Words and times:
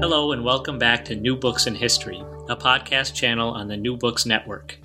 Hello, 0.00 0.32
and 0.32 0.42
welcome 0.42 0.78
back 0.78 1.04
to 1.04 1.14
New 1.14 1.36
Books 1.36 1.66
in 1.66 1.74
History, 1.74 2.24
a 2.48 2.56
podcast 2.56 3.14
channel 3.14 3.50
on 3.50 3.68
the 3.68 3.76
New 3.76 3.98
Books 3.98 4.24
Network. 4.24 4.78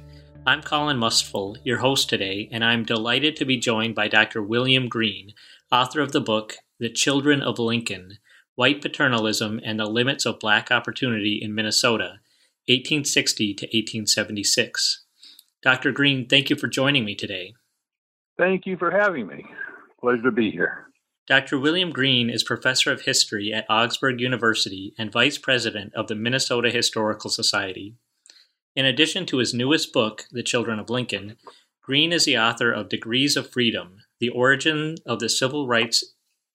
I'm 0.45 0.61
Colin 0.61 0.97
Mustful, 0.97 1.55
your 1.63 1.77
host 1.77 2.09
today, 2.09 2.49
and 2.51 2.65
I'm 2.65 2.83
delighted 2.83 3.37
to 3.37 3.45
be 3.45 3.55
joined 3.55 3.95
by 3.95 4.09
Dr. 4.09 4.43
William 4.43 4.89
Green, 4.89 5.31
author 5.71 6.01
of 6.01 6.11
the 6.11 6.19
book 6.19 6.55
The 6.79 6.89
Children 6.89 7.41
of 7.41 7.59
Lincoln 7.59 8.17
White 8.55 8.81
Paternalism 8.81 9.61
and 9.63 9.79
the 9.79 9.85
Limits 9.85 10.25
of 10.25 10.37
Black 10.37 10.69
Opportunity 10.69 11.39
in 11.41 11.55
Minnesota, 11.55 12.19
1860 12.67 13.53
to 13.53 13.65
1876. 13.67 15.05
Dr. 15.63 15.93
Green, 15.93 16.27
thank 16.27 16.49
you 16.49 16.57
for 16.57 16.67
joining 16.67 17.05
me 17.05 17.15
today. 17.15 17.53
Thank 18.37 18.65
you 18.65 18.75
for 18.75 18.91
having 18.91 19.27
me. 19.27 19.45
Pleasure 20.01 20.23
to 20.23 20.31
be 20.31 20.51
here. 20.51 20.84
Dr. 21.27 21.57
William 21.57 21.89
Green 21.89 22.29
is 22.29 22.43
professor 22.43 22.91
of 22.91 23.01
history 23.01 23.51
at 23.51 23.65
Augsburg 23.67 24.21
University 24.21 24.93
and 24.95 25.11
vice 25.11 25.39
president 25.39 25.91
of 25.95 26.07
the 26.07 26.13
Minnesota 26.13 26.69
Historical 26.69 27.31
Society. 27.31 27.95
In 28.75 28.85
addition 28.85 29.25
to 29.27 29.37
his 29.37 29.51
newest 29.51 29.91
book, 29.91 30.25
The 30.31 30.43
Children 30.43 30.77
of 30.77 30.91
Lincoln, 30.91 31.37
Green 31.81 32.13
is 32.13 32.25
the 32.25 32.37
author 32.37 32.71
of 32.71 32.89
Degrees 32.89 33.35
of 33.35 33.49
Freedom: 33.49 34.03
The 34.19 34.29
Origin 34.29 34.97
of 35.03 35.19
the 35.19 35.27
Civil 35.27 35.67
Rights 35.67 36.13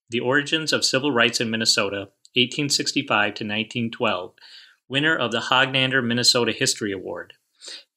The 0.09 0.21
Origins 0.21 0.73
of 0.73 0.85
Civil 0.85 1.11
Rights 1.11 1.41
in 1.41 1.51
Minnesota, 1.51 2.11
1865 2.37 3.09
to 3.09 3.45
1912, 3.45 4.35
winner 4.89 5.17
of 5.17 5.33
the 5.33 5.41
Hognander 5.41 6.01
Minnesota 6.01 6.53
History 6.53 6.93
Award, 6.93 7.33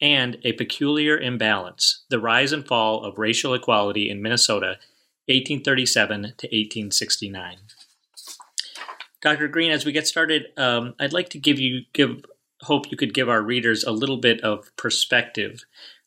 and 0.01 0.39
A 0.43 0.53
Peculiar 0.53 1.19
Imbalance: 1.19 2.05
The 2.09 2.19
Rise 2.19 2.51
and 2.51 2.65
Fall 2.67 3.03
of 3.03 3.19
Racial 3.19 3.53
Equality 3.53 4.09
in 4.09 4.23
Minnesota 4.23 4.79
1837 5.27 6.21
to 6.21 6.47
1869. 6.47 7.57
Dr. 9.21 9.47
Green, 9.47 9.71
as 9.71 9.85
we 9.85 9.93
get 9.93 10.05
started, 10.05 10.47
um, 10.57 10.95
I'd 10.99 11.13
like 11.13 11.29
to 11.29 11.39
give 11.39 11.57
you 11.57 11.83
give 11.93 12.25
hope 12.63 12.91
you 12.91 12.97
could 12.97 13.13
give 13.13 13.29
our 13.29 13.41
readers 13.41 13.83
a 13.83 13.91
little 13.91 14.17
bit 14.17 14.41
of 14.41 14.75
perspective. 14.75 15.65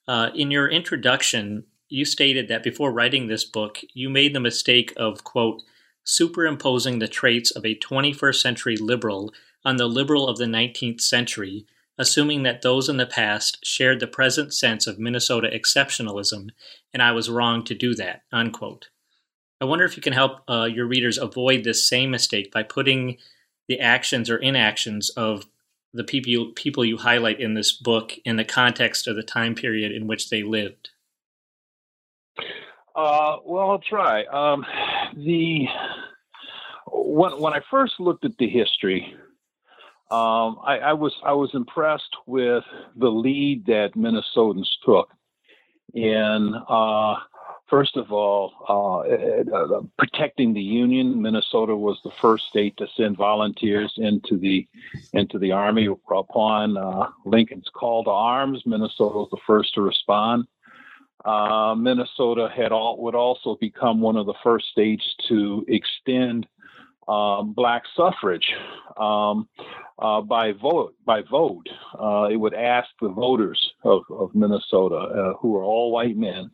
Uh, 0.09 0.31
in 0.35 0.51
your 0.51 0.69
introduction, 0.69 1.65
you 1.89 2.05
stated 2.05 2.49
that 2.49 2.63
before 2.63 2.93
writing 2.93 3.27
this 3.27 3.45
book, 3.45 3.81
you 3.95 4.09
made 4.09 4.35
the 4.35 4.41
mistake 4.41 4.93
of 4.97 5.25
quote 5.25 5.63
superimposing 6.05 6.99
the 6.99 7.09
traits 7.09 7.51
of 7.51 7.65
a 7.65 7.75
21st 7.75 8.37
century 8.37 8.77
liberal 8.77 9.33
on 9.65 9.77
the 9.77 9.89
liberal 9.89 10.29
of 10.29 10.39
the 10.39 10.45
19th 10.45 11.01
century, 11.01 11.67
assuming 11.99 12.45
that 12.45 12.63
those 12.63 12.89
in 12.89 12.97
the 12.97 13.07
past 13.07 13.59
shared 13.65 13.99
the 13.99 14.07
present 14.07 14.55
sense 14.55 14.87
of 14.87 14.99
Minnesota 14.99 15.49
exceptionalism, 15.53 16.51
and 16.93 17.03
I 17.03 17.13
was 17.13 17.31
wrong 17.31 17.65
to 17.65 17.75
do 17.75 17.95
that. 17.95 18.23
Unquote. 18.31 18.89
I 19.61 19.65
wonder 19.65 19.85
if 19.85 19.97
you 19.97 20.03
can 20.03 20.13
help 20.13 20.41
uh, 20.49 20.69
your 20.71 20.87
readers 20.87 21.19
avoid 21.19 21.65
this 21.65 21.89
same 21.89 22.11
mistake 22.11 22.53
by 22.53 22.63
putting 22.63 23.17
the 23.69 23.81
actions 23.81 24.29
or 24.29 24.37
inactions 24.37 25.11
of 25.11 25.47
the 25.95 26.05
people 26.05 26.31
you, 26.31 26.53
people 26.55 26.85
you 26.85 26.99
highlight 26.99 27.41
in 27.41 27.55
this 27.55 27.73
book 27.73 28.13
in 28.25 28.37
the 28.37 28.45
context 28.45 29.09
of 29.09 29.17
the 29.17 29.23
time 29.23 29.55
period 29.55 29.93
in 29.93 30.07
which 30.07 30.29
they 30.29 30.43
lived. 30.43 30.91
Uh, 32.95 33.37
well, 33.45 33.71
I'll 33.71 33.79
try. 33.79 34.25
Um, 34.25 34.65
the 35.15 35.67
when 36.91 37.41
when 37.41 37.53
I 37.53 37.61
first 37.71 37.95
looked 37.99 38.25
at 38.25 38.37
the 38.39 38.49
history, 38.49 39.15
um, 40.11 40.59
I, 40.65 40.79
I, 40.83 40.93
was 40.93 41.15
I 41.25 41.33
was 41.33 41.51
impressed 41.53 42.15
with 42.27 42.65
the 42.97 43.09
lead 43.09 43.67
that 43.67 43.91
Minnesotans 43.97 44.69
took 44.85 45.11
in 45.95 46.55
uh, 46.69 47.15
First 47.69 47.97
of 47.97 48.13
all, 48.13 48.53
uh, 48.69 49.01
uh, 49.53 49.81
protecting 49.99 50.55
the 50.55 50.63
Union. 50.63 51.21
Minnesota 51.21 51.75
was 51.75 51.99
the 52.05 52.13
first 52.21 52.47
state 52.47 52.77
to 52.77 52.87
send 52.97 53.17
volunteers 53.17 53.93
into 53.97 54.39
the 54.39 54.69
into 55.13 55.39
the 55.39 55.51
army 55.51 55.89
upon 56.11 56.77
uh, 56.77 57.09
Lincoln's 57.25 57.69
call 57.75 58.05
to 58.05 58.11
arms. 58.11 58.63
Minnesota 58.67 59.19
was 59.19 59.29
the 59.33 59.41
first 59.47 59.75
to 59.75 59.83
respond. 59.83 60.47
Uh, 61.25 61.75
Minnesota 61.75 62.49
had 62.55 62.71
all, 62.71 63.03
would 63.03 63.17
also 63.17 63.57
become 63.61 64.01
one 64.01 64.17
of 64.17 64.27
the 64.27 64.35
first 64.45 64.67
states 64.69 65.05
to 65.29 65.65
extend 65.67 66.47
um, 67.09 67.53
black 67.53 67.83
suffrage 67.97 68.49
um, 68.97 69.49
uh, 69.99 70.21
by 70.21 70.53
vote. 70.53 70.95
By 71.05 71.23
vote, 71.23 71.67
uh, 72.01 72.29
it 72.31 72.37
would 72.37 72.55
ask 72.55 72.89
the 73.01 73.09
voters 73.09 73.73
of, 73.83 74.03
of 74.11 74.37
Minnesota, 74.37 74.97
uh, 74.97 75.33
who 75.41 75.57
are 75.57 75.65
all 75.65 75.91
white 75.91 76.17
men, 76.17 76.51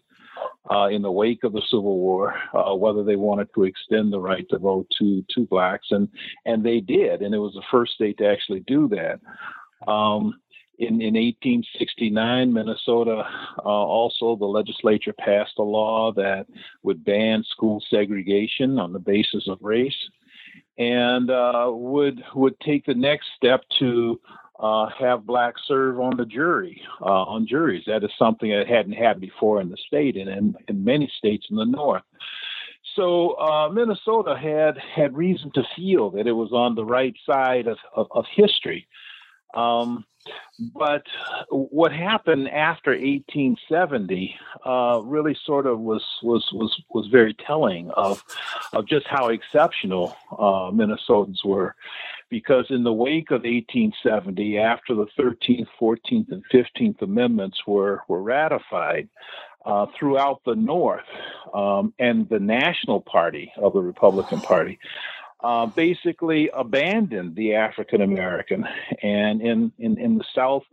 uh, 0.70 0.88
in 0.88 1.03
the 1.03 1.10
wake 1.10 1.44
of 1.44 1.53
the 1.53 1.62
Civil 1.69 1.98
War, 1.98 2.34
uh, 2.54 2.75
whether 2.75 3.03
they 3.03 3.16
wanted 3.16 3.48
to 3.54 3.65
extend 3.65 4.12
the 4.12 4.20
right 4.20 4.47
to 4.50 4.59
vote 4.59 4.87
to 4.98 5.25
to 5.34 5.47
blacks, 5.47 5.88
and 5.91 6.09
and 6.47 6.65
they 6.65 6.81
did, 6.81 7.22
and 7.22 7.34
it 7.34 7.38
was 7.38 7.54
the 7.54 7.62
first 7.70 7.94
state 7.94 8.19
to 8.19 8.26
actually 8.26 8.60
do 8.60 8.88
that. 8.88 9.21
Um, 9.91 10.41
in, 10.78 11.00
in 11.00 11.15
1869, 11.15 12.53
Minnesota 12.53 13.25
uh, 13.59 13.62
also 13.62 14.37
the 14.37 14.44
legislature 14.44 15.12
passed 15.12 15.59
a 15.59 15.62
law 15.62 16.12
that 16.12 16.47
would 16.82 17.04
ban 17.04 17.44
school 17.44 17.82
segregation 17.88 18.78
on 18.78 18.92
the 18.92 18.98
basis 18.98 19.48
of 19.48 19.59
race, 19.60 19.97
and 20.78 21.31
uh, 21.31 21.71
would 21.72 22.22
would 22.34 22.59
take 22.60 22.87
the 22.87 22.94
next 22.94 23.28
step 23.37 23.62
to 23.78 24.21
uh, 24.62 24.89
have 24.99 25.27
blacks 25.27 25.61
serve 25.67 25.99
on 25.99 26.17
the 26.17 26.25
jury, 26.25 26.81
uh, 27.00 27.25
on 27.25 27.47
juries. 27.47 27.83
That 27.87 28.05
is 28.05 28.11
something 28.17 28.50
that 28.50 28.69
hadn't 28.69 28.93
happened 28.93 29.23
before 29.23 29.61
in 29.61 29.69
the 29.69 29.77
state 29.77 30.17
and 30.17 30.31
in, 30.31 30.55
in 30.69 30.84
many 30.84 31.12
states 31.19 31.47
in 31.50 31.56
the 31.56 31.65
North. 31.65 32.05
So 32.95 33.33
uh, 33.41 33.71
Minnesota 33.71 34.37
had 34.37 34.78
had 34.78 35.17
reason 35.17 35.51
to 35.55 35.65
feel 35.75 36.11
that 36.11 36.27
it 36.27 36.33
was 36.33 36.53
on 36.53 36.75
the 36.75 36.84
right 36.84 37.15
side 37.27 37.67
of, 37.67 37.78
of, 37.95 38.06
of 38.12 38.25
history. 38.34 38.87
Um, 39.55 40.05
but 40.75 41.03
what 41.51 41.93
happened 41.93 42.49
after 42.49 42.93
1870 42.93 44.37
uh, 44.65 45.01
really 45.05 45.37
sort 45.45 45.67
of 45.67 45.81
was 45.81 46.05
was 46.22 46.48
was 46.53 46.81
was 46.91 47.09
very 47.09 47.34
telling 47.34 47.91
of 47.91 48.22
of 48.72 48.86
just 48.86 49.07
how 49.09 49.28
exceptional 49.28 50.16
uh, 50.31 50.71
Minnesotans 50.71 51.45
were 51.45 51.75
because 52.33 52.65
in 52.71 52.83
the 52.83 52.93
wake 52.93 53.31
of 53.31 53.43
1870, 53.43 54.57
after 54.57 54.95
the 54.95 55.05
13th, 55.19 55.67
14th, 55.79 56.33
and 56.33 56.43
15th 56.51 57.03
Amendments 57.03 57.59
were, 57.67 58.01
were 58.09 58.23
ratified 58.23 59.11
uh, 59.67 59.84
throughout 59.99 60.41
the 60.47 60.55
North 60.55 61.05
um, 61.53 61.93
and 61.99 62.27
the 62.31 62.41
National 62.41 63.03
Party 63.03 63.53
of 63.59 63.75
the 63.75 63.83
Republican 63.83 64.41
Party, 64.41 64.79
uh, 65.45 65.67
basically 65.67 66.49
abandoned 66.55 67.37
the 67.37 67.55
African 67.55 68.01
American. 68.01 68.65
And 69.03 69.43
in, 69.43 69.71
in, 69.79 69.99
in 69.99 70.17
the 70.17 70.25
South 70.34 70.65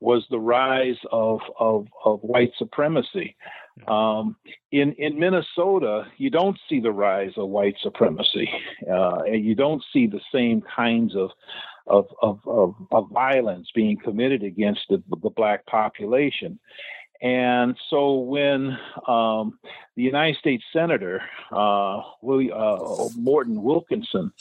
was 0.00 0.24
the 0.30 0.40
rise 0.40 0.96
of, 1.12 1.40
of, 1.60 1.88
of 2.06 2.20
white 2.22 2.52
supremacy. 2.56 3.36
Um, 3.88 4.36
in 4.70 4.92
in 4.92 5.18
Minnesota, 5.18 6.06
you 6.18 6.30
don't 6.30 6.58
see 6.68 6.80
the 6.80 6.92
rise 6.92 7.32
of 7.36 7.48
white 7.48 7.76
supremacy, 7.82 8.48
uh, 8.90 9.20
and 9.26 9.44
you 9.44 9.54
don't 9.54 9.82
see 9.92 10.06
the 10.06 10.20
same 10.32 10.62
kinds 10.62 11.16
of 11.16 11.30
of, 11.86 12.06
of, 12.20 12.40
of, 12.46 12.74
of 12.92 13.10
violence 13.10 13.68
being 13.74 13.96
committed 13.96 14.42
against 14.42 14.82
the, 14.88 15.02
the 15.22 15.30
black 15.30 15.66
population. 15.66 16.58
And 17.20 17.76
so 17.88 18.14
when 18.18 18.76
um, 19.06 19.58
the 19.96 20.02
United 20.02 20.36
States 20.38 20.64
Senator 20.72 21.22
uh, 21.52 22.02
William, 22.20 22.56
uh, 22.56 23.08
Morton 23.16 23.62
Wilkinson 23.62 24.32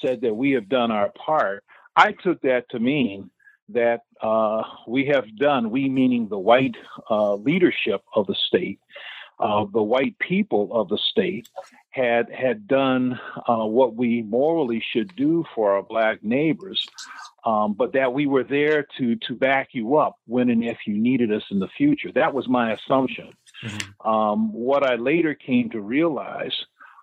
said 0.00 0.20
that 0.20 0.34
we 0.34 0.50
have 0.52 0.68
done 0.68 0.90
our 0.90 1.10
part, 1.12 1.64
I 1.96 2.12
took 2.12 2.42
that 2.42 2.68
to 2.70 2.78
mean 2.78 3.30
that 3.70 4.02
uh, 4.22 4.62
we 4.86 5.06
have 5.06 5.24
done, 5.36 5.70
we 5.70 5.88
meaning 5.88 6.28
the 6.28 6.38
white 6.38 6.76
uh, 7.10 7.34
leadership 7.34 8.02
of 8.14 8.26
the 8.26 8.36
state, 8.46 8.80
uh, 9.38 9.66
the 9.72 9.82
white 9.82 10.18
people 10.18 10.70
of 10.72 10.88
the 10.88 10.98
state, 11.10 11.48
had 11.90 12.30
had 12.30 12.68
done 12.68 13.18
uh, 13.48 13.64
what 13.64 13.94
we 13.94 14.22
morally 14.22 14.82
should 14.92 15.14
do 15.16 15.44
for 15.54 15.72
our 15.72 15.82
black 15.82 16.22
neighbors 16.22 16.86
um, 17.46 17.74
but 17.74 17.92
that 17.92 18.12
we 18.12 18.26
were 18.26 18.42
there 18.42 18.86
to 18.98 19.14
to 19.16 19.34
back 19.34 19.68
you 19.72 19.96
up 19.96 20.18
when 20.26 20.50
and 20.50 20.64
if 20.64 20.78
you 20.86 20.98
needed 20.98 21.32
us 21.32 21.44
in 21.50 21.60
the 21.60 21.68
future. 21.68 22.10
That 22.12 22.34
was 22.34 22.48
my 22.48 22.72
assumption. 22.72 23.32
Mm-hmm. 23.64 24.08
Um, 24.08 24.52
what 24.52 24.82
I 24.82 24.96
later 24.96 25.32
came 25.34 25.70
to 25.70 25.80
realize 25.80 26.54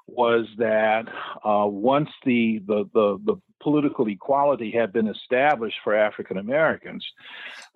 was 0.08 0.46
that 0.58 1.08
uh, 1.44 1.66
once 1.68 2.10
the, 2.26 2.62
the, 2.68 2.86
the 2.94 3.18
the 3.24 3.36
political 3.62 4.08
equality 4.08 4.70
had 4.72 4.92
been 4.92 5.08
established 5.08 5.78
for 5.84 5.96
African 5.96 6.38
Americans, 6.38 7.06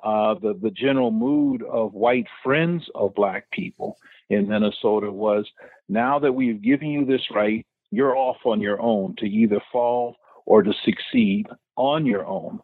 uh, 0.03 0.35
the 0.35 0.53
the 0.62 0.71
general 0.71 1.12
mood 1.12 1.63
of 1.63 1.94
white 1.94 2.27
friends 2.44 2.89
of 2.94 3.15
black 3.15 3.50
people 3.51 3.97
in 4.29 4.47
Minnesota 4.47 5.12
was 5.12 5.50
now 5.88 6.19
that 6.19 6.33
we've 6.33 6.62
given 6.62 6.89
you 6.89 7.06
this 7.06 7.31
right, 7.33 7.65
you're 7.91 8.18
off 8.18 8.38
on 8.45 8.59
your 8.59 8.81
own 8.81 9.15
to 9.18 9.25
either 9.25 9.62
fall 9.71 10.18
or 10.45 10.63
to 10.63 10.74
succeed 10.83 11.47
on 11.75 12.06
your 12.06 12.25
own. 12.25 12.59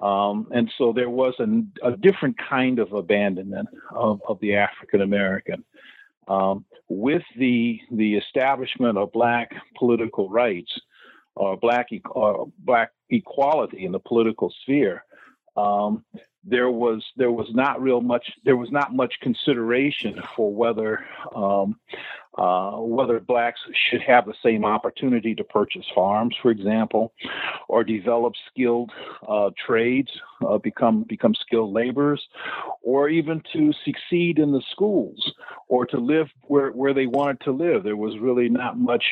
Um, 0.00 0.48
and 0.50 0.70
so 0.76 0.92
there 0.92 1.08
was 1.08 1.34
a, 1.38 1.46
a, 1.86 1.96
different 1.96 2.36
kind 2.36 2.78
of 2.78 2.92
abandonment 2.92 3.68
of, 3.90 4.20
of 4.28 4.38
the 4.40 4.54
African 4.54 5.00
American. 5.00 5.64
Um, 6.28 6.64
with 6.88 7.22
the 7.38 7.80
the 7.92 8.16
establishment 8.16 8.98
of 8.98 9.12
black 9.12 9.50
political 9.78 10.28
rights 10.28 10.72
or 11.34 11.56
black 11.56 11.88
or 12.10 12.48
black 12.58 12.90
equality 13.10 13.84
in 13.84 13.92
the 13.92 14.00
political 14.00 14.52
sphere, 14.62 15.04
um, 15.56 16.04
there 16.44 16.70
was 16.70 17.04
there 17.16 17.32
was 17.32 17.48
not 17.52 17.80
real 17.82 18.00
much 18.00 18.30
there 18.44 18.56
was 18.56 18.70
not 18.70 18.94
much 18.94 19.14
consideration 19.20 20.20
for 20.34 20.54
whether 20.54 21.04
um, 21.34 21.76
uh, 22.36 22.72
whether 22.72 23.18
blacks 23.20 23.60
should 23.90 24.02
have 24.02 24.26
the 24.26 24.34
same 24.42 24.64
opportunity 24.64 25.34
to 25.34 25.44
purchase 25.44 25.84
farms, 25.94 26.34
for 26.42 26.50
example, 26.50 27.12
or 27.68 27.82
develop 27.82 28.34
skilled 28.50 28.90
uh, 29.28 29.50
trades, 29.66 30.10
uh, 30.46 30.58
become 30.58 31.04
become 31.08 31.34
skilled 31.34 31.72
laborers, 31.72 32.22
or 32.82 33.08
even 33.08 33.42
to 33.52 33.72
succeed 33.84 34.38
in 34.38 34.52
the 34.52 34.62
schools 34.70 35.32
or 35.68 35.86
to 35.86 35.98
live 35.98 36.28
where, 36.42 36.70
where 36.70 36.94
they 36.94 37.06
wanted 37.06 37.40
to 37.40 37.52
live. 37.52 37.82
There 37.82 37.96
was 37.96 38.18
really 38.18 38.48
not 38.48 38.78
much 38.78 39.04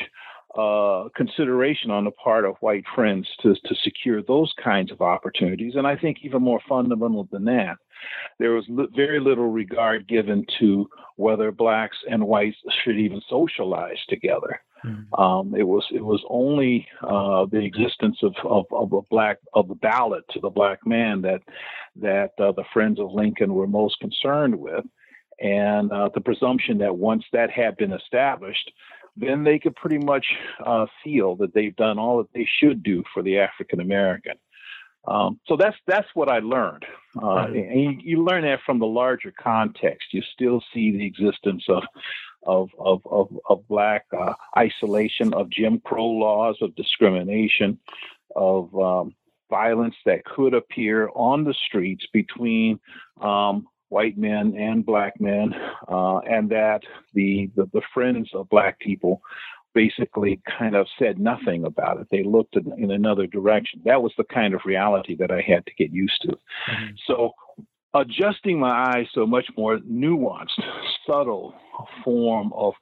uh, 0.57 1.09
consideration 1.15 1.91
on 1.91 2.05
the 2.05 2.11
part 2.11 2.45
of 2.45 2.55
white 2.61 2.85
friends 2.93 3.27
to, 3.41 3.55
to 3.55 3.75
secure 3.83 4.21
those 4.21 4.53
kinds 4.63 4.91
of 4.91 5.01
opportunities. 5.01 5.73
And 5.75 5.85
I 5.85 5.97
think 5.97 6.19
even 6.21 6.41
more 6.41 6.61
fundamental 6.67 7.27
than 7.31 7.45
that, 7.45 7.77
there 8.39 8.51
was 8.51 8.65
li- 8.67 8.87
very 8.95 9.19
little 9.19 9.49
regard 9.49 10.07
given 10.07 10.45
to 10.59 10.89
whether 11.15 11.51
blacks 11.51 11.97
and 12.09 12.25
whites 12.25 12.57
should 12.83 12.97
even 12.97 13.21
socialize 13.29 13.99
together. 14.09 14.61
Mm-hmm. 14.85 15.21
Um, 15.21 15.55
it 15.55 15.63
was 15.63 15.85
it 15.91 16.03
was 16.03 16.23
only 16.29 16.87
uh, 17.01 17.45
the 17.51 17.63
existence 17.63 18.17
of, 18.21 18.35
of, 18.43 18.65
of 18.71 18.93
a 18.93 19.01
black 19.09 19.37
of 19.53 19.67
the 19.67 19.75
ballot 19.75 20.23
to 20.31 20.39
the 20.39 20.49
black 20.49 20.85
man 20.85 21.21
that 21.21 21.41
that 21.95 22.31
uh, 22.39 22.51
the 22.51 22.65
friends 22.73 22.99
of 22.99 23.11
Lincoln 23.11 23.53
were 23.53 23.67
most 23.67 23.99
concerned 23.99 24.55
with, 24.55 24.85
and 25.39 25.91
uh, 25.91 26.09
the 26.13 26.21
presumption 26.21 26.77
that 26.79 26.95
once 26.95 27.23
that 27.31 27.49
had 27.49 27.77
been 27.77 27.93
established, 27.93 28.71
then 29.15 29.43
they 29.43 29.57
could 29.57 29.75
pretty 29.75 29.97
much 29.97 30.25
uh, 30.63 30.85
feel 31.03 31.35
that 31.37 31.53
they've 31.53 31.75
done 31.75 31.97
all 31.97 32.17
that 32.17 32.33
they 32.33 32.47
should 32.59 32.83
do 32.83 33.03
for 33.13 33.23
the 33.23 33.39
African 33.39 33.79
American. 33.79 34.33
Um, 35.07 35.39
so 35.47 35.55
that's 35.55 35.77
that's 35.87 36.07
what 36.13 36.29
I 36.29 36.39
learned, 36.39 36.85
uh, 37.21 37.27
right. 37.27 37.55
and 37.55 37.81
you, 37.81 37.99
you, 38.03 38.23
learn 38.23 38.43
that 38.43 38.59
from 38.65 38.79
the 38.79 38.87
larger 38.87 39.31
context. 39.31 40.13
You 40.13 40.23
still 40.33 40.63
see 40.73 40.91
the 40.91 41.05
existence 41.05 41.63
of 41.69 41.83
of 42.43 42.69
of 42.79 43.01
of, 43.05 43.27
of 43.47 43.67
black 43.67 44.05
uh, 44.17 44.33
isolation, 44.57 45.33
of 45.33 45.49
Jim 45.49 45.79
Crow 45.85 46.07
laws, 46.07 46.57
of 46.61 46.75
discrimination, 46.75 47.79
of 48.35 48.75
um, 48.75 49.15
violence 49.49 49.95
that 50.05 50.25
could 50.25 50.53
appear 50.53 51.09
on 51.13 51.43
the 51.43 51.53
streets 51.67 52.05
between 52.11 52.79
um, 53.21 53.67
white 53.89 54.17
men 54.17 54.55
and 54.57 54.85
black 54.85 55.19
men, 55.19 55.53
uh, 55.87 56.17
and 56.19 56.49
that 56.49 56.81
the, 57.13 57.49
the, 57.55 57.69
the 57.73 57.81
friends 57.93 58.29
of 58.33 58.49
black 58.49 58.79
people 58.79 59.21
basically 59.75 60.41
kind 60.57 60.75
of 60.75 60.87
said 60.97 61.19
nothing 61.19 61.65
about 61.65 61.99
it. 61.99 62.07
They 62.09 62.23
looked 62.23 62.55
in, 62.55 62.73
in, 62.81 62.91
another 62.91 63.27
direction. 63.27 63.81
That 63.85 64.01
was 64.01 64.13
the 64.17 64.23
kind 64.23 64.55
of 64.55 64.61
reality 64.65 65.15
that 65.17 65.29
I 65.29 65.41
had 65.41 65.65
to 65.67 65.73
get 65.77 65.91
used 65.91 66.19
to. 66.21 66.29
Mm-hmm. 66.29 66.95
So 67.05 67.33
adjusting 67.93 68.59
my 68.59 68.93
eyes 68.95 69.05
to 69.13 69.21
a 69.21 69.27
much 69.27 69.47
more 69.57 69.77
nuanced, 69.79 70.61
subtle 71.07 71.53
form 72.03 72.51
of 72.53 72.73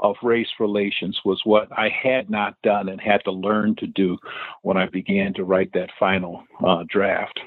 of 0.00 0.16
race 0.22 0.48
relations 0.60 1.18
was 1.24 1.40
what 1.44 1.68
I 1.76 1.88
had 1.88 2.28
not 2.28 2.60
done 2.62 2.88
and 2.88 3.00
had 3.00 3.24
to 3.24 3.32
learn 3.32 3.76
to 3.76 3.86
do 3.86 4.18
when 4.62 4.76
I 4.76 4.86
began 4.86 5.32
to 5.34 5.44
write 5.44 5.72
that 5.72 5.90
final 5.98 6.44
uh, 6.66 6.84
draft. 6.88 7.40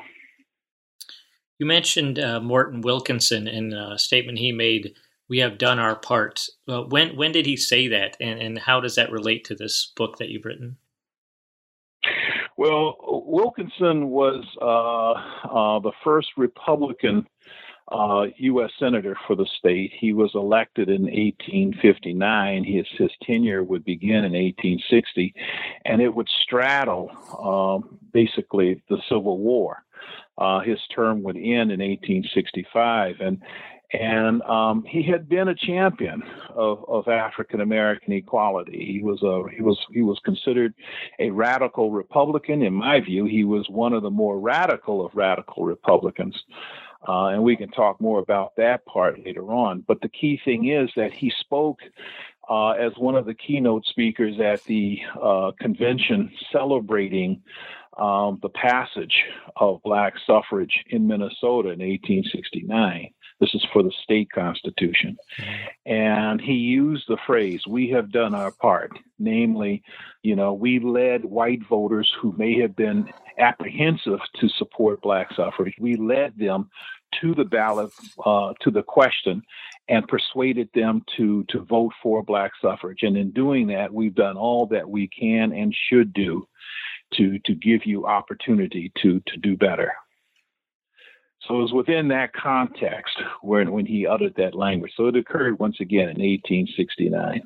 You 1.60 1.66
mentioned 1.66 2.20
uh, 2.20 2.40
Morton 2.40 2.82
Wilkinson 2.82 3.48
in 3.48 3.74
a 3.74 3.98
statement 4.00 4.40
he 4.40 4.52
made. 4.52 4.94
We 5.28 5.40
have 5.40 5.58
done 5.58 5.80
our 5.80 5.96
part. 5.96 6.48
Uh, 6.68 6.84
when 6.84 7.16
when 7.16 7.32
did 7.32 7.46
he 7.46 7.58
say 7.58 7.88
that, 7.88 8.18
and, 8.20 8.40
and 8.40 8.60
how 8.60 8.80
does 8.80 8.96
that 8.96 9.12
relate 9.12 9.46
to 9.46 9.56
this 9.56 9.92
book 9.96 10.18
that 10.18 10.30
you've 10.30 10.46
written? 10.46 10.78
Well, 12.58 12.96
Wilkinson 13.26 14.10
was 14.10 14.46
uh, 14.62 15.12
uh 15.50 15.80
the 15.80 15.92
first 16.04 16.30
Republican 16.38 17.28
U.S. 17.92 18.72
Uh, 18.72 18.80
senator 18.80 19.16
for 19.28 19.36
the 19.36 19.46
state. 19.60 19.92
He 20.00 20.14
was 20.14 20.32
elected 20.34 20.90
in 20.90 21.04
1859. 21.04 22.64
His, 22.64 22.86
his 22.98 23.12
tenure 23.22 23.64
would 23.64 23.84
begin 23.86 24.26
in 24.26 24.34
1860, 24.34 25.34
and 25.86 26.02
it 26.02 26.14
would 26.14 26.28
straddle 26.44 27.12
um, 27.40 28.00
basically 28.12 28.82
the 28.90 28.98
Civil 29.08 29.38
War. 29.38 29.84
Uh, 30.38 30.60
his 30.62 30.80
term 30.94 31.24
would 31.24 31.38
end 31.38 31.72
in 31.72 31.80
1865, 31.80 33.18
and 33.22 33.42
and 34.00 34.42
um, 34.44 34.84
he 34.84 35.04
had 35.04 35.28
been 35.30 35.48
a 35.48 35.56
champion 35.56 36.24
of, 36.50 36.84
of 36.88 37.08
African 37.08 37.62
American 37.62 38.14
equality. 38.14 38.86
He 38.86 39.02
was 39.02 39.22
a 39.24 39.44
he 39.56 39.62
was 39.62 39.78
he 39.92 40.02
was 40.02 40.20
considered 40.24 40.74
a 41.20 41.30
radical 41.30 41.92
Republican. 41.92 42.62
In 42.62 42.74
my 42.74 43.00
view, 43.00 43.26
he 43.26 43.44
was 43.44 43.68
one 43.70 43.94
of 43.94 44.04
the 44.04 44.10
more 44.10 44.40
radical 44.40 45.06
of 45.06 45.16
radical 45.16 45.64
Republicans. 45.64 46.36
Uh, 47.08 47.28
and 47.28 47.44
we 47.44 47.56
can 47.56 47.70
talk 47.70 48.02
more 48.02 48.20
about 48.20 48.56
that 48.56 48.84
part 48.86 49.24
later 49.24 49.54
on. 49.54 49.84
But 49.88 50.02
the 50.02 50.10
key 50.10 50.40
thing 50.44 50.70
is 50.70 50.90
that 50.96 51.14
he 51.14 51.32
spoke 51.40 51.80
uh, 52.50 52.72
as 52.72 52.94
one 52.98 53.16
of 53.16 53.26
the 53.26 53.34
keynote 53.34 53.86
speakers 53.86 54.40
at 54.40 54.64
the 54.64 55.00
uh, 55.22 55.52
convention 55.60 56.32
celebrating 56.52 57.42
um, 57.98 58.40
the 58.42 58.50
passage 58.50 59.24
of 59.56 59.82
black 59.84 60.14
suffrage 60.26 60.84
in 60.90 61.08
Minnesota 61.08 61.70
in 61.70 61.80
1869. 61.80 63.10
This 63.40 63.54
is 63.54 63.66
for 63.74 63.84
the 63.84 63.92
state 64.04 64.32
constitution. 64.32 65.18
And 65.86 66.40
he 66.40 66.54
used 66.54 67.06
the 67.08 67.18
phrase, 67.28 67.62
we 67.68 67.90
have 67.90 68.12
done 68.12 68.34
our 68.34 68.52
part. 68.52 68.92
Namely, 69.20 69.84
you 70.24 70.36
know, 70.36 70.54
we 70.54 70.80
led 70.80 71.26
white 71.26 71.66
voters 71.68 72.12
who 72.20 72.34
may 72.38 72.60
have 72.60 72.76
been 72.76 73.10
apprehensive 73.38 74.20
to 74.40 74.50
support 74.50 75.02
black 75.02 75.34
suffrage. 75.36 75.76
We 75.80 75.96
led 75.96 76.38
them 76.38 76.70
to 77.22 77.34
the 77.34 77.46
ballot, 77.46 77.92
uh, 78.26 78.54
to 78.62 78.72
the 78.72 78.84
question, 78.84 79.42
and 79.88 80.08
persuaded 80.08 80.70
them 80.74 81.04
to, 81.18 81.46
to 81.50 81.62
vote 81.62 81.94
for 82.02 82.24
black 82.24 82.52
suffrage. 82.62 83.04
And 83.04 83.16
in 83.16 83.32
doing 83.32 83.68
that, 83.68 83.94
we've 83.94 84.16
done 84.16 84.38
all 84.38 84.66
that 84.68 84.90
we 84.90 85.08
can 85.08 85.52
and 85.54 85.74
should 85.90 86.14
do 86.14 86.48
to 87.14 87.38
to 87.40 87.54
give 87.54 87.86
you 87.86 88.06
opportunity 88.06 88.92
to 89.02 89.22
to 89.28 89.38
do 89.38 89.56
better. 89.56 89.94
So 91.48 91.60
it 91.60 91.62
was 91.62 91.74
within 91.74 92.08
that 92.10 92.34
context 92.34 93.18
when 93.42 93.72
when 93.72 93.86
he 93.86 94.08
uttered 94.08 94.36
that 94.38 94.56
language. 94.56 94.94
So 94.96 95.08
it 95.08 95.16
occurred 95.16 95.60
once 95.60 95.80
again 95.80 96.10
in 96.10 96.18
1869. 96.18 97.44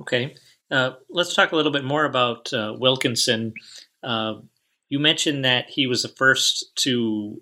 Okay, 0.00 0.34
uh, 0.70 0.92
let's 1.10 1.34
talk 1.34 1.52
a 1.52 1.56
little 1.56 1.70
bit 1.70 1.84
more 1.84 2.04
about 2.04 2.52
uh, 2.52 2.74
Wilkinson. 2.76 3.54
Uh, 4.02 4.34
you 4.88 4.98
mentioned 4.98 5.44
that 5.44 5.70
he 5.70 5.86
was 5.86 6.02
the 6.02 6.08
first 6.08 6.74
to 6.76 7.40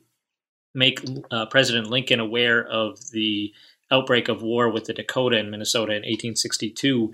make 0.75 1.01
uh, 1.31 1.47
President 1.47 1.89
Lincoln 1.89 2.21
aware 2.21 2.65
of 2.65 2.99
the 3.13 3.53
outbreak 3.91 4.29
of 4.29 4.43
war 4.43 4.71
with 4.71 4.85
the 4.85 4.95
Dakota 4.95 5.39
in 5.39 5.51
Minnesota 5.51 5.93
in 5.93 6.03
1862, 6.03 7.13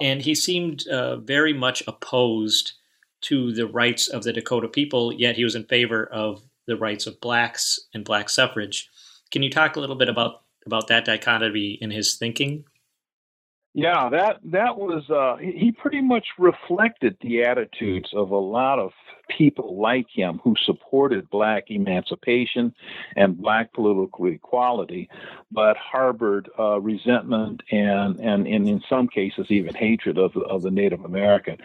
and 0.00 0.22
he 0.22 0.34
seemed 0.34 0.86
uh, 0.88 1.16
very 1.16 1.52
much 1.52 1.82
opposed 1.86 2.72
to 3.20 3.52
the 3.52 3.66
rights 3.66 4.08
of 4.08 4.24
the 4.24 4.32
Dakota 4.32 4.68
people, 4.68 5.12
yet 5.12 5.36
he 5.36 5.44
was 5.44 5.54
in 5.54 5.64
favor 5.64 6.04
of 6.04 6.42
the 6.68 6.76
rights 6.76 7.06
of 7.06 7.20
blacks 7.20 7.80
and 7.92 8.04
black 8.04 8.28
suffrage. 8.28 8.88
Can 9.32 9.42
you 9.42 9.50
talk 9.50 9.74
a 9.74 9.80
little 9.80 9.96
bit 9.96 10.08
about 10.08 10.42
about 10.64 10.86
that 10.88 11.04
dichotomy 11.04 11.78
in 11.80 11.90
his 11.90 12.16
thinking? 12.16 12.64
Yeah, 13.74 14.08
that 14.10 14.36
that 14.44 14.76
was 14.76 15.08
uh, 15.10 15.36
he 15.42 15.72
pretty 15.72 16.00
much 16.00 16.26
reflected 16.38 17.16
the 17.20 17.42
attitudes 17.42 18.10
of 18.14 18.30
a 18.30 18.36
lot 18.36 18.78
of 18.78 18.92
people 19.28 19.80
like 19.80 20.06
him 20.10 20.40
who 20.42 20.54
supported 20.64 21.28
black 21.30 21.64
emancipation 21.70 22.74
and 23.16 23.38
black 23.38 23.72
political 23.72 24.26
equality, 24.26 25.08
but 25.50 25.76
harbored 25.76 26.48
uh, 26.58 26.80
resentment 26.80 27.62
and, 27.70 28.18
and, 28.20 28.46
and 28.46 28.68
in 28.68 28.82
some 28.88 29.08
cases 29.08 29.46
even 29.50 29.74
hatred 29.74 30.18
of, 30.18 30.36
of 30.36 30.62
the 30.62 30.70
Native 30.70 31.04
American. 31.04 31.56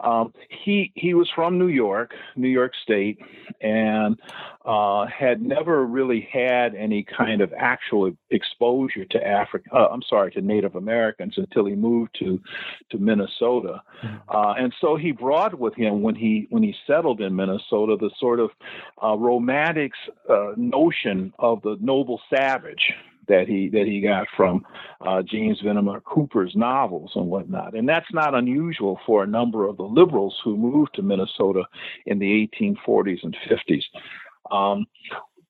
Um, 0.00 0.32
he 0.48 0.92
he 0.94 1.14
was 1.14 1.30
from 1.34 1.58
New 1.58 1.68
York, 1.68 2.14
New 2.36 2.48
York 2.48 2.72
State, 2.82 3.18
and 3.60 4.20
uh, 4.64 5.06
had 5.06 5.42
never 5.42 5.84
really 5.84 6.28
had 6.32 6.74
any 6.74 7.04
kind 7.04 7.40
of 7.40 7.52
actual 7.56 8.12
exposure 8.30 9.04
to 9.04 9.26
Africa. 9.26 9.68
Uh, 9.72 9.88
I'm 9.88 10.02
sorry, 10.02 10.30
to 10.32 10.40
Native 10.40 10.74
Americans 10.74 11.34
until 11.36 11.66
he 11.66 11.74
moved 11.74 12.16
to 12.18 12.40
to 12.90 12.98
Minnesota, 12.98 13.82
mm-hmm. 14.02 14.36
uh, 14.36 14.54
and 14.54 14.74
so 14.80 14.96
he 14.96 15.12
brought 15.12 15.58
with 15.58 15.74
him 15.74 16.02
when 16.02 16.14
he 16.14 16.46
when 16.50 16.62
he 16.62 16.74
settled 16.86 17.03
settled 17.04 17.20
in 17.20 17.36
Minnesota, 17.36 17.96
the 18.00 18.10
sort 18.18 18.40
of 18.40 18.50
uh, 19.02 19.14
romantics 19.16 19.98
uh, 20.30 20.52
notion 20.56 21.34
of 21.38 21.60
the 21.62 21.76
noble 21.80 22.18
savage 22.34 22.92
that 23.28 23.46
he 23.46 23.68
that 23.68 23.86
he 23.86 24.00
got 24.00 24.26
from 24.36 24.64
uh, 25.02 25.22
James 25.22 25.60
Fenimore 25.62 26.00
Cooper's 26.00 26.52
novels 26.54 27.12
and 27.14 27.26
whatnot, 27.26 27.74
and 27.74 27.86
that's 27.86 28.10
not 28.12 28.34
unusual 28.34 28.98
for 29.06 29.22
a 29.22 29.26
number 29.26 29.66
of 29.66 29.76
the 29.76 29.82
liberals 29.82 30.34
who 30.42 30.56
moved 30.56 30.94
to 30.94 31.02
Minnesota 31.02 31.64
in 32.06 32.18
the 32.18 32.48
1840s 32.58 33.18
and 33.22 33.36
50s. 33.50 33.84
Um, 34.50 34.86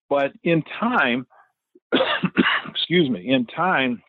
but 0.09 0.33
in 0.43 0.63
time, 0.81 1.27
excuse 2.69 3.09
me, 3.11 3.29
in 3.29 3.47
time, 3.47 4.03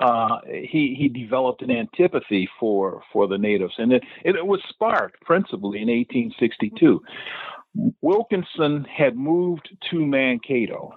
uh, 0.00 0.40
he 0.46 0.94
he 0.98 1.08
developed 1.08 1.62
an 1.62 1.70
antipathy 1.70 2.48
for 2.58 3.02
for 3.12 3.28
the 3.28 3.38
natives, 3.38 3.74
and 3.78 3.92
it 3.92 4.02
it 4.24 4.46
was 4.46 4.60
sparked 4.68 5.20
principally 5.22 5.82
in 5.82 5.88
1862. 5.88 7.02
Wilkinson 8.00 8.84
had 8.84 9.16
moved 9.16 9.68
to 9.90 10.04
Mankato. 10.04 10.94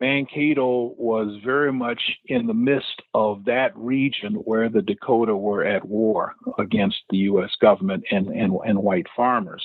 Mankato 0.00 0.94
was 0.98 1.40
very 1.44 1.72
much 1.72 2.00
in 2.26 2.46
the 2.46 2.54
midst 2.54 3.00
of 3.14 3.44
that 3.44 3.76
region 3.76 4.34
where 4.34 4.68
the 4.68 4.82
Dakota 4.82 5.36
were 5.36 5.64
at 5.64 5.84
war 5.84 6.34
against 6.58 6.98
the 7.10 7.18
U.S. 7.18 7.50
government 7.60 8.04
and, 8.10 8.26
and, 8.28 8.52
and 8.66 8.78
white 8.78 9.06
farmers. 9.16 9.64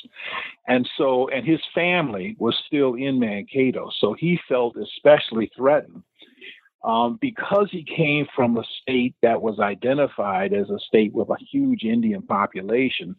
And 0.67 0.87
so, 0.97 1.29
and 1.29 1.45
his 1.45 1.59
family 1.73 2.35
was 2.39 2.55
still 2.67 2.93
in 2.93 3.19
Mankato. 3.19 3.89
So 3.99 4.13
he 4.13 4.39
felt 4.47 4.77
especially 4.77 5.51
threatened 5.57 6.03
um, 6.83 7.17
because 7.19 7.67
he 7.71 7.83
came 7.83 8.25
from 8.35 8.57
a 8.57 8.63
state 8.81 9.15
that 9.21 9.41
was 9.41 9.59
identified 9.59 10.53
as 10.53 10.69
a 10.69 10.79
state 10.79 11.13
with 11.13 11.29
a 11.29 11.43
huge 11.51 11.83
Indian 11.83 12.21
population, 12.21 13.15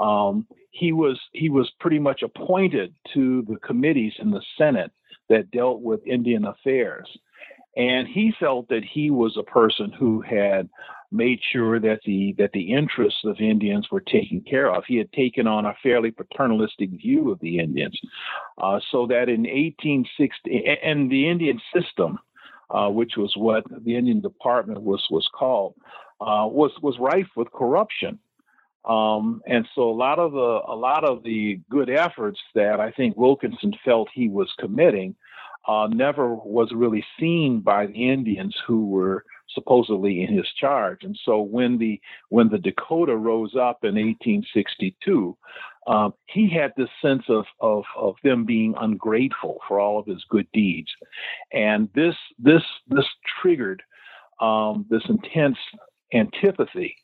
um, 0.00 0.46
he 0.70 0.92
was 0.92 1.18
he 1.32 1.48
was 1.48 1.70
pretty 1.80 1.98
much 1.98 2.22
appointed 2.22 2.94
to 3.14 3.42
the 3.48 3.56
committees 3.56 4.12
in 4.18 4.30
the 4.30 4.42
Senate 4.58 4.90
that 5.28 5.50
dealt 5.50 5.80
with 5.80 6.06
Indian 6.06 6.44
affairs, 6.46 7.08
and 7.76 8.06
he 8.06 8.32
felt 8.38 8.68
that 8.68 8.84
he 8.84 9.10
was 9.10 9.36
a 9.36 9.42
person 9.42 9.92
who 9.92 10.20
had 10.20 10.68
made 11.10 11.38
sure 11.52 11.78
that 11.78 12.00
the 12.04 12.34
that 12.38 12.52
the 12.52 12.72
interests 12.72 13.20
of 13.24 13.40
Indians 13.40 13.88
were 13.90 14.00
taken 14.00 14.40
care 14.40 14.72
of. 14.72 14.84
He 14.86 14.96
had 14.96 15.12
taken 15.12 15.46
on 15.46 15.64
a 15.64 15.76
fairly 15.82 16.10
paternalistic 16.10 16.90
view 16.90 17.30
of 17.30 17.38
the 17.40 17.58
Indians, 17.58 17.98
uh, 18.58 18.80
so 18.90 19.06
that 19.06 19.28
in 19.28 19.42
1860 19.42 20.78
and 20.82 21.10
the 21.10 21.28
Indian 21.28 21.60
system 21.72 22.18
uh, 22.70 22.88
which 22.88 23.12
was 23.16 23.32
what 23.36 23.64
the 23.84 23.96
Indian 23.96 24.20
Department 24.20 24.82
was 24.82 25.06
was 25.10 25.28
called, 25.32 25.74
uh, 26.20 26.46
was 26.50 26.72
was 26.82 26.98
rife 26.98 27.28
with 27.36 27.50
corruption. 27.52 28.18
Um, 28.84 29.40
and 29.46 29.66
so 29.74 29.88
a 29.88 29.92
lot 29.92 30.18
of 30.18 30.32
the 30.32 30.60
a 30.68 30.76
lot 30.76 31.04
of 31.04 31.22
the 31.22 31.60
good 31.70 31.88
efforts 31.88 32.40
that 32.54 32.80
I 32.80 32.90
think 32.90 33.16
Wilkinson 33.16 33.72
felt 33.84 34.08
he 34.12 34.28
was 34.28 34.52
committing 34.58 35.14
uh, 35.66 35.88
never 35.90 36.34
was 36.34 36.70
really 36.74 37.04
seen 37.18 37.60
by 37.60 37.86
the 37.86 38.10
Indians 38.10 38.54
who 38.66 38.86
were 38.86 39.24
supposedly 39.54 40.22
in 40.22 40.36
his 40.36 40.46
charge. 40.60 40.98
And 41.02 41.18
so 41.24 41.40
when 41.40 41.78
the 41.78 42.00
when 42.28 42.48
the 42.48 42.58
Dakota 42.58 43.16
rose 43.16 43.54
up 43.54 43.84
in 43.84 43.94
1862, 43.94 45.36
um, 45.86 46.14
he 46.26 46.48
had 46.48 46.72
this 46.76 46.88
sense 47.02 47.24
of, 47.28 47.44
of 47.60 47.84
of 47.96 48.14
them 48.24 48.44
being 48.44 48.74
ungrateful 48.80 49.58
for 49.68 49.80
all 49.80 49.98
of 49.98 50.06
his 50.06 50.24
good 50.28 50.46
deeds, 50.52 50.90
and 51.52 51.88
this 51.94 52.16
this 52.38 52.62
this 52.88 53.06
triggered 53.40 53.82
um, 54.40 54.86
this 54.88 55.02
intense 55.08 55.58
antipathy 56.12 56.96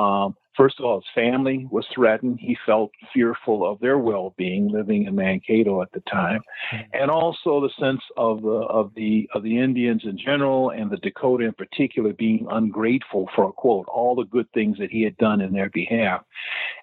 um, 0.00 0.36
first 0.56 0.78
of 0.78 0.84
all, 0.84 1.00
his 1.00 1.14
family 1.14 1.66
was 1.70 1.86
threatened. 1.94 2.38
He 2.40 2.56
felt 2.66 2.90
fearful 3.12 3.70
of 3.70 3.80
their 3.80 3.98
well-being 3.98 4.68
living 4.68 5.04
in 5.04 5.14
Mankato 5.14 5.82
at 5.82 5.92
the 5.92 6.00
time, 6.00 6.40
mm-hmm. 6.72 6.82
and 6.92 7.10
also 7.10 7.60
the 7.60 7.70
sense 7.78 8.02
of 8.16 8.42
the 8.42 8.60
of 8.78 8.92
the 8.94 9.28
of 9.34 9.42
the 9.42 9.58
Indians 9.58 10.02
in 10.04 10.16
general 10.18 10.70
and 10.70 10.90
the 10.90 10.96
Dakota 10.98 11.44
in 11.44 11.52
particular 11.52 12.12
being 12.12 12.46
ungrateful 12.50 13.28
for 13.34 13.52
quote 13.52 13.86
all 13.88 14.14
the 14.14 14.24
good 14.24 14.50
things 14.52 14.78
that 14.78 14.90
he 14.90 15.02
had 15.02 15.16
done 15.16 15.40
in 15.40 15.52
their 15.52 15.70
behalf, 15.70 16.22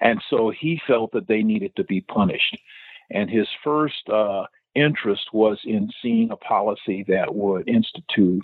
and 0.02 0.22
so 0.30 0.52
he 0.52 0.82
felt 0.88 1.12
that 1.14 1.28
they 1.28 1.44
needed 1.44 1.76
to 1.76 1.84
be 1.84 2.02
punished. 2.02 2.58
And 3.10 3.30
his 3.30 3.48
first 3.64 4.10
uh, 4.10 4.44
interest 4.76 5.30
was 5.34 5.60
in 5.64 5.90
seeing 6.02 6.30
a 6.32 6.36
policy 6.36 7.06
that 7.08 7.34
would 7.34 7.68
institute 7.68 8.44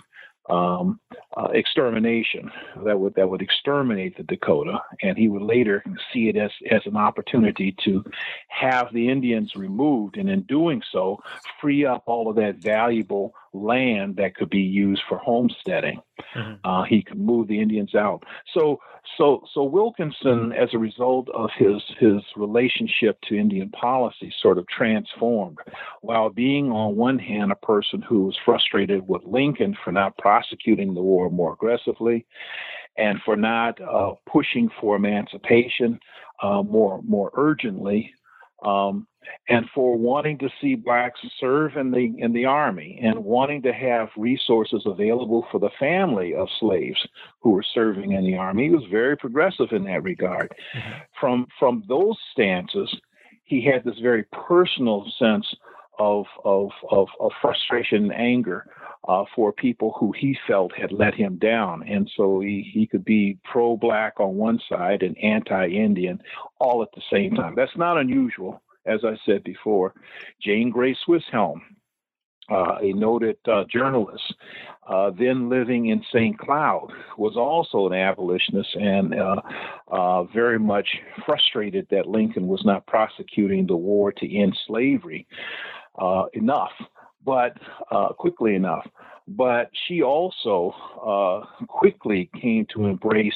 um, 0.50 1.00
uh, 1.36 1.48
extermination 1.52 2.50
that 2.84 2.98
would 2.98 3.14
that 3.14 3.28
would 3.28 3.42
exterminate 3.42 4.16
the 4.16 4.22
Dakota, 4.22 4.78
and 5.02 5.16
he 5.16 5.28
would 5.28 5.42
later 5.42 5.82
see 6.12 6.28
it 6.28 6.36
as 6.36 6.50
as 6.70 6.82
an 6.86 6.96
opportunity 6.96 7.74
to 7.84 8.04
have 8.48 8.92
the 8.92 9.08
Indians 9.08 9.56
removed, 9.56 10.16
and 10.16 10.28
in 10.28 10.42
doing 10.42 10.82
so, 10.92 11.22
free 11.60 11.84
up 11.84 12.02
all 12.06 12.28
of 12.28 12.36
that 12.36 12.56
valuable 12.56 13.34
land 13.54 14.16
that 14.16 14.34
could 14.34 14.50
be 14.50 14.60
used 14.60 15.02
for 15.08 15.16
homesteading. 15.18 16.00
Mm-hmm. 16.34 16.68
Uh, 16.68 16.82
he 16.84 17.02
could 17.02 17.18
move 17.18 17.48
the 17.48 17.60
Indians 17.60 17.94
out. 17.94 18.24
So, 18.52 18.80
so, 19.16 19.44
so 19.52 19.62
Wilkinson, 19.62 20.52
as 20.52 20.70
a 20.72 20.78
result 20.78 21.28
of 21.30 21.50
his 21.56 21.82
his 21.98 22.22
relationship 22.36 23.20
to 23.22 23.36
Indian 23.36 23.70
policy, 23.70 24.32
sort 24.40 24.58
of 24.58 24.66
transformed. 24.66 25.58
While 26.00 26.30
being 26.30 26.70
on 26.70 26.96
one 26.96 27.18
hand 27.18 27.52
a 27.52 27.56
person 27.56 28.02
who 28.02 28.24
was 28.26 28.36
frustrated 28.44 29.06
with 29.06 29.22
Lincoln 29.24 29.76
for 29.84 29.92
not 29.92 30.16
prosecuting 30.34 30.94
the 30.94 31.02
war 31.02 31.30
more 31.30 31.52
aggressively, 31.52 32.26
and 32.96 33.20
for 33.24 33.36
not 33.36 33.80
uh, 33.80 34.12
pushing 34.30 34.68
for 34.80 34.96
emancipation 34.96 35.98
uh, 36.42 36.62
more 36.62 37.00
more 37.02 37.30
urgently. 37.34 38.12
Um, 38.64 39.06
and 39.48 39.66
for 39.74 39.96
wanting 39.96 40.38
to 40.38 40.48
see 40.60 40.74
blacks 40.74 41.20
serve 41.40 41.76
in 41.76 41.90
the 41.90 42.14
in 42.18 42.32
the 42.32 42.46
army 42.46 42.98
and 43.02 43.24
wanting 43.24 43.62
to 43.62 43.72
have 43.72 44.08
resources 44.16 44.82
available 44.86 45.46
for 45.50 45.58
the 45.60 45.76
family 45.78 46.34
of 46.34 46.48
slaves 46.60 47.00
who 47.40 47.50
were 47.50 47.64
serving 47.74 48.12
in 48.12 48.24
the 48.24 48.36
army. 48.36 48.64
He 48.64 48.70
was 48.70 48.84
very 48.90 49.16
progressive 49.16 49.70
in 49.72 49.84
that 49.84 50.02
regard. 50.02 50.48
Mm-hmm. 50.50 50.92
From 51.20 51.46
from 51.58 51.84
those 51.88 52.16
stances, 52.32 52.90
he 53.44 53.64
had 53.64 53.84
this 53.84 53.98
very 54.00 54.24
personal 54.48 55.04
sense 55.18 55.46
of 55.98 56.24
of 56.44 56.70
of, 56.90 57.08
of 57.20 57.30
frustration 57.42 58.04
and 58.04 58.14
anger 58.14 58.66
uh, 59.06 59.24
for 59.34 59.52
people 59.52 59.94
who 59.98 60.12
he 60.12 60.36
felt 60.46 60.72
had 60.74 60.92
let 60.92 61.14
him 61.14 61.36
down. 61.36 61.82
And 61.88 62.10
so 62.16 62.40
he, 62.40 62.68
he 62.72 62.86
could 62.86 63.04
be 63.04 63.38
pro 63.44 63.76
black 63.76 64.20
on 64.20 64.36
one 64.36 64.60
side 64.68 65.02
and 65.02 65.16
anti 65.18 65.68
Indian 65.68 66.22
all 66.58 66.82
at 66.82 66.88
the 66.94 67.02
same 67.12 67.34
time. 67.34 67.54
That's 67.54 67.76
not 67.76 67.98
unusual 67.98 68.62
as 68.86 69.00
I 69.04 69.16
said 69.24 69.44
before, 69.44 69.94
Jane 70.42 70.70
Grey 70.70 70.96
Swisshelm, 71.06 71.60
uh, 72.50 72.76
a 72.82 72.92
noted 72.92 73.36
uh, 73.48 73.64
journalist, 73.72 74.34
uh, 74.86 75.10
then 75.18 75.48
living 75.48 75.86
in 75.86 76.04
St. 76.12 76.38
Cloud, 76.38 76.92
was 77.16 77.36
also 77.36 77.86
an 77.86 77.98
abolitionist 77.98 78.74
and 78.74 79.14
uh, 79.14 79.40
uh, 79.88 80.24
very 80.24 80.58
much 80.58 80.88
frustrated 81.24 81.86
that 81.90 82.06
Lincoln 82.06 82.46
was 82.46 82.62
not 82.64 82.86
prosecuting 82.86 83.66
the 83.66 83.76
war 83.76 84.12
to 84.12 84.36
end 84.36 84.56
slavery 84.66 85.26
uh, 85.98 86.24
enough, 86.34 86.72
but 87.24 87.56
quickly 88.16 88.54
enough 88.54 88.86
but 89.26 89.70
she 89.86 90.02
also 90.02 90.74
uh, 91.02 91.64
quickly 91.66 92.30
came 92.40 92.66
to 92.74 92.86
embrace 92.86 93.34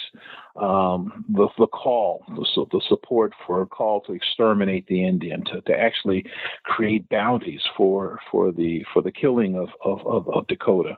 um, 0.60 1.24
the, 1.30 1.48
the 1.56 1.66
call, 1.66 2.24
the, 2.28 2.66
the, 2.72 2.80
support 2.88 3.32
for 3.46 3.62
a 3.62 3.66
call 3.66 4.02
to 4.02 4.12
exterminate 4.12 4.86
the 4.86 5.04
Indian, 5.04 5.44
to, 5.44 5.60
to 5.62 5.72
actually 5.72 6.26
create 6.64 7.08
bounties 7.08 7.62
for 7.76 8.18
for 8.30 8.52
the 8.52 8.84
for 8.92 9.00
the 9.00 9.12
killing 9.12 9.56
of 9.56 9.68
of, 9.82 10.06
of, 10.06 10.28
of 10.28 10.46
Dakota. 10.48 10.96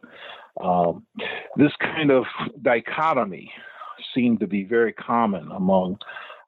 Um, 0.61 1.07
this 1.57 1.73
kind 1.81 2.11
of 2.11 2.25
dichotomy 2.63 3.53
seemed 4.15 4.41
to 4.41 4.47
be 4.47 4.65
very 4.65 4.93
common 4.93 5.51
among 5.53 5.99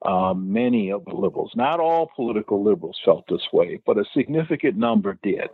uh, 0.05 0.35
many 0.35 0.91
of 0.91 1.05
the 1.05 1.15
liberals. 1.15 1.53
Not 1.55 1.79
all 1.79 2.11
political 2.17 2.65
liberals 2.65 2.99
felt 3.05 3.25
this 3.29 3.47
way, 3.53 3.81
but 3.87 3.99
a 3.99 4.05
significant 4.15 4.77
number 4.77 5.17
did. 5.23 5.49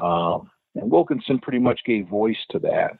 Um, 0.00 0.50
And 0.74 0.90
Wilkinson 0.90 1.38
pretty 1.38 1.60
much 1.60 1.80
gave 1.84 2.08
voice 2.08 2.44
to 2.50 2.58
that. 2.60 2.98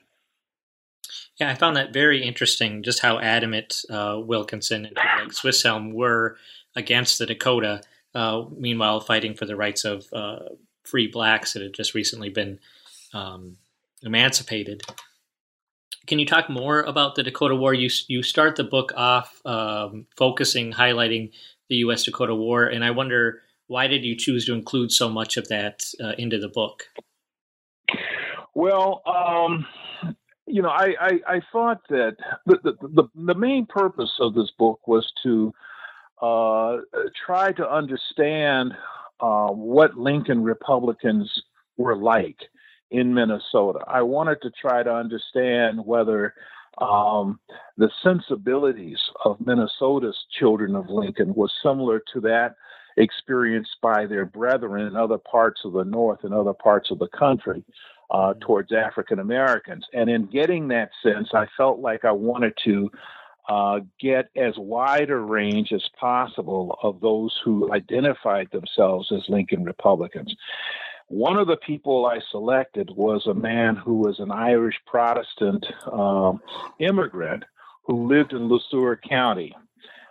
Yeah, 1.38 1.50
I 1.50 1.54
found 1.54 1.76
that 1.76 1.92
very 1.92 2.22
interesting, 2.22 2.82
just 2.82 3.00
how 3.00 3.18
adamant 3.18 3.84
uh, 3.90 4.20
Wilkinson 4.24 4.86
and 4.86 4.96
like 4.96 5.32
Swisshelm 5.32 5.92
were 5.92 6.36
against 6.76 7.18
the 7.18 7.26
Dakota, 7.26 7.80
uh, 8.14 8.44
meanwhile 8.56 9.00
fighting 9.00 9.34
for 9.34 9.44
the 9.44 9.56
rights 9.56 9.84
of 9.84 10.06
uh, 10.12 10.40
free 10.84 11.08
blacks 11.08 11.52
that 11.52 11.62
had 11.62 11.74
just 11.74 11.94
recently 11.94 12.28
been 12.28 12.60
um, 13.12 13.56
emancipated. 14.02 14.82
Can 16.06 16.18
you 16.18 16.26
talk 16.26 16.48
more 16.48 16.82
about 16.82 17.14
the 17.16 17.22
Dakota 17.22 17.56
War? 17.56 17.74
You 17.74 17.90
you 18.08 18.22
start 18.22 18.56
the 18.56 18.64
book 18.64 18.92
off 18.94 19.40
um, 19.44 20.06
focusing, 20.16 20.72
highlighting 20.72 21.32
the 21.68 21.76
U.S. 21.76 22.04
Dakota 22.04 22.34
War, 22.34 22.66
and 22.66 22.84
I 22.84 22.90
wonder 22.90 23.42
why 23.66 23.86
did 23.86 24.04
you 24.04 24.16
choose 24.16 24.46
to 24.46 24.54
include 24.54 24.92
so 24.92 25.08
much 25.08 25.36
of 25.36 25.48
that 25.48 25.82
uh, 26.02 26.12
into 26.18 26.38
the 26.38 26.48
book? 26.48 26.84
Well, 28.54 29.02
um, 29.06 29.66
you 30.46 30.62
know, 30.62 30.68
I, 30.68 30.94
I, 31.00 31.10
I, 31.26 31.40
thought 31.50 31.80
that 31.88 32.16
the, 32.46 32.76
the, 32.80 33.08
the, 33.14 33.34
main 33.34 33.66
purpose 33.66 34.12
of 34.20 34.34
this 34.34 34.50
book 34.58 34.86
was 34.86 35.10
to 35.22 35.52
uh, 36.22 36.78
try 37.26 37.52
to 37.52 37.68
understand 37.68 38.72
uh, 39.20 39.48
what 39.48 39.96
Lincoln 39.96 40.42
Republicans 40.42 41.42
were 41.76 41.96
like 41.96 42.38
in 42.90 43.12
Minnesota. 43.12 43.80
I 43.88 44.02
wanted 44.02 44.40
to 44.42 44.50
try 44.50 44.82
to 44.82 44.94
understand 44.94 45.84
whether 45.84 46.34
um, 46.80 47.40
the 47.76 47.90
sensibilities 48.02 48.98
of 49.24 49.44
Minnesota's 49.44 50.26
children 50.38 50.76
of 50.76 50.88
Lincoln 50.88 51.34
was 51.34 51.52
similar 51.62 52.02
to 52.12 52.20
that 52.20 52.54
experienced 52.96 53.76
by 53.82 54.06
their 54.06 54.24
brethren 54.24 54.86
in 54.86 54.96
other 54.96 55.18
parts 55.18 55.62
of 55.64 55.72
the 55.72 55.84
North 55.84 56.24
and 56.24 56.32
other 56.32 56.52
parts 56.52 56.90
of 56.90 56.98
the 56.98 57.08
country 57.08 57.64
uh, 58.10 58.16
mm-hmm. 58.16 58.38
towards 58.40 58.72
African 58.72 59.18
Americans. 59.18 59.86
And 59.92 60.08
in 60.08 60.26
getting 60.26 60.68
that 60.68 60.90
sense, 61.02 61.28
I 61.34 61.46
felt 61.56 61.80
like 61.80 62.04
I 62.04 62.12
wanted 62.12 62.54
to 62.64 62.90
uh, 63.48 63.80
get 64.00 64.30
as 64.36 64.54
wide 64.56 65.10
a 65.10 65.16
range 65.16 65.72
as 65.72 65.84
possible 66.00 66.78
of 66.82 67.00
those 67.00 67.38
who 67.44 67.72
identified 67.72 68.48
themselves 68.50 69.12
as 69.12 69.28
Lincoln 69.28 69.64
Republicans. 69.64 70.34
One 71.08 71.36
of 71.36 71.46
the 71.46 71.58
people 71.58 72.06
I 72.06 72.20
selected 72.30 72.90
was 72.96 73.26
a 73.26 73.34
man 73.34 73.76
who 73.76 73.96
was 73.96 74.18
an 74.18 74.30
Irish 74.30 74.76
Protestant 74.86 75.66
um, 75.92 76.40
immigrant 76.78 77.44
who 77.82 78.08
lived 78.08 78.32
in 78.32 78.48
Le 78.48 78.58
Sueur 78.70 78.96
County. 78.96 79.54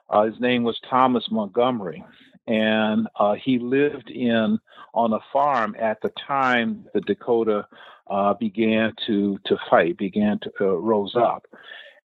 Uh, 0.10 0.26
his 0.26 0.40
name 0.40 0.64
was 0.64 0.80
Thomas 0.88 1.26
Montgomery, 1.32 2.04
and 2.48 3.08
uh, 3.20 3.34
he 3.34 3.60
lived 3.60 4.10
in 4.10 4.60
on 4.94 5.14
a 5.14 5.20
farm 5.32 5.76
at 5.80 6.02
the 6.02 6.12
time 6.28 6.86
the 6.94 7.02
Dakota 7.02 7.68
uh, 8.08 8.34
began 8.34 8.94
to 9.08 9.40
to 9.46 9.58
fight, 9.70 9.98
began 9.98 10.40
to 10.40 10.52
uh, 10.62 10.66
rose 10.76 11.16
up, 11.16 11.46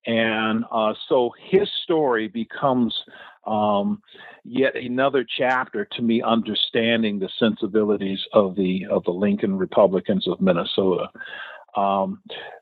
and 0.07 0.65
uh, 0.71 0.95
so 1.09 1.33
his 1.51 1.69
story 1.83 2.29
becomes 2.29 2.95
um, 3.47 4.03
yet 4.45 4.77
another 4.77 5.25
chapter 5.37 5.85
to 5.85 6.03
me 6.03 6.23
understanding 6.23 7.19
the 7.19 7.29
sensibilities 7.39 8.21
of 8.33 8.55
the 8.55 8.87
of 8.91 9.05
the 9.05 9.11
Lincoln 9.11 9.57
Republicans 9.59 10.29
of 10.29 10.41
Minnesota. 10.41 11.09
Um, 11.79 12.21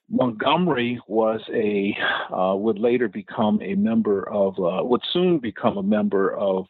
Montgomery 0.08 1.00
was 1.08 1.40
a 1.52 1.96
uh, 2.32 2.54
would 2.54 2.78
later 2.78 3.08
become 3.08 3.61
a 3.61 3.75
member 3.75 4.28
of 4.30 4.54
uh, 4.58 4.85
would 4.85 5.02
soon 5.12 5.38
become 5.38 5.78
a 5.78 5.82
member 5.82 6.37
of 6.37 6.66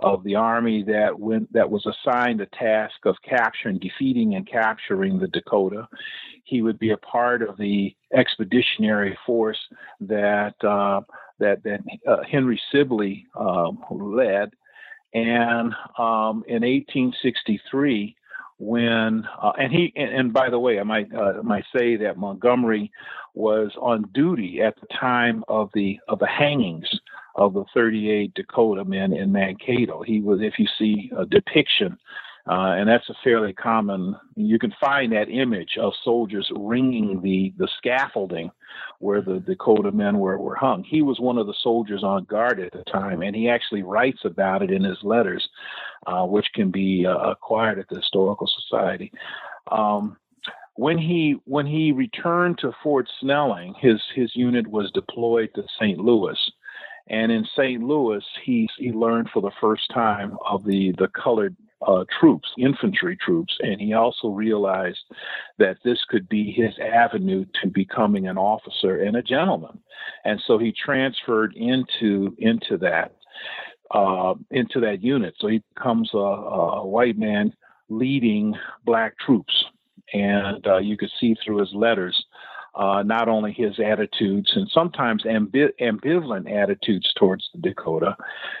of 0.00 0.24
the 0.24 0.34
army 0.34 0.82
that 0.84 1.18
went 1.18 1.52
that 1.52 1.68
was 1.68 1.84
assigned 1.84 2.40
the 2.40 2.46
task 2.46 2.94
of 3.04 3.14
capturing, 3.28 3.78
defeating, 3.78 4.36
and 4.36 4.48
capturing 4.48 5.18
the 5.18 5.28
Dakota. 5.28 5.86
He 6.44 6.62
would 6.62 6.78
be 6.78 6.92
a 6.92 6.96
part 6.96 7.42
of 7.42 7.58
the 7.58 7.94
expeditionary 8.14 9.18
force 9.26 9.58
that 10.00 10.54
uh, 10.64 11.02
that 11.40 11.62
that 11.64 11.80
uh, 12.08 12.22
Henry 12.30 12.60
Sibley 12.72 13.26
um, 13.38 13.84
led, 13.90 14.50
and 15.12 15.74
um, 15.98 16.42
in 16.48 16.62
1863 16.62 18.16
when 18.58 19.24
uh, 19.40 19.52
and 19.58 19.72
he 19.72 19.92
and, 19.96 20.10
and, 20.10 20.32
by 20.32 20.50
the 20.50 20.58
way, 20.58 20.80
I 20.80 20.82
might 20.82 21.14
uh, 21.14 21.42
might 21.42 21.64
say 21.76 21.96
that 21.96 22.16
Montgomery 22.16 22.90
was 23.34 23.70
on 23.80 24.10
duty 24.12 24.60
at 24.60 24.74
the 24.80 24.86
time 24.98 25.44
of 25.48 25.70
the 25.74 25.98
of 26.08 26.18
the 26.18 26.26
hangings 26.26 26.88
of 27.36 27.54
the 27.54 27.64
38 27.72 28.34
Dakota 28.34 28.84
men 28.84 29.12
in 29.12 29.30
Mankato. 29.30 30.02
He 30.02 30.20
was, 30.20 30.40
if 30.42 30.54
you 30.58 30.66
see 30.76 31.10
a 31.16 31.24
depiction 31.24 31.96
uh, 32.48 32.76
and 32.78 32.88
that's 32.88 33.08
a 33.10 33.14
fairly 33.22 33.52
common. 33.52 34.16
You 34.34 34.58
can 34.58 34.72
find 34.80 35.12
that 35.12 35.28
image 35.28 35.76
of 35.78 35.92
soldiers 36.02 36.50
ringing 36.56 37.20
the 37.20 37.52
the 37.58 37.68
scaffolding 37.76 38.50
where 39.00 39.20
the 39.20 39.40
Dakota 39.40 39.92
men 39.92 40.18
were 40.18 40.38
were 40.38 40.54
hung. 40.54 40.82
He 40.82 41.02
was 41.02 41.20
one 41.20 41.36
of 41.36 41.46
the 41.46 41.54
soldiers 41.62 42.02
on 42.02 42.24
guard 42.24 42.58
at 42.58 42.72
the 42.72 42.84
time, 42.90 43.20
and 43.20 43.36
he 43.36 43.50
actually 43.50 43.82
writes 43.82 44.20
about 44.24 44.62
it 44.62 44.70
in 44.70 44.82
his 44.82 44.96
letters, 45.02 45.46
uh, 46.06 46.24
which 46.24 46.46
can 46.54 46.70
be 46.70 47.06
uh, 47.06 47.16
acquired 47.30 47.78
at 47.78 47.88
the 47.88 47.96
Historical 47.96 48.48
Society. 48.60 49.12
Um, 49.70 50.16
when 50.74 50.96
he 50.96 51.36
when 51.44 51.66
he 51.66 51.90
returned 51.90 52.58
to 52.58 52.72
Fort 52.82 53.08
Snelling, 53.20 53.74
his 53.80 54.00
his 54.14 54.30
unit 54.36 54.66
was 54.66 54.90
deployed 54.92 55.50
to 55.54 55.64
St. 55.78 55.98
Louis. 55.98 56.38
And 57.10 57.32
in 57.32 57.44
St. 57.56 57.82
Louis, 57.82 58.22
he 58.44 58.68
he 58.78 58.92
learned 58.92 59.30
for 59.32 59.42
the 59.42 59.50
first 59.60 59.90
time 59.92 60.36
of 60.48 60.64
the 60.64 60.94
the 60.98 61.08
colored 61.08 61.56
uh, 61.86 62.04
troops, 62.20 62.48
infantry 62.58 63.16
troops, 63.16 63.56
and 63.60 63.80
he 63.80 63.92
also 63.92 64.28
realized 64.28 64.98
that 65.58 65.78
this 65.84 66.04
could 66.08 66.28
be 66.28 66.50
his 66.52 66.74
avenue 66.78 67.44
to 67.62 67.68
becoming 67.68 68.26
an 68.26 68.36
officer 68.36 69.02
and 69.02 69.16
a 69.16 69.22
gentleman, 69.22 69.78
and 70.24 70.40
so 70.46 70.58
he 70.58 70.72
transferred 70.72 71.54
into 71.56 72.34
into 72.38 72.76
that 72.78 73.12
uh, 73.90 74.34
into 74.50 74.80
that 74.80 75.02
unit. 75.02 75.34
So 75.38 75.48
he 75.48 75.62
becomes 75.74 76.10
a, 76.14 76.18
a 76.18 76.86
white 76.86 77.18
man 77.18 77.52
leading 77.88 78.54
black 78.84 79.18
troops, 79.18 79.64
and 80.12 80.66
uh, 80.66 80.78
you 80.78 80.96
could 80.96 81.10
see 81.20 81.36
through 81.44 81.58
his 81.58 81.72
letters 81.74 82.24
uh, 82.78 83.02
not 83.02 83.28
only 83.28 83.52
his 83.52 83.78
attitudes 83.80 84.52
and 84.54 84.70
sometimes 84.72 85.24
ambi- 85.24 85.72
ambivalent 85.80 86.50
attitudes 86.50 87.12
towards 87.18 87.48
the 87.52 87.60
Dakota. 87.60 88.16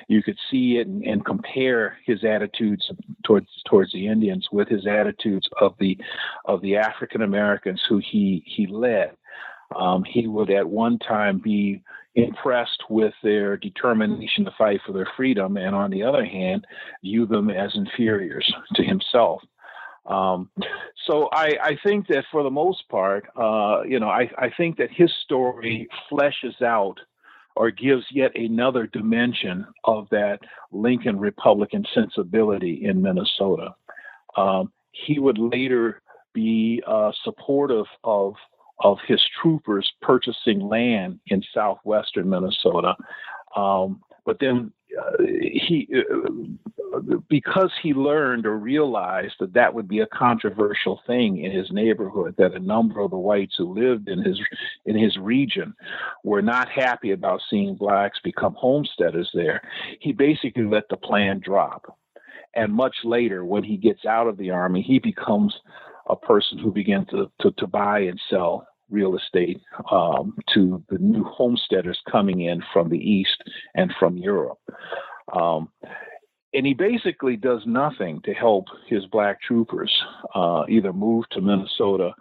You 0.08 0.22
could 0.22 0.38
see 0.50 0.78
it 0.78 0.88
and, 0.88 1.04
and, 1.04 1.24
compare 1.24 1.98
his 2.04 2.24
attitudes 2.24 2.90
towards 3.24 3.46
towards 3.68 3.92
the 3.92 4.08
Indians 4.08 4.48
with 4.50 4.68
his 4.68 4.86
attitudes 4.86 5.48
of 5.60 5.74
the 5.78 5.96
of 6.46 6.60
the 6.62 6.76
African 6.76 7.22
Americans 7.22 7.80
who 7.88 7.98
he 7.98 8.42
he 8.44 8.66
led. 8.66 9.12
Um, 9.76 10.02
he 10.02 10.26
would 10.26 10.50
at 10.50 10.68
one 10.68 10.98
time 10.98 11.38
be 11.38 11.82
impressed 12.24 12.82
with 12.88 13.14
their 13.22 13.56
determination 13.56 14.44
to 14.44 14.50
fight 14.56 14.80
for 14.86 14.92
their 14.92 15.08
freedom, 15.16 15.56
and 15.56 15.74
on 15.74 15.90
the 15.90 16.02
other 16.02 16.24
hand, 16.24 16.66
view 17.02 17.26
them 17.26 17.50
as 17.50 17.74
inferiors 17.74 18.52
to 18.74 18.82
himself. 18.82 19.42
Um, 20.06 20.50
so 21.06 21.28
I, 21.32 21.56
I, 21.62 21.78
think 21.84 22.06
that 22.06 22.24
for 22.32 22.42
the 22.42 22.50
most 22.50 22.88
part, 22.88 23.26
uh, 23.36 23.82
you 23.86 24.00
know, 24.00 24.08
I, 24.08 24.30
I, 24.38 24.50
think 24.56 24.78
that 24.78 24.90
his 24.90 25.12
story 25.24 25.86
fleshes 26.10 26.62
out 26.62 26.98
or 27.54 27.70
gives 27.70 28.06
yet 28.10 28.34
another 28.34 28.86
dimension 28.86 29.66
of 29.84 30.08
that 30.10 30.38
Lincoln 30.72 31.18
Republican 31.18 31.84
sensibility 31.92 32.86
in 32.86 33.02
Minnesota. 33.02 33.74
Um, 34.34 34.72
he 34.92 35.18
would 35.18 35.36
later 35.36 36.00
be 36.32 36.82
uh, 36.86 37.12
supportive 37.22 37.86
of 38.02 38.34
of 38.80 38.98
his 39.06 39.20
troopers 39.40 39.90
purchasing 40.02 40.60
land 40.60 41.18
in 41.26 41.42
southwestern 41.54 42.28
Minnesota. 42.28 42.94
Um, 43.56 44.02
but 44.24 44.38
then 44.40 44.72
uh, 44.98 45.22
he 45.22 45.88
uh, 45.96 46.30
because 47.28 47.70
he 47.82 47.92
learned 47.92 48.46
or 48.46 48.56
realized 48.56 49.34
that 49.40 49.52
that 49.52 49.72
would 49.72 49.88
be 49.88 50.00
a 50.00 50.06
controversial 50.06 51.00
thing 51.06 51.44
in 51.44 51.52
his 51.52 51.70
neighborhood 51.70 52.34
that 52.38 52.54
a 52.54 52.58
number 52.58 53.00
of 53.00 53.10
the 53.10 53.16
whites 53.16 53.54
who 53.58 53.74
lived 53.74 54.08
in 54.08 54.22
his 54.22 54.40
in 54.86 54.96
his 54.96 55.16
region 55.18 55.74
were 56.24 56.42
not 56.42 56.68
happy 56.68 57.12
about 57.12 57.40
seeing 57.50 57.74
blacks 57.74 58.18
become 58.24 58.54
homesteaders 58.54 59.30
there 59.34 59.60
he 60.00 60.12
basically 60.12 60.64
let 60.64 60.88
the 60.88 60.96
plan 60.96 61.40
drop 61.44 61.98
and 62.54 62.72
much 62.72 62.96
later 63.04 63.44
when 63.44 63.62
he 63.62 63.76
gets 63.76 64.04
out 64.06 64.26
of 64.26 64.38
the 64.38 64.50
army 64.50 64.80
he 64.82 64.98
becomes 64.98 65.54
a 66.08 66.16
person 66.16 66.58
who 66.58 66.72
began 66.72 67.06
to, 67.06 67.30
to, 67.40 67.50
to 67.52 67.66
buy 67.66 68.00
and 68.00 68.20
sell 68.30 68.66
real 68.90 69.16
estate 69.16 69.60
um, 69.90 70.36
to 70.54 70.82
the 70.88 70.98
new 70.98 71.24
homesteaders 71.24 71.98
coming 72.10 72.42
in 72.42 72.62
from 72.72 72.88
the 72.88 72.98
East 72.98 73.42
and 73.74 73.92
from 73.98 74.16
Europe. 74.16 74.58
Um, 75.32 75.68
and 76.54 76.66
he 76.66 76.72
basically 76.72 77.36
does 77.36 77.60
nothing 77.66 78.22
to 78.24 78.32
help 78.32 78.66
his 78.86 79.04
black 79.06 79.40
troopers 79.42 79.92
uh, 80.34 80.64
either 80.68 80.94
move 80.94 81.28
to 81.30 81.42
Minnesota 81.42 82.12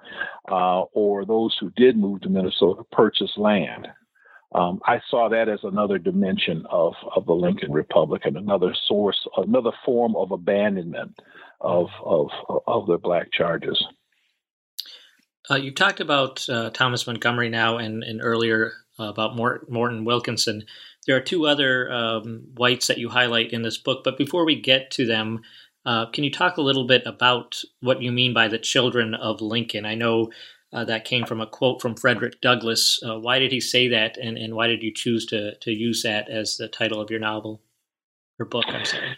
uh, 0.52 0.82
or 0.94 1.24
those 1.24 1.56
who 1.60 1.72
did 1.78 1.98
move 1.98 2.22
to 2.22 2.30
Minnesota 2.30 2.84
purchase 2.92 3.32
land. 3.38 3.88
Um, 4.54 4.80
I 4.86 5.00
saw 5.10 5.30
that 5.30 5.50
as 5.50 5.60
another 5.64 5.98
dimension 5.98 6.66
of, 6.70 6.94
of 7.16 7.26
the 7.26 7.34
Lincoln 7.34 7.72
Republic 7.72 8.24
and 8.26 8.38
another 8.38 8.76
source, 8.88 9.18
another 9.38 9.72
form 9.86 10.16
of 10.16 10.32
abandonment 10.32 11.20
of, 11.60 11.88
of, 12.04 12.30
of 12.68 12.88
the 12.88 12.98
black 12.98 13.32
charges. 13.32 13.84
Uh, 15.50 15.56
you 15.56 15.74
talked 15.74 16.00
about 16.00 16.48
uh, 16.50 16.70
Thomas 16.72 17.08
Montgomery 17.08 17.50
now 17.50 17.78
and, 17.78 18.04
and 18.04 18.20
earlier 18.22 18.74
uh, 19.00 19.06
about 19.06 19.36
Morton 19.36 20.04
Wilkinson. 20.06 20.64
There 21.06 21.16
are 21.16 21.22
two 21.22 21.48
other 21.48 21.92
um, 21.92 22.48
whites 22.58 22.88
that 22.88 22.98
you 22.98 23.10
highlight 23.10 23.54
in 23.54 23.62
this 23.62 23.78
book, 23.78 24.04
but 24.04 24.18
before 24.18 24.46
we 24.46 24.60
get 24.60 24.92
to 24.92 25.06
them, 25.06 25.42
uh, 25.86 26.08
can 26.08 26.26
you 26.26 26.32
talk 26.32 26.58
a 26.58 26.62
little 26.62 26.86
bit 26.86 27.04
about 27.06 27.62
what 27.80 28.02
you 28.02 28.12
mean 28.12 28.34
by 28.34 28.50
the 28.50 28.58
children 28.58 29.14
of 29.14 29.40
Lincoln? 29.40 29.86
I 29.86 29.96
know 29.96 30.32
uh, 30.74 30.84
that 30.84 31.06
came 31.06 31.26
from 31.26 31.40
a 31.40 31.48
quote 31.48 31.82
from 31.82 31.96
Frederick 31.96 32.42
Douglass. 32.42 33.00
Why 33.02 33.40
did 33.40 33.54
he 33.54 33.62
say 33.62 33.88
that, 33.88 34.18
and, 34.18 34.38
and 34.38 34.54
why 34.54 34.68
did 34.68 34.84
you 34.84 34.94
choose 34.94 35.26
to, 35.28 35.56
to 35.60 35.72
use 35.72 36.04
that 36.04 36.30
as 36.30 36.58
the 36.58 36.68
title 36.68 37.00
of 37.00 37.10
your 37.10 37.22
novel 37.22 37.62
or 38.38 38.46
book? 38.46 38.66
I'm 38.68 38.84
sorry. 38.84 39.16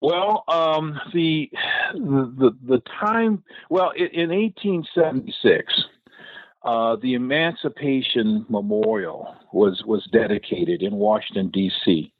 Well, 0.00 0.44
um, 0.48 1.00
the, 1.14 1.50
the 1.94 2.54
the 2.66 2.82
time. 3.00 3.42
Well, 3.70 3.92
in 3.96 4.28
1876, 4.30 5.84
uh, 6.62 6.96
the 6.96 7.14
Emancipation 7.14 8.44
Memorial 8.48 9.34
was 9.52 9.82
was 9.86 10.06
dedicated 10.12 10.82
in 10.82 10.96
Washington 10.96 11.50
D.C. 11.50 12.12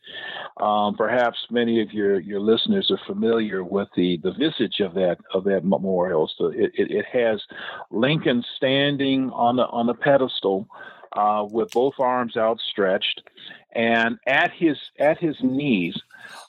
Um, 0.59 0.97
perhaps 0.97 1.37
many 1.51 1.83
of 1.83 1.93
your, 1.93 2.19
your 2.21 2.41
listeners 2.41 2.91
are 2.91 3.01
familiar 3.07 3.63
with 3.63 3.89
the, 3.95 4.19
the 4.23 4.33
visage 4.33 4.81
of 4.81 4.95
that 4.95 5.19
of 5.35 5.45
that 5.45 5.65
memorial. 5.65 6.31
So 6.39 6.47
it, 6.47 6.71
it, 6.75 6.91
it 6.91 7.05
has 7.13 7.43
Lincoln 7.91 8.43
standing 8.57 9.31
on 9.31 9.57
the 9.57 9.67
on 9.67 9.87
the 9.87 9.95
pedestal 9.95 10.67
uh, 11.13 11.45
with 11.51 11.71
both 11.73 11.95
arms 11.99 12.37
outstretched, 12.37 13.23
and 13.73 14.19
at 14.27 14.53
his 14.53 14.79
at 14.99 15.19
his 15.19 15.37
knees 15.43 16.01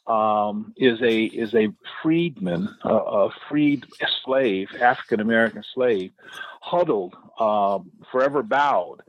um, 0.05 0.73
is 0.77 1.01
a 1.01 1.25
is 1.25 1.53
a 1.53 1.73
freedman, 2.01 2.69
a, 2.83 2.93
a 2.93 3.29
freed 3.49 3.85
slave, 4.23 4.69
African 4.81 5.19
American 5.19 5.63
slave, 5.73 6.11
huddled, 6.61 7.15
uh, 7.39 7.79
forever 8.11 8.43
bowed, 8.43 9.01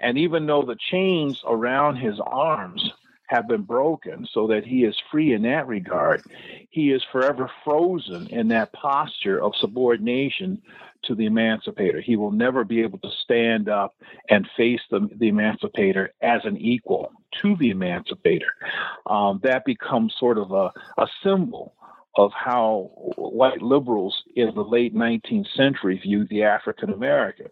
and 0.00 0.18
even 0.18 0.46
though 0.46 0.62
the 0.62 0.76
chains 0.90 1.42
around 1.46 1.96
his 1.96 2.20
arms 2.20 2.92
have 3.26 3.48
been 3.48 3.62
broken, 3.62 4.26
so 4.30 4.46
that 4.48 4.66
he 4.66 4.84
is 4.84 4.96
free 5.10 5.32
in 5.32 5.42
that 5.42 5.66
regard, 5.66 6.22
he 6.70 6.90
is 6.90 7.02
forever 7.10 7.50
frozen 7.64 8.26
in 8.28 8.48
that 8.48 8.72
posture 8.72 9.42
of 9.42 9.56
subordination 9.56 10.60
to 11.06 11.14
the 11.14 11.26
emancipator. 11.26 12.00
He 12.00 12.16
will 12.16 12.30
never 12.30 12.64
be 12.64 12.82
able 12.82 12.98
to 12.98 13.10
stand 13.22 13.68
up 13.68 13.94
and 14.30 14.48
face 14.56 14.80
the, 14.90 15.08
the 15.16 15.28
emancipator 15.28 16.12
as 16.22 16.40
an 16.44 16.56
equal 16.56 17.12
to 17.42 17.56
the 17.56 17.70
emancipator. 17.70 18.54
Um, 19.06 19.40
that 19.42 19.64
becomes 19.64 20.14
sort 20.18 20.38
of 20.38 20.52
a, 20.52 20.70
a 20.98 21.06
symbol 21.22 21.74
of 22.16 22.30
how 22.32 22.90
white 23.16 23.60
liberals 23.60 24.22
in 24.36 24.54
the 24.54 24.62
late 24.62 24.94
19th 24.94 25.48
century 25.56 25.98
viewed 26.02 26.28
the 26.28 26.44
African 26.44 26.92
American. 26.92 27.48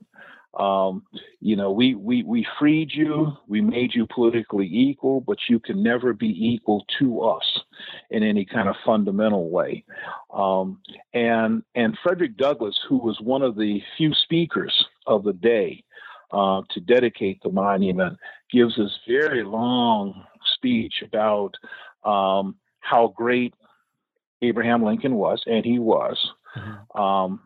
Um, 0.54 1.04
you 1.40 1.56
know, 1.56 1.72
we, 1.72 1.94
we, 1.94 2.22
we 2.22 2.46
freed 2.58 2.90
you, 2.92 3.32
we 3.48 3.60
made 3.62 3.94
you 3.94 4.06
politically 4.06 4.68
equal, 4.70 5.20
but 5.20 5.38
you 5.48 5.58
can 5.58 5.82
never 5.82 6.12
be 6.12 6.28
equal 6.28 6.84
to 6.98 7.22
us 7.22 7.60
in 8.10 8.22
any 8.22 8.44
kind 8.44 8.68
of 8.68 8.76
fundamental 8.84 9.48
way. 9.48 9.84
Um, 10.32 10.78
and, 11.14 11.62
and 11.74 11.96
Frederick 12.02 12.36
Douglass, 12.36 12.78
who 12.86 12.98
was 12.98 13.18
one 13.20 13.42
of 13.42 13.56
the 13.56 13.82
few 13.96 14.12
speakers 14.12 14.84
of 15.06 15.24
the 15.24 15.32
day 15.32 15.82
uh, 16.32 16.62
to 16.70 16.80
dedicate 16.80 17.42
the 17.42 17.50
monument, 17.50 18.18
gives 18.50 18.76
this 18.76 18.98
very 19.08 19.42
long 19.42 20.22
speech 20.54 21.02
about 21.02 21.54
um, 22.04 22.56
how 22.80 23.14
great 23.16 23.54
Abraham 24.42 24.84
Lincoln 24.84 25.14
was, 25.14 25.42
and 25.46 25.64
he 25.64 25.78
was. 25.78 26.18
Mm-hmm. 26.56 27.00
Um, 27.00 27.40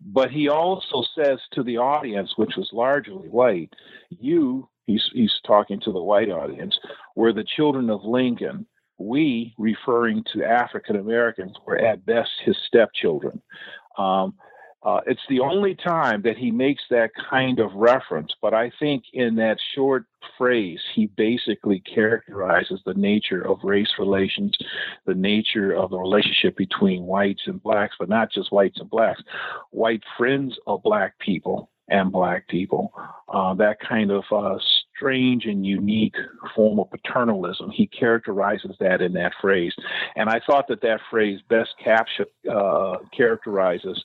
but 0.00 0.30
he 0.30 0.48
also 0.48 1.04
says 1.14 1.38
to 1.52 1.62
the 1.62 1.78
audience, 1.78 2.32
which 2.36 2.56
was 2.56 2.70
largely 2.72 3.28
white, 3.28 3.72
you, 4.10 4.68
he's, 4.84 5.04
he's 5.12 5.32
talking 5.46 5.80
to 5.80 5.92
the 5.92 6.02
white 6.02 6.30
audience, 6.30 6.78
were 7.14 7.32
the 7.32 7.44
children 7.56 7.90
of 7.90 8.04
Lincoln. 8.04 8.66
We, 8.98 9.54
referring 9.58 10.24
to 10.32 10.44
African 10.44 10.96
Americans, 10.96 11.54
were 11.66 11.78
at 11.78 12.06
best 12.06 12.30
his 12.44 12.56
stepchildren. 12.66 13.42
Um, 13.98 14.34
uh, 14.82 15.00
it's 15.06 15.22
the 15.28 15.40
only 15.40 15.74
time 15.74 16.22
that 16.22 16.36
he 16.36 16.50
makes 16.50 16.82
that 16.90 17.10
kind 17.30 17.58
of 17.58 17.72
reference, 17.74 18.32
but 18.40 18.54
I 18.54 18.70
think 18.78 19.04
in 19.12 19.34
that 19.36 19.58
short 19.74 20.04
phrase, 20.38 20.80
he 20.94 21.06
basically 21.06 21.80
characterizes 21.80 22.80
the 22.84 22.94
nature 22.94 23.42
of 23.42 23.58
race 23.64 23.90
relations, 23.98 24.56
the 25.06 25.14
nature 25.14 25.72
of 25.72 25.90
the 25.90 25.98
relationship 25.98 26.56
between 26.56 27.04
whites 27.04 27.42
and 27.46 27.62
blacks, 27.62 27.96
but 27.98 28.08
not 28.08 28.30
just 28.30 28.52
whites 28.52 28.78
and 28.78 28.90
blacks, 28.90 29.22
white 29.70 30.02
friends 30.16 30.56
of 30.66 30.82
black 30.82 31.18
people 31.18 31.70
and 31.88 32.12
black 32.12 32.46
people. 32.48 32.92
Uh, 33.28 33.54
that 33.54 33.78
kind 33.80 34.10
of 34.10 34.24
uh, 34.30 34.58
strange 34.96 35.44
and 35.44 35.64
unique 35.64 36.16
form 36.54 36.78
of 36.80 36.90
paternalism. 36.90 37.70
He 37.70 37.86
characterizes 37.86 38.76
that 38.80 39.00
in 39.00 39.12
that 39.14 39.32
phrase, 39.40 39.74
and 40.16 40.28
I 40.28 40.40
thought 40.46 40.68
that 40.68 40.82
that 40.82 41.00
phrase 41.10 41.40
best 41.48 41.70
capture 41.82 42.26
uh, 42.50 42.96
characterizes 43.16 44.02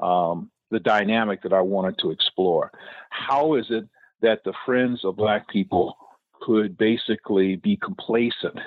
um, 0.00 0.50
the 0.70 0.80
dynamic 0.80 1.42
that 1.42 1.52
I 1.52 1.60
wanted 1.60 1.98
to 1.98 2.10
explore. 2.10 2.70
How 3.10 3.54
is 3.54 3.66
it 3.70 3.88
that 4.20 4.40
the 4.44 4.52
friends 4.64 5.04
of 5.04 5.16
Black 5.16 5.48
people 5.48 5.96
could 6.40 6.78
basically 6.78 7.56
be 7.56 7.76
complacent 7.76 8.58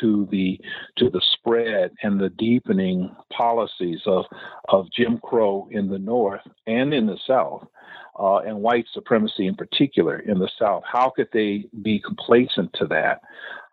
to 0.00 0.28
the 0.30 0.60
to 0.96 1.10
the 1.10 1.22
spread 1.32 1.90
and 2.02 2.20
the 2.20 2.30
deepening 2.30 3.14
policies 3.32 4.00
of 4.06 4.24
of 4.68 4.86
Jim 4.96 5.18
Crow 5.22 5.68
in 5.70 5.88
the 5.88 5.98
North 5.98 6.46
and 6.66 6.94
in 6.94 7.06
the 7.06 7.18
South, 7.26 7.66
uh, 8.18 8.38
and 8.38 8.60
white 8.60 8.86
supremacy 8.92 9.46
in 9.46 9.54
particular 9.54 10.18
in 10.18 10.38
the 10.38 10.50
South. 10.58 10.82
How 10.90 11.10
could 11.10 11.28
they 11.32 11.66
be 11.82 12.00
complacent 12.00 12.72
to 12.74 12.86
that 12.86 13.20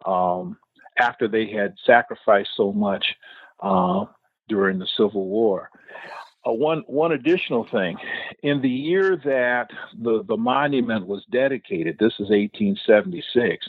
um, 0.10 0.58
after 1.00 1.28
they 1.28 1.48
had 1.50 1.76
sacrificed 1.86 2.50
so 2.56 2.72
much 2.72 3.06
uh, 3.62 4.06
during 4.48 4.80
the 4.80 4.88
Civil 4.98 5.28
War? 5.28 5.70
Uh, 6.48 6.52
one 6.52 6.84
one 6.88 7.12
additional 7.14 7.66
thing, 7.72 7.98
in 8.44 8.62
the 8.62 8.70
year 8.70 9.18
that 9.24 9.70
the 10.02 10.24
the 10.28 10.38
monument 10.38 11.08
was 11.08 11.26
dedicated, 11.32 11.98
this 11.98 12.14
is 12.14 12.30
1876. 12.30 13.68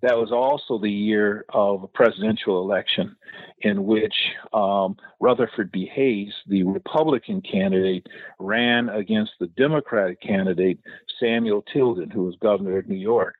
That 0.00 0.16
was 0.16 0.32
also 0.32 0.78
the 0.78 0.90
year 0.90 1.44
of 1.50 1.82
a 1.82 1.88
presidential 1.88 2.62
election, 2.62 3.14
in 3.60 3.84
which 3.84 4.14
um, 4.52 4.96
Rutherford 5.20 5.70
B. 5.70 5.90
Hayes, 5.92 6.32
the 6.46 6.62
Republican 6.62 7.42
candidate, 7.42 8.06
ran 8.38 8.88
against 8.88 9.32
the 9.38 9.48
Democratic 9.48 10.20
candidate 10.22 10.78
Samuel 11.20 11.62
Tilden, 11.72 12.10
who 12.10 12.24
was 12.24 12.36
governor 12.40 12.78
of 12.78 12.88
New 12.88 12.94
York, 12.94 13.34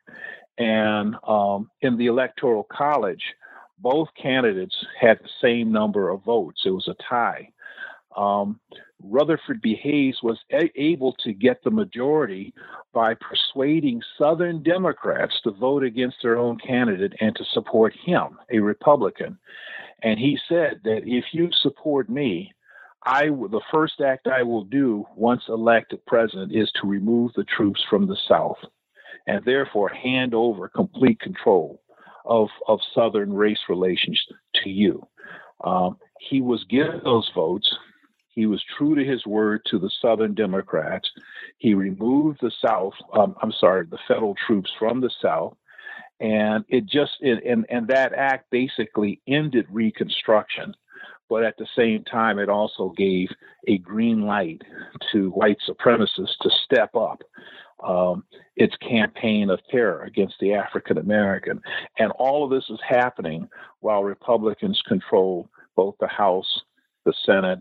and 0.59 1.17
um, 1.27 1.71
in 1.81 1.97
the 1.97 2.07
Electoral 2.07 2.67
College, 2.71 3.23
both 3.79 4.09
candidates 4.21 4.77
had 5.01 5.19
the 5.21 5.31
same 5.41 5.73
number 5.73 6.11
of 6.11 6.23
votes. 6.23 6.63
It 6.67 6.71
was 6.71 6.89
a 6.89 6.97
tie 7.09 7.49
um, 8.17 8.61
Rutherford 9.03 9.61
B. 9.61 9.75
Hayes 9.83 10.17
was 10.23 10.39
a- 10.53 10.71
able 10.81 11.13
to 11.25 11.33
get 11.33 11.63
the 11.63 11.71
majority 11.71 12.55
by 12.93 13.15
persuading 13.15 14.03
Southern 14.19 14.63
Democrats 14.63 15.35
to 15.43 15.51
vote 15.51 15.83
against 15.83 16.17
their 16.23 16.39
own 16.39 16.59
candidate 16.59 17.13
and 17.21 17.35
to 17.37 17.45
support 17.53 17.95
him, 18.05 18.39
a 18.51 18.59
Republican. 18.59 19.39
And 20.03 20.19
he 20.19 20.39
said 20.49 20.81
that 20.85 21.03
if 21.05 21.25
you 21.33 21.51
support 21.63 22.09
me, 22.09 22.53
I 23.05 23.27
the 23.27 23.61
first 23.71 24.01
act 24.01 24.27
I 24.27 24.43
will 24.43 24.65
do 24.65 25.05
once 25.15 25.43
elected 25.49 26.05
president 26.07 26.55
is 26.55 26.71
to 26.81 26.89
remove 26.89 27.33
the 27.35 27.45
troops 27.45 27.83
from 27.89 28.07
the 28.07 28.17
South, 28.29 28.59
and 29.27 29.45
therefore 29.45 29.91
hand 29.91 30.35
over 30.35 30.69
complete 30.69 31.21
control 31.21 31.83
of 32.25 32.49
of 32.67 32.81
Southern 32.95 33.33
race 33.33 33.61
relations 33.69 34.23
to 34.63 34.71
you. 34.71 35.07
Um, 35.63 35.99
he 36.19 36.41
was 36.41 36.65
given 36.65 37.01
those 37.05 37.31
votes. 37.35 37.71
He 38.35 38.47
was 38.47 38.63
true 38.77 38.95
to 38.95 39.05
his 39.05 39.25
word 39.27 39.63
to 39.71 39.79
the 39.79 39.91
Southern 40.03 40.35
Democrats. 40.35 41.09
He 41.59 41.75
removed 41.75 42.39
the 42.41 42.53
South, 42.65 42.95
um, 43.13 43.37
I'm 43.43 43.53
sorry, 43.53 43.87
the 43.87 43.99
federal 44.09 44.35
troops 44.47 44.71
from 44.79 45.01
the 45.01 45.11
South. 45.23 45.57
And 46.21 46.65
it 46.69 46.87
just, 46.87 47.13
it, 47.21 47.45
and, 47.45 47.67
and 47.69 47.87
that 47.89 48.13
act 48.13 48.51
basically 48.51 49.21
ended 49.27 49.67
Reconstruction. 49.71 50.75
But 51.29 51.45
at 51.45 51.57
the 51.57 51.67
same 51.77 52.05
time, 52.05 52.39
it 52.39 52.49
also 52.49 52.93
gave 52.97 53.29
a 53.67 53.79
green 53.79 54.23
light 54.23 54.63
to 55.13 55.31
white 55.31 55.59
supremacists 55.69 56.37
to 56.43 56.51
step 56.65 56.95
up 56.95 57.23
um, 57.83 58.25
its 58.57 58.77
campaign 58.77 59.51
of 59.51 59.61
terror 59.71 60.03
against 60.03 60.35
the 60.41 60.55
African 60.55 60.99
American. 60.99 61.61
And 61.99 62.13
all 62.13 62.45
of 62.45 62.51
this 62.51 62.69
is 62.69 62.81
happening 62.87 63.49
while 63.81 64.05
Republicans 64.05 64.81
control 64.87 65.49
both 65.77 65.97
the 66.01 66.07
House, 66.09 66.63
the 67.05 67.15
Senate, 67.25 67.61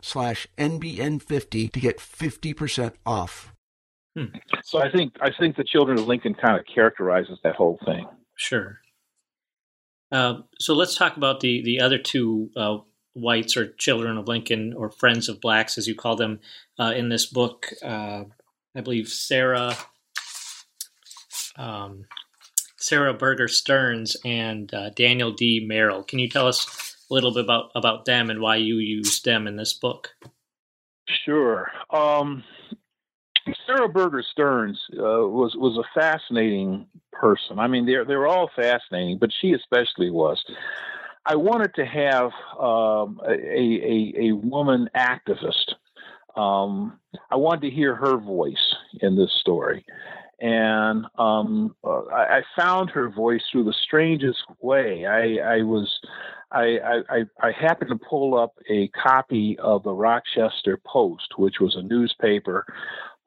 slash 0.01 0.47
NBN50 0.57 1.71
to 1.71 1.79
get 1.79 1.97
50% 1.97 2.93
off. 3.05 3.53
Hmm. 4.17 4.25
So 4.63 4.81
I 4.81 4.91
think 4.91 5.13
I 5.21 5.29
think 5.39 5.55
the 5.55 5.63
Children 5.63 5.97
of 5.97 6.07
Lincoln 6.07 6.33
kind 6.33 6.59
of 6.59 6.65
characterizes 6.65 7.39
that 7.43 7.55
whole 7.55 7.79
thing. 7.85 8.05
Sure. 8.35 8.79
Uh, 10.11 10.41
so 10.59 10.73
let's 10.73 10.97
talk 10.97 11.15
about 11.15 11.39
the 11.39 11.61
the 11.63 11.79
other 11.79 11.97
two 11.97 12.49
uh, 12.57 12.79
whites 13.13 13.55
or 13.55 13.71
children 13.73 14.17
of 14.17 14.27
Lincoln 14.27 14.73
or 14.73 14.91
friends 14.91 15.29
of 15.29 15.39
blacks, 15.39 15.77
as 15.77 15.87
you 15.87 15.95
call 15.95 16.17
them, 16.17 16.41
uh, 16.77 16.93
in 16.93 17.07
this 17.07 17.25
book. 17.25 17.67
Uh, 17.81 18.25
I 18.75 18.81
believe 18.81 19.07
Sarah 19.07 19.77
um, 21.55 22.05
Sarah 22.77 23.13
Burger 23.13 23.47
Stearns 23.47 24.17
and 24.25 24.73
uh, 24.73 24.89
Daniel 24.89 25.31
D. 25.31 25.63
Merrill. 25.65 26.03
Can 26.03 26.19
you 26.19 26.27
tell 26.27 26.47
us 26.47 26.90
a 27.11 27.13
little 27.13 27.33
bit 27.33 27.43
about 27.43 27.71
about 27.75 28.05
them 28.05 28.29
and 28.29 28.39
why 28.39 28.55
you 28.55 28.77
used 28.77 29.25
them 29.25 29.45
in 29.47 29.57
this 29.57 29.73
book. 29.73 30.09
Sure. 31.25 31.69
Um, 31.91 32.43
Sarah 33.65 33.89
Burger 33.89 34.23
Stearns 34.31 34.79
uh, 34.93 35.27
was 35.27 35.55
was 35.55 35.77
a 35.77 35.99
fascinating 35.99 36.87
person. 37.11 37.59
I 37.59 37.67
mean, 37.67 37.85
they're 37.85 38.05
they're 38.05 38.27
all 38.27 38.49
fascinating, 38.55 39.17
but 39.19 39.31
she 39.41 39.53
especially 39.53 40.09
was. 40.09 40.43
I 41.25 41.35
wanted 41.35 41.75
to 41.75 41.85
have 41.85 42.31
um, 42.59 43.21
a, 43.27 43.33
a, 43.33 44.13
a 44.17 44.31
woman 44.31 44.89
activist. 44.95 45.75
Um, 46.35 46.99
I 47.29 47.35
wanted 47.35 47.61
to 47.61 47.69
hear 47.69 47.93
her 47.93 48.17
voice 48.17 48.75
in 49.01 49.15
this 49.15 49.31
story, 49.39 49.85
and 50.41 51.05
um, 51.19 51.75
uh, 51.83 52.01
I, 52.05 52.37
I, 52.37 52.41
found 52.57 52.89
her 52.89 53.09
voice 53.09 53.43
through 53.51 53.65
the 53.65 53.75
strangest 53.83 54.43
way. 54.59 55.05
I, 55.05 55.57
I 55.57 55.61
was 55.61 55.87
I, 56.51 56.79
I, 57.09 57.23
I 57.39 57.51
happened 57.51 57.91
to 57.91 58.05
pull 58.09 58.37
up 58.37 58.55
a 58.67 58.87
copy 58.89 59.57
of 59.59 59.83
the 59.83 59.93
Rochester 59.93 60.81
Post, 60.83 61.37
which 61.37 61.59
was 61.61 61.75
a 61.75 61.83
newspaper 61.83 62.65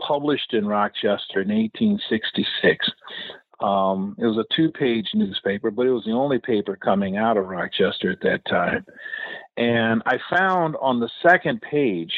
published 0.01 0.53
in 0.55 0.67
Rochester 0.67 1.41
in 1.41 1.49
1866. 1.49 2.91
Um, 3.61 4.17
it 4.19 4.27
was 4.27 4.37
a 4.37 4.55
two 4.55 4.73
page 4.73 5.07
newspaper, 5.15 5.71
but 5.71 5.87
it 5.87 5.93
was 5.93 6.05
the 6.05 6.13
only 6.13 6.41
paper 6.41 6.77
coming 6.77 7.17
out 7.17 7.37
of 7.37 7.47
Rochester 7.47 8.11
at 8.11 8.21
that 8.23 8.45
time. 8.47 8.85
And 9.57 10.03
I 10.05 10.19
found 10.37 10.75
on 10.81 10.99
the 10.99 11.11
second 11.23 11.63
page, 11.63 12.13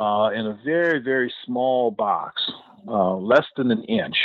uh, 0.00 0.30
in 0.34 0.46
a 0.46 0.58
very, 0.64 0.98
very 0.98 1.32
small 1.44 1.90
box, 1.90 2.40
uh, 2.88 3.14
less 3.16 3.46
than 3.56 3.70
an 3.70 3.84
inch, 3.84 4.16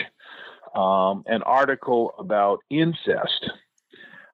um, 0.76 1.24
an 1.28 1.41
article 1.44 2.13
about 2.18 2.60
incest. 2.70 3.50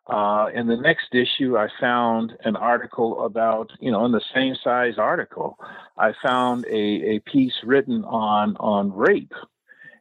Uh, 0.08 0.48
in 0.54 0.68
the 0.68 0.76
next 0.76 1.14
issue, 1.14 1.58
I 1.58 1.70
found 1.80 2.36
an 2.44 2.56
article 2.56 3.24
about, 3.24 3.72
you 3.80 3.92
know, 3.92 4.06
in 4.06 4.12
the 4.12 4.24
same 4.34 4.56
size 4.62 4.96
article, 4.98 5.58
I 5.98 6.14
found 6.22 6.66
a, 6.66 7.16
a 7.16 7.20
piece 7.20 7.54
written 7.64 8.04
on 8.04 8.58
on 8.58 8.92
rape 8.94 9.34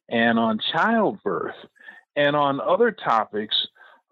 and 0.08 0.38
on 0.38 0.58
childbirth 0.72 1.54
and 2.16 2.34
on 2.34 2.60
other 2.60 2.90
topics 2.90 3.54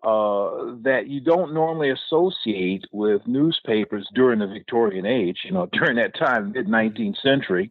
uh, 0.09 0.73
that 0.83 1.03
you 1.07 1.21
don't 1.21 1.53
normally 1.53 1.91
associate 1.91 2.87
with 2.93 3.21
newspapers 3.27 4.09
during 4.15 4.39
the 4.39 4.47
Victorian 4.47 5.05
age, 5.05 5.41
you 5.45 5.53
know, 5.53 5.67
during 5.73 5.97
that 5.97 6.17
time, 6.17 6.53
mid 6.53 6.67
19th 6.67 7.21
century, 7.21 7.71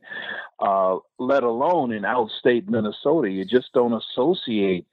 uh, 0.60 0.98
let 1.18 1.42
alone 1.42 1.92
in 1.92 2.04
outstate 2.04 2.70
Minnesota. 2.70 3.28
You 3.28 3.44
just 3.44 3.74
don't 3.74 3.94
associate 3.94 4.86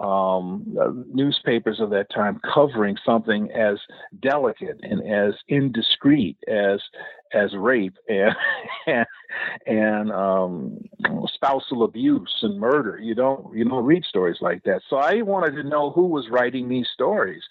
um, 0.00 0.76
uh, 0.80 0.90
newspapers 1.12 1.78
of 1.80 1.90
that 1.90 2.10
time 2.10 2.40
covering 2.54 2.96
something 3.04 3.50
as 3.52 3.78
delicate 4.20 4.80
and 4.82 5.00
as 5.08 5.34
indiscreet 5.48 6.36
as 6.48 6.80
as 7.32 7.54
rape 7.54 7.96
and 8.08 8.34
and, 8.86 9.06
and 9.66 10.12
um, 10.12 10.78
spousal 11.26 11.84
abuse 11.84 12.34
and 12.42 12.58
murder. 12.58 12.98
You 12.98 13.14
don't 13.14 13.54
you 13.54 13.64
don't 13.64 13.84
read 13.84 14.04
stories 14.04 14.38
like 14.40 14.62
that. 14.64 14.80
So 14.88 14.96
I 14.96 15.22
wanted 15.22 15.54
to 15.56 15.68
know 15.68 15.90
who 15.90 16.06
was 16.06 16.28
writing 16.30 16.68
these 16.68 16.88
stories. 16.92 17.42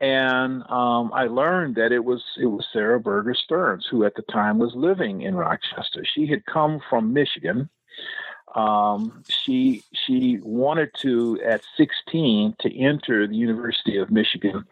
And 0.00 0.62
um, 0.70 1.12
I 1.14 1.26
learned 1.26 1.76
that 1.76 1.92
it 1.92 2.04
was 2.04 2.22
it 2.40 2.46
was 2.46 2.66
Sarah 2.72 2.98
Burger 2.98 3.34
Stearns, 3.34 3.86
who 3.90 4.04
at 4.04 4.14
the 4.16 4.22
time 4.22 4.58
was 4.58 4.72
living 4.74 5.22
in 5.22 5.36
Rochester. 5.36 6.04
She 6.14 6.26
had 6.26 6.44
come 6.46 6.80
from 6.90 7.12
Michigan, 7.12 7.68
um, 8.54 9.24
she 9.28 9.82
she 10.06 10.38
wanted 10.42 10.90
to 11.02 11.40
at 11.44 11.62
16 11.76 12.54
to 12.60 12.78
enter 12.78 13.26
the 13.26 13.36
University 13.36 13.98
of 13.98 14.10
Michigan 14.10 14.64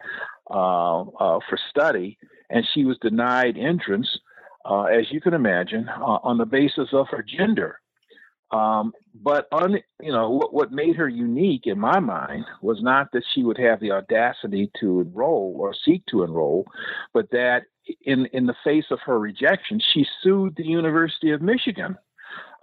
uh, 0.49 1.01
uh, 1.01 1.39
for 1.49 1.57
study, 1.69 2.17
and 2.49 2.65
she 2.73 2.85
was 2.85 2.97
denied 2.99 3.57
entrance, 3.57 4.19
uh, 4.65 4.83
as 4.83 5.11
you 5.11 5.19
can 5.19 5.33
imagine, 5.33 5.89
uh, 5.89 6.19
on 6.23 6.37
the 6.37 6.45
basis 6.45 6.89
of 6.93 7.07
her 7.09 7.23
gender. 7.23 7.79
Um, 8.51 8.93
but 9.15 9.47
un, 9.51 9.79
you 9.99 10.11
know 10.11 10.29
what, 10.29 10.53
what 10.53 10.71
made 10.71 10.95
her 10.95 11.09
unique 11.09 11.65
in 11.65 11.79
my 11.79 11.99
mind 11.99 12.45
was 12.61 12.81
not 12.81 13.11
that 13.11 13.23
she 13.33 13.43
would 13.43 13.57
have 13.57 13.79
the 13.79 13.91
audacity 13.91 14.71
to 14.79 15.01
enroll 15.01 15.55
or 15.59 15.73
seek 15.73 16.05
to 16.07 16.23
enroll, 16.23 16.65
but 17.13 17.31
that 17.31 17.63
in 18.05 18.27
in 18.27 18.45
the 18.45 18.55
face 18.63 18.85
of 18.91 18.99
her 19.01 19.19
rejection, 19.19 19.81
she 19.93 20.05
sued 20.21 20.55
the 20.55 20.65
University 20.65 21.31
of 21.31 21.41
Michigan 21.41 21.97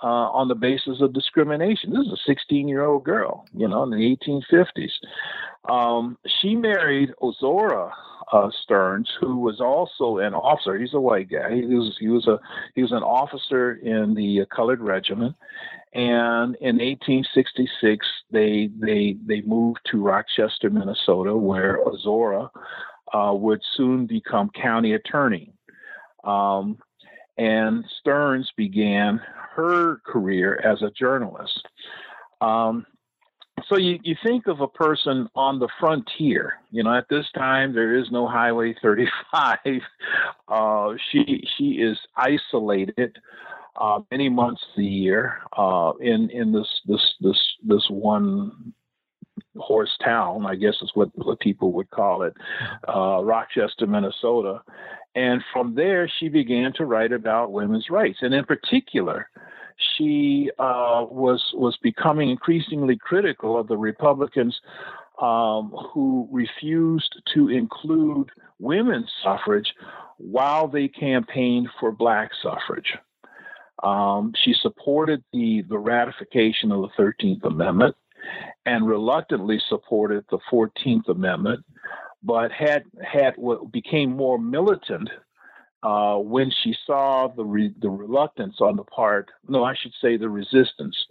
uh, 0.03 0.07
on 0.07 0.49
the 0.49 0.55
basis 0.55 1.01
of 1.01 1.13
discrimination. 1.13 1.91
This 1.91 2.07
is 2.07 2.13
a 2.13 2.27
16 2.27 2.69
year 2.69 2.85
old 2.85 3.05
girl, 3.05 3.47
you 3.55 3.69
know, 3.69 3.83
in 3.83 3.91
the 3.91 4.17
1850s. 4.17 4.93
Um, 5.69 6.17
she 6.41 6.55
married 6.55 7.11
Ozora 7.23 7.93
uh, 8.33 8.51
Stearns, 8.63 9.11
who 9.21 9.39
was 9.39 9.61
also 9.61 10.19
an 10.19 10.35
officer. 10.35 10.79
He's 10.79 10.95
a 10.95 11.01
white 11.01 11.31
guy. 11.31 11.55
He 11.55 11.75
was 11.75 11.97
he 11.99 12.09
was 12.09 12.27
a 12.27 12.39
he 12.75 12.83
was 12.83 12.93
an 12.93 13.03
officer 13.03 13.75
in 13.75 14.15
the 14.15 14.47
colored 14.55 14.81
regiment. 14.81 15.37
And 15.93 16.55
in 16.61 16.77
1866, 16.79 18.07
they 18.31 18.71
they 18.79 19.17
they 19.27 19.41
moved 19.43 19.81
to 19.91 20.01
Rochester, 20.01 20.71
Minnesota, 20.71 21.37
where 21.37 21.85
Ozora 21.85 22.49
uh, 23.13 23.35
would 23.35 23.61
soon 23.77 24.07
become 24.07 24.51
county 24.51 24.95
attorney. 24.95 25.53
Um, 26.23 26.79
and 27.41 27.87
Stearns 28.01 28.53
began 28.55 29.19
her 29.57 29.97
career 30.05 30.61
as 30.63 30.83
a 30.83 30.91
journalist. 30.91 31.67
Um, 32.43 32.85
so 33.67 33.79
you, 33.79 33.99
you 34.03 34.15
think 34.23 34.47
of 34.47 34.61
a 34.61 34.69
person 34.69 35.27
on 35.35 35.59
the 35.59 35.69
frontier. 35.81 36.55
You 36.71 36.83
know, 36.83 36.95
at 36.95 37.09
this 37.09 37.27
time 37.35 37.75
there 37.75 37.97
is 37.97 38.11
no 38.11 38.29
Highway 38.29 38.75
35. 38.83 39.59
Uh, 40.49 40.95
she 41.11 41.43
she 41.57 41.65
is 41.81 41.99
isolated 42.15 43.17
uh, 43.81 44.01
many 44.11 44.29
months 44.29 44.63
of 44.63 44.77
the 44.77 44.85
year 44.85 45.39
uh, 45.57 45.93
in 45.99 46.29
in 46.31 46.53
this 46.53 46.69
this 46.87 47.15
this 47.21 47.39
this 47.67 47.87
one 47.89 48.75
horse 49.57 49.97
town, 50.03 50.47
I 50.47 50.55
guess 50.55 50.75
is 50.83 50.91
what, 50.95 51.11
what 51.15 51.41
people 51.41 51.73
would 51.73 51.91
call 51.91 52.23
it, 52.23 52.35
uh, 52.89 53.23
Rochester, 53.23 53.87
Minnesota. 53.87 54.63
And 55.15 55.43
from 55.53 55.75
there, 55.75 56.11
she 56.19 56.29
began 56.29 56.73
to 56.75 56.85
write 56.85 57.13
about 57.13 57.53
women's 57.53 57.91
rights. 57.91 58.19
And 58.23 58.33
in 58.33 58.45
particular, 58.45 59.29
she 59.97 60.51
uh, 60.59 61.07
was, 61.11 61.43
was 61.55 61.77
becoming 61.83 62.31
increasingly 62.31 62.97
critical 62.97 63.59
of 63.59 63.67
the 63.67 63.77
Republicans 63.77 64.61
um, 65.21 65.73
who 65.93 66.29
refused 66.31 67.21
to 67.35 67.49
include 67.49 68.31
women's 68.59 69.11
suffrage 69.23 69.75
while 70.19 70.69
they 70.69 70.89
campaigned 70.89 71.69
for 71.79 71.93
black 71.93 72.31
suffrage. 72.43 72.95
Um, 73.83 74.33
she 74.45 74.55
supported 74.55 75.25
the, 75.33 75.65
the 75.69 75.79
ratification 75.79 76.71
of 76.71 76.83
the 76.83 77.03
13th 77.03 77.45
Amendment 77.45 77.97
and 78.67 78.87
reluctantly 78.87 79.61
supported 79.69 80.25
the 80.31 80.39
14th 80.53 81.09
Amendment, 81.09 81.65
but 82.23 82.53
had 82.53 82.85
had 83.03 83.35
what 83.37 83.73
became 83.73 84.17
more 84.17 84.39
militant 84.39 85.09
uh, 85.83 86.17
when 86.17 86.51
she 86.51 86.77
saw 86.87 87.29
the 87.29 87.45
re- 87.45 87.75
the 87.81 87.89
reluctance 87.89 88.61
on 88.61 88.77
the 88.77 88.85
part, 88.85 89.31
no, 89.49 89.65
I 89.65 89.75
should 89.75 89.95
say 90.01 90.17
the 90.17 90.29
resistance 90.29 91.07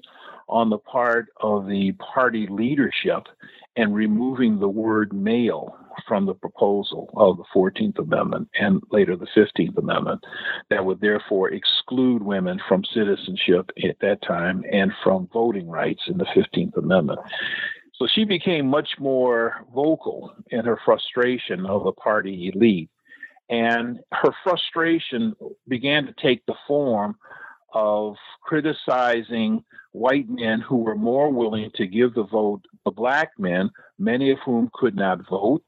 on 0.47 0.69
the 0.69 0.77
part 0.77 1.29
of 1.41 1.67
the 1.67 1.93
party 1.93 2.47
leadership 2.47 3.27
and 3.75 3.95
removing 3.95 4.59
the 4.59 4.69
word 4.69 5.13
male 5.13 5.75
from 6.07 6.25
the 6.25 6.33
proposal 6.33 7.09
of 7.15 7.37
the 7.37 7.43
14th 7.55 7.99
Amendment 7.99 8.49
and 8.59 8.81
later 8.91 9.15
the 9.15 9.27
15th 9.35 9.77
Amendment 9.77 10.23
that 10.69 10.85
would 10.85 11.01
therefore 11.01 11.49
exclude 11.49 12.23
women 12.23 12.59
from 12.67 12.83
citizenship 12.83 13.69
at 13.87 13.99
that 14.01 14.21
time 14.21 14.63
and 14.71 14.91
from 15.03 15.29
voting 15.31 15.67
rights 15.67 16.03
in 16.07 16.17
the 16.17 16.25
15th 16.25 16.77
Amendment. 16.77 17.19
So 17.99 18.07
she 18.07 18.23
became 18.23 18.67
much 18.67 18.91
more 18.97 19.65
vocal 19.75 20.33
in 20.51 20.63
her 20.65 20.79
frustration 20.85 21.65
of 21.65 21.83
the 21.83 21.91
party 21.91 22.51
elite. 22.53 22.89
And 23.49 23.99
her 24.13 24.31
frustration 24.43 25.35
began 25.67 26.05
to 26.05 26.13
take 26.13 26.45
the 26.45 26.55
form 26.65 27.17
of 27.73 28.15
criticizing 28.41 29.63
white 29.91 30.29
men 30.29 30.61
who 30.61 30.77
were 30.77 30.95
more 30.95 31.29
willing 31.31 31.71
to 31.75 31.87
give 31.87 32.13
the 32.13 32.23
vote 32.23 32.61
to 32.85 32.91
black 32.91 33.31
men, 33.37 33.69
many 33.97 34.31
of 34.31 34.39
whom 34.45 34.69
could 34.73 34.95
not 34.95 35.27
vote, 35.27 35.63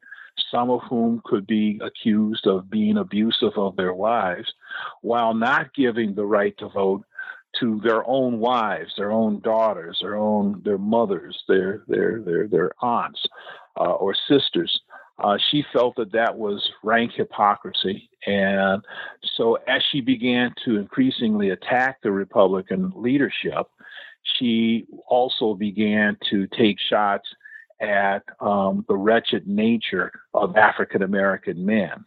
some 0.51 0.69
of 0.69 0.81
whom 0.89 1.21
could 1.25 1.45
be 1.45 1.79
accused 1.83 2.47
of 2.47 2.69
being 2.69 2.97
abusive 2.97 3.53
of 3.57 3.75
their 3.75 3.93
wives, 3.93 4.53
while 5.01 5.33
not 5.33 5.73
giving 5.73 6.13
the 6.13 6.25
right 6.25 6.57
to 6.59 6.69
vote 6.69 7.03
to 7.59 7.79
their 7.83 8.07
own 8.07 8.39
wives, 8.39 8.93
their 8.97 9.11
own 9.11 9.39
daughters, 9.41 9.99
their 10.01 10.15
own 10.15 10.61
their 10.63 10.77
mothers, 10.77 11.37
their 11.47 11.83
their 11.87 12.21
their 12.21 12.47
their 12.47 12.71
aunts 12.81 13.21
uh, 13.79 13.91
or 13.91 14.15
sisters. 14.27 14.81
Uh, 15.19 15.37
she 15.51 15.63
felt 15.71 15.95
that 15.97 16.11
that 16.11 16.35
was 16.35 16.67
rank 16.83 17.11
hypocrisy. 17.15 18.09
And 18.25 18.83
so, 19.35 19.55
as 19.67 19.83
she 19.91 20.01
began 20.01 20.53
to 20.65 20.77
increasingly 20.77 21.49
attack 21.49 22.01
the 22.01 22.11
Republican 22.11 22.91
leadership, 22.95 23.67
she 24.37 24.85
also 25.07 25.53
began 25.53 26.17
to 26.29 26.47
take 26.47 26.77
shots 26.79 27.27
at 27.81 28.23
um, 28.39 28.85
the 28.87 28.95
wretched 28.95 29.47
nature 29.47 30.11
of 30.33 30.55
African 30.55 31.03
American 31.03 31.65
men. 31.65 32.05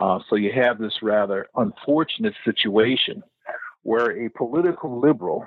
Uh, 0.00 0.18
so, 0.28 0.34
you 0.36 0.50
have 0.52 0.78
this 0.78 0.94
rather 1.02 1.46
unfortunate 1.54 2.34
situation 2.44 3.22
where 3.88 4.26
a 4.26 4.28
political 4.28 5.00
liberal 5.00 5.46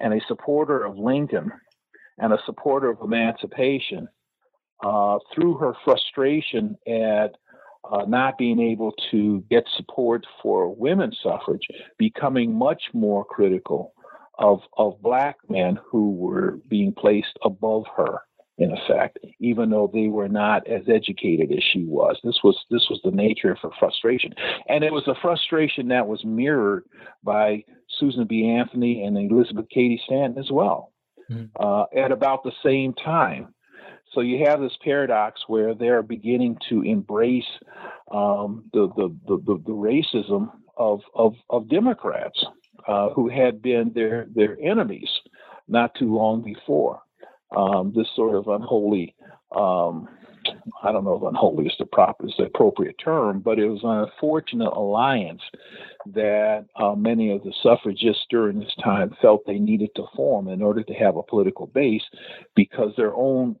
and 0.00 0.12
a 0.12 0.20
supporter 0.26 0.84
of 0.84 0.98
Lincoln 0.98 1.52
and 2.18 2.32
a 2.32 2.38
supporter 2.44 2.90
of 2.90 2.98
emancipation 3.00 4.08
uh, 4.84 5.18
through 5.32 5.54
her 5.58 5.72
frustration 5.84 6.76
at 6.88 7.36
uh, 7.88 8.04
not 8.08 8.36
being 8.36 8.58
able 8.58 8.92
to 9.12 9.44
get 9.48 9.62
support 9.76 10.26
for 10.42 10.74
women's 10.74 11.16
suffrage, 11.22 11.62
becoming 11.98 12.52
much 12.52 12.82
more 12.92 13.24
critical 13.24 13.94
of, 14.40 14.58
of 14.76 15.00
black 15.00 15.36
men 15.48 15.78
who 15.88 16.10
were 16.10 16.58
being 16.68 16.92
placed 16.92 17.38
above 17.44 17.84
her 17.96 18.22
in 18.58 18.72
effect, 18.72 19.18
even 19.40 19.70
though 19.70 19.90
they 19.92 20.08
were 20.08 20.28
not 20.28 20.66
as 20.68 20.82
educated 20.88 21.50
as 21.52 21.62
she 21.72 21.84
was. 21.84 22.18
This 22.22 22.38
was 22.44 22.56
this 22.70 22.86
was 22.90 23.00
the 23.02 23.10
nature 23.10 23.52
of 23.52 23.58
her 23.62 23.70
frustration, 23.78 24.34
and 24.68 24.84
it 24.84 24.92
was 24.92 25.06
a 25.08 25.14
frustration 25.20 25.88
that 25.88 26.06
was 26.06 26.24
mirrored 26.24 26.84
by 27.24 27.64
Susan 27.98 28.26
B. 28.26 28.48
Anthony 28.48 29.04
and 29.04 29.16
Elizabeth 29.16 29.66
Cady 29.70 30.00
Stanton 30.04 30.38
as 30.38 30.50
well, 30.50 30.92
mm-hmm. 31.30 31.46
uh, 31.58 31.84
at 31.96 32.12
about 32.12 32.42
the 32.44 32.52
same 32.62 32.92
time. 32.94 33.54
So 34.14 34.20
you 34.20 34.44
have 34.46 34.60
this 34.60 34.76
paradox 34.84 35.40
where 35.46 35.74
they're 35.74 36.02
beginning 36.02 36.58
to 36.68 36.82
embrace 36.82 37.48
um, 38.10 38.64
the, 38.72 38.88
the, 38.96 39.16
the, 39.26 39.62
the, 39.66 39.72
racism 39.72 40.50
of, 40.76 41.00
of, 41.14 41.34
of 41.48 41.70
Democrats 41.70 42.44
uh, 42.86 43.08
who 43.10 43.30
had 43.30 43.62
been 43.62 43.92
their, 43.94 44.26
their 44.34 44.58
enemies 44.62 45.08
not 45.66 45.94
too 45.94 46.14
long 46.14 46.42
before. 46.42 47.00
Um, 47.56 47.92
this 47.94 48.08
sort 48.14 48.34
of 48.34 48.48
unholy, 48.48 49.14
um, 49.54 50.08
I 50.82 50.90
don't 50.92 51.04
know 51.04 51.16
if 51.16 51.22
unholy 51.22 51.66
is 51.66 51.74
the 51.78 51.86
proper 51.86 52.26
is 52.26 52.34
the 52.38 52.44
appropriate 52.44 52.96
term, 53.02 53.40
but 53.40 53.58
it 53.58 53.68
was 53.68 53.82
an 53.82 54.10
unfortunate 54.10 54.72
alliance 54.72 55.42
that 56.06 56.66
uh, 56.76 56.94
many 56.94 57.30
of 57.30 57.42
the 57.44 57.52
suffragists 57.62 58.26
during 58.30 58.58
this 58.58 58.74
time 58.82 59.14
felt 59.20 59.42
they 59.46 59.58
needed 59.58 59.90
to 59.96 60.06
form 60.16 60.48
in 60.48 60.62
order 60.62 60.82
to 60.82 60.94
have 60.94 61.16
a 61.16 61.22
political 61.22 61.66
base 61.66 62.02
because 62.56 62.92
their 62.96 63.14
own 63.14 63.56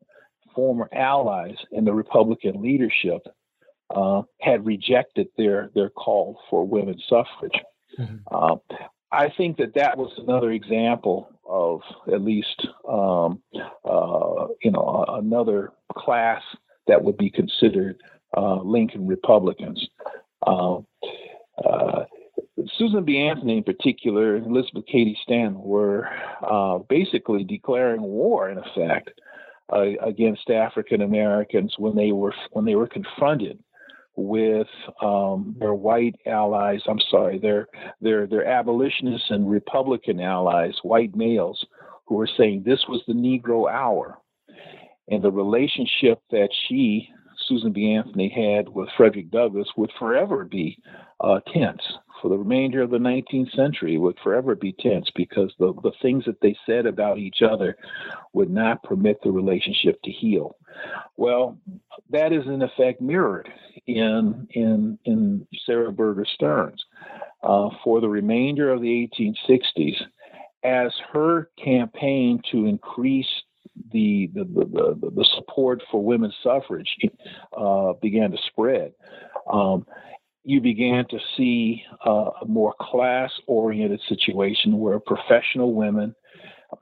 former 0.54 0.88
allies 0.92 1.56
in 1.70 1.84
the 1.84 1.92
Republican 1.92 2.60
leadership 2.60 3.22
uh, 3.94 4.22
had 4.40 4.64
rejected 4.64 5.28
their 5.36 5.70
their 5.74 5.90
call 5.90 6.38
for 6.48 6.66
women's 6.66 7.04
suffrage. 7.08 7.60
Mm-hmm. 7.98 8.16
Uh, 8.30 8.56
I 9.12 9.28
think 9.36 9.58
that 9.58 9.74
that 9.74 9.98
was 9.98 10.10
another 10.16 10.50
example 10.52 11.28
of 11.46 11.82
at 12.12 12.22
least 12.22 12.66
um, 12.88 13.42
uh, 13.84 14.46
you 14.62 14.70
know 14.70 15.04
another 15.08 15.72
class 15.94 16.42
that 16.86 17.02
would 17.04 17.18
be 17.18 17.30
considered 17.30 17.98
uh, 18.36 18.56
Lincoln 18.62 19.06
Republicans. 19.06 19.86
Um, 20.46 20.86
uh, 21.62 22.04
Susan 22.78 23.04
B. 23.04 23.18
Anthony, 23.18 23.58
in 23.58 23.64
particular, 23.64 24.36
and 24.36 24.46
Elizabeth 24.46 24.84
Cady 24.86 25.16
Stanton 25.22 25.60
were 25.60 26.08
uh, 26.42 26.78
basically 26.88 27.44
declaring 27.44 28.00
war, 28.02 28.50
in 28.50 28.58
effect, 28.58 29.10
uh, 29.72 29.84
against 30.02 30.48
African 30.48 31.02
Americans 31.02 31.74
when 31.78 31.94
they 31.96 32.12
were 32.12 32.34
when 32.52 32.64
they 32.64 32.74
were 32.76 32.88
confronted 32.88 33.58
with 34.16 34.68
um, 35.00 35.56
their 35.58 35.74
white 35.74 36.16
allies. 36.26 36.80
I'm 36.86 37.00
sorry, 37.10 37.38
their 37.38 37.68
their 38.00 38.26
their 38.26 38.46
abolitionists 38.46 39.30
and 39.30 39.50
Republican 39.50 40.20
allies, 40.20 40.74
white 40.82 41.14
males, 41.16 41.64
who 42.06 42.16
were 42.16 42.28
saying 42.36 42.62
this 42.64 42.84
was 42.88 43.02
the 43.06 43.14
Negro 43.14 43.70
hour, 43.70 44.18
and 45.08 45.22
the 45.22 45.32
relationship 45.32 46.20
that 46.30 46.50
she 46.68 47.08
Susan 47.48 47.72
B. 47.72 47.92
Anthony 47.92 48.28
had 48.28 48.68
with 48.68 48.88
Frederick 48.96 49.30
Douglass 49.30 49.68
would 49.76 49.90
forever 49.98 50.44
be 50.44 50.78
uh, 51.20 51.40
tense 51.52 51.82
for 52.22 52.28
the 52.28 52.38
remainder 52.38 52.80
of 52.80 52.90
the 52.90 52.98
19th 52.98 53.54
century 53.54 53.98
would 53.98 54.16
forever 54.22 54.54
be 54.54 54.72
tense 54.72 55.10
because 55.14 55.52
the, 55.58 55.74
the 55.82 55.90
things 56.00 56.24
that 56.24 56.40
they 56.40 56.56
said 56.64 56.86
about 56.86 57.18
each 57.18 57.42
other 57.42 57.76
would 58.32 58.48
not 58.48 58.82
permit 58.84 59.18
the 59.22 59.30
relationship 59.30 60.00
to 60.02 60.12
heal. 60.12 60.56
Well, 61.16 61.58
that 62.10 62.32
is 62.32 62.46
in 62.46 62.62
effect 62.62 63.00
mirrored 63.00 63.48
in 63.86 64.46
in 64.52 64.98
in 65.04 65.46
Sarah 65.66 65.92
Burger 65.92 66.24
Stearns 66.34 66.82
uh, 67.42 67.68
for 67.82 68.00
the 68.00 68.08
remainder 68.08 68.72
of 68.72 68.80
the 68.80 69.10
1860s, 69.18 69.96
as 70.62 70.92
her 71.12 71.50
campaign 71.62 72.40
to 72.52 72.66
increase 72.66 73.26
the 73.92 74.30
the, 74.34 74.44
the, 74.44 75.10
the 75.10 75.26
support 75.36 75.82
for 75.90 76.02
women's 76.02 76.36
suffrage 76.42 76.96
uh, 77.56 77.92
began 78.00 78.30
to 78.30 78.38
spread. 78.46 78.92
Um, 79.52 79.86
you 80.44 80.60
began 80.60 81.06
to 81.08 81.18
see 81.36 81.82
uh, 82.04 82.30
a 82.42 82.46
more 82.46 82.74
class 82.80 83.30
oriented 83.46 84.00
situation 84.08 84.78
where 84.78 84.98
professional 84.98 85.74
women, 85.74 86.14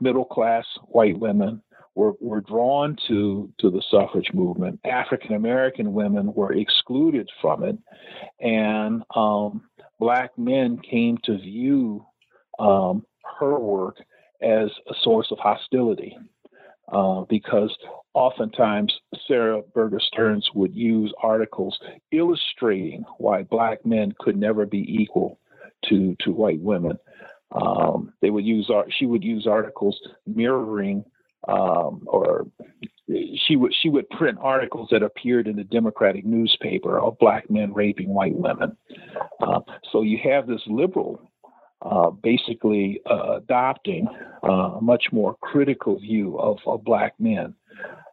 middle 0.01 0.25
class 0.25 0.65
white 0.89 1.19
women, 1.19 1.63
were, 1.95 2.13
were 2.21 2.41
drawn 2.41 2.97
to, 3.09 3.53
to 3.59 3.71
the 3.71 3.83
suffrage 3.91 4.33
movement. 4.33 4.81
African 4.85 5.35
American 5.35 5.93
women 5.93 6.33
were 6.33 6.53
excluded 6.53 7.29
from 7.41 7.65
it. 7.65 7.77
And 8.41 9.03
um, 9.15 9.63
black 9.99 10.31
men 10.39 10.79
came 10.79 11.19
to 11.25 11.37
view 11.37 12.07
um, 12.59 13.05
her 13.39 13.59
work 13.59 13.97
as 14.43 14.71
a 14.89 14.95
source 15.03 15.29
of 15.31 15.39
hostility. 15.39 16.17
Uh, 16.93 17.23
because 17.29 17.77
oftentimes 18.15 18.93
Sarah 19.29 19.63
Burger 19.75 20.01
Stearns 20.01 20.49
would 20.55 20.75
use 20.75 21.13
articles 21.23 21.79
illustrating 22.11 23.05
why 23.19 23.45
black 23.45 23.87
men 23.87 24.13
could 24.19 24.37
never 24.37 24.67
be 24.67 24.85
equal 24.89 25.39
to 25.89 26.17
to 26.21 26.33
white 26.33 26.61
women. 26.61 26.99
Um, 27.53 28.13
they 28.21 28.31
would 28.31 28.45
use 28.45 28.71
she 28.99 29.07
would 29.07 29.23
use 29.23 29.47
articles 29.47 30.01
mirroring 30.27 31.05
um, 31.49 32.03
or 32.07 32.47
she 33.47 33.57
would 33.57 33.73
she 33.81 33.89
would 33.89 34.09
print 34.11 34.39
articles 34.41 34.89
that 34.91 35.03
appeared 35.03 35.47
in 35.47 35.57
the 35.57 35.65
Democratic 35.65 36.25
newspaper 36.25 36.99
of 37.01 37.19
black 37.19 37.51
men 37.51 37.73
raping 37.73 38.09
white 38.09 38.37
women. 38.37 38.77
Uh, 39.41 39.61
so 39.91 40.03
you 40.03 40.19
have 40.23 40.47
this 40.47 40.63
liberal 40.67 41.30
uh, 41.83 42.11
basically 42.11 43.01
uh, 43.11 43.37
adopting 43.37 44.07
uh, 44.43 44.49
a 44.49 44.81
much 44.81 45.05
more 45.13 45.37
critical 45.41 45.99
view 45.99 46.39
of, 46.39 46.59
of 46.67 46.85
black 46.85 47.15
men 47.19 47.55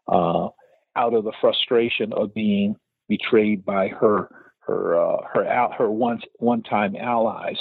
uh, 0.07 0.47
out 0.95 1.13
of 1.13 1.24
the 1.26 1.34
frustration 1.41 2.13
of 2.13 2.34
being 2.34 2.76
betrayed 3.09 3.65
by 3.65 3.89
her 3.89 4.30
her 4.61 4.99
uh, 4.99 5.18
her 5.34 5.70
her 5.78 5.91
one 5.91 6.22
one 6.38 6.63
time 6.63 6.95
allies. 6.95 7.57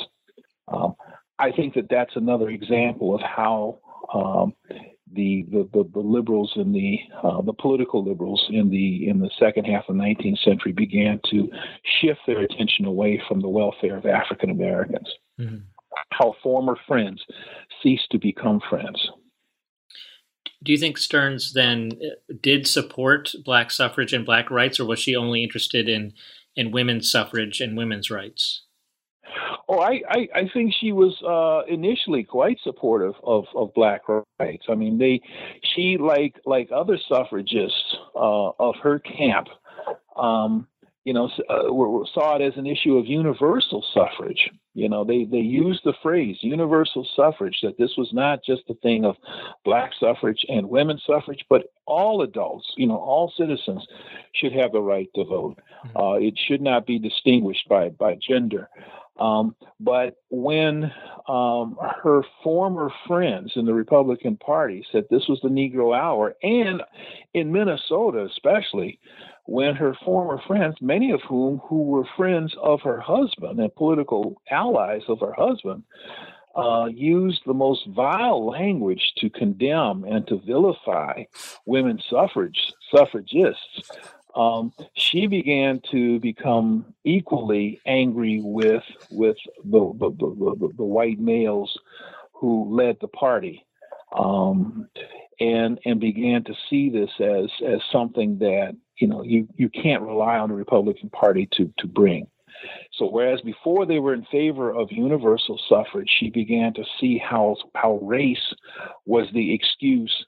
Um, 0.69 0.95
I 1.39 1.51
think 1.53 1.75
that 1.75 1.89
that's 1.91 2.15
another 2.17 2.51
example 2.51 3.15
of 3.15 3.21
how 3.21 3.79
um, 4.15 4.55
the, 5.13 5.45
the, 5.51 5.69
the, 5.73 5.89
the, 5.93 6.01
liberals 6.01 6.53
and 6.57 6.75
the 6.75 6.99
the 7.45 7.53
political 7.53 8.05
liberals 8.05 8.45
in 8.51 8.71
the 8.71 9.09
in 9.09 9.21
the 9.21 9.31
second 9.39 9.65
half 9.65 9.85
of 9.89 9.97
the 9.97 10.03
19th 10.03 10.39
century 10.45 10.73
began 10.73 11.21
to 11.31 11.49
shift 12.01 12.21
their 12.27 12.41
attention 12.41 12.85
away 12.85 13.21
from 13.29 13.41
the 13.41 13.49
welfare 13.49 13.97
of 13.97 14.07
African 14.07 14.51
Americans. 14.51 15.09
Mm-hmm. 15.39 15.57
How 16.19 16.35
former 16.43 16.77
friends 16.87 17.23
cease 17.83 18.07
to 18.11 18.19
become 18.19 18.61
friends. 18.71 19.11
Do 20.64 20.73
you 20.73 20.79
think 20.79 20.99
Stearns 20.99 21.53
then 21.53 21.93
uh, 22.03 22.35
did 22.41 22.67
support 22.67 23.33
black 23.45 23.71
suffrage 23.71 24.12
and 24.12 24.25
black 24.25 24.51
rights, 24.51 24.81
or 24.81 24.87
was 24.87 24.99
she 24.99 25.14
only 25.14 25.43
interested 25.43 25.89
in 25.89 26.12
in 26.55 26.71
women's 26.71 27.11
suffrage 27.11 27.61
and 27.61 27.77
women's 27.77 28.11
rights? 28.11 28.62
Oh, 29.69 29.81
I, 29.81 30.01
I, 30.09 30.29
I 30.35 30.51
think 30.53 30.73
she 30.81 30.93
was 30.93 31.21
uh, 31.23 31.71
initially 31.73 32.23
quite 32.23 32.59
supportive 32.62 33.14
of, 33.25 33.45
of 33.55 33.75
black 33.75 34.03
rights. 34.39 34.67
I 34.69 34.75
mean, 34.75 34.99
they, 34.99 35.21
she 35.75 35.99
like 35.99 36.37
like 36.47 36.71
other 36.73 36.99
suffragists 37.09 37.97
uh, 38.14 38.51
of 38.59 38.77
her 38.83 39.01
camp, 39.01 39.49
um, 40.17 40.69
you 41.07 41.13
know, 41.13 41.31
uh, 41.49 42.05
saw 42.13 42.35
it 42.35 42.43
as 42.43 42.57
an 42.57 42.67
issue 42.67 42.97
of 42.97 43.07
universal 43.07 43.85
suffrage. 43.95 44.51
You 44.75 44.89
know, 44.89 45.05
they 45.05 45.23
they 45.23 45.39
used 45.39 45.83
the 45.85 45.95
phrase 46.03 46.37
universal 46.41 47.07
suffrage 47.15 47.61
that 47.63 47.79
this 47.79 47.93
was 47.97 48.11
not 48.13 48.41
just 48.45 48.63
a 48.69 48.75
thing 48.75 49.05
of 49.05 49.15
black 49.65 49.93
suffrage 50.01 50.45
and 50.49 50.69
women's 50.69 51.05
suffrage, 51.07 51.45
but 51.49 51.73
all 51.87 52.23
adults, 52.23 52.67
you 52.77 52.89
know, 52.89 52.97
all 52.97 53.33
citizens 53.39 53.87
should 54.35 54.53
have 54.53 54.73
the 54.73 54.81
right 54.81 55.09
to 55.15 55.25
vote. 55.25 55.61
Mm-hmm. 55.87 55.97
Uh, 55.97 56.15
it 56.15 56.35
should 56.49 56.61
not 56.61 56.87
be 56.87 56.99
distinguished 56.99 57.69
by 57.69 57.91
by 57.91 58.17
gender. 58.29 58.69
Um, 59.19 59.57
but 59.81 60.17
when 60.29 60.93
um, 61.29 61.77
her 62.03 62.23
former 62.43 62.91
friends 63.07 63.53
in 63.57 63.64
the 63.64 63.75
Republican 63.75 64.37
Party 64.37 64.85
said 64.93 65.05
this 65.11 65.29
was 65.29 65.41
the 65.43 65.49
Negro 65.49 65.97
hour, 65.97 66.35
and 66.43 66.83
in 67.35 67.53
Minnesota 67.53 68.27
especially, 68.31 69.01
when 69.45 69.75
her 69.75 69.97
former 70.05 70.41
friends, 70.47 70.77
many 70.81 71.12
of 71.12 71.21
whom 71.23 71.59
who 71.64 71.83
were 71.83 72.05
friends 72.17 72.55
of 72.61 72.81
her 72.83 73.01
husband 73.01 73.61
and 73.61 73.75
political 73.75 74.41
allies 74.51 75.03
of 75.09 75.21
her 75.21 75.33
husband, 75.33 75.85
uh, 76.57 76.87
used 76.87 77.43
the 77.47 77.55
most 77.55 77.87
vile 77.89 78.47
language 78.47 79.12
to 79.19 79.29
condemn 79.31 80.05
and 80.05 80.27
to 80.27 80.41
vilify 80.47 81.23
women 81.67 82.01
suffrage 82.11 82.73
suffragists 82.95 83.91
um, 84.37 84.72
she 84.95 85.26
began 85.26 85.80
to 85.91 86.20
become 86.20 86.95
equally 87.05 87.80
angry 87.87 88.41
with 88.43 88.84
with 89.11 89.37
the 89.64 89.93
the, 89.99 90.11
the, 90.11 90.72
the 90.76 90.84
white 90.84 91.18
males 91.18 91.76
who 92.34 92.76
led 92.76 92.99
the 93.01 93.09
party, 93.09 93.64
um, 94.16 94.89
and 95.41 95.80
and 95.87 96.01
began 96.01 96.45
to 96.45 96.55
see 96.68 96.91
this 96.91 97.11
as 97.18 97.51
as 97.66 97.80
something 97.91 98.39
that 98.39 98.76
you 98.99 99.09
know 99.09 99.22
you 99.22 99.49
you 99.57 99.70
can't 99.70 100.03
rely 100.03 100.37
on 100.37 100.51
the 100.51 100.55
Republican 100.55 101.09
Party 101.09 101.49
to 101.53 101.72
to 101.78 101.87
bring. 101.87 102.26
So 102.93 103.09
whereas 103.09 103.41
before 103.43 103.87
they 103.87 103.99
were 103.99 104.14
in 104.14 104.24
favor 104.30 104.70
of 104.74 104.91
universal 104.91 105.59
suffrage, 105.68 106.11
she 106.18 106.30
began 106.30 106.74
to 106.74 106.84
see 107.01 107.18
how 107.18 107.57
how 107.74 107.99
race 108.03 108.55
was 109.07 109.28
the 109.32 109.55
excuse 109.55 110.26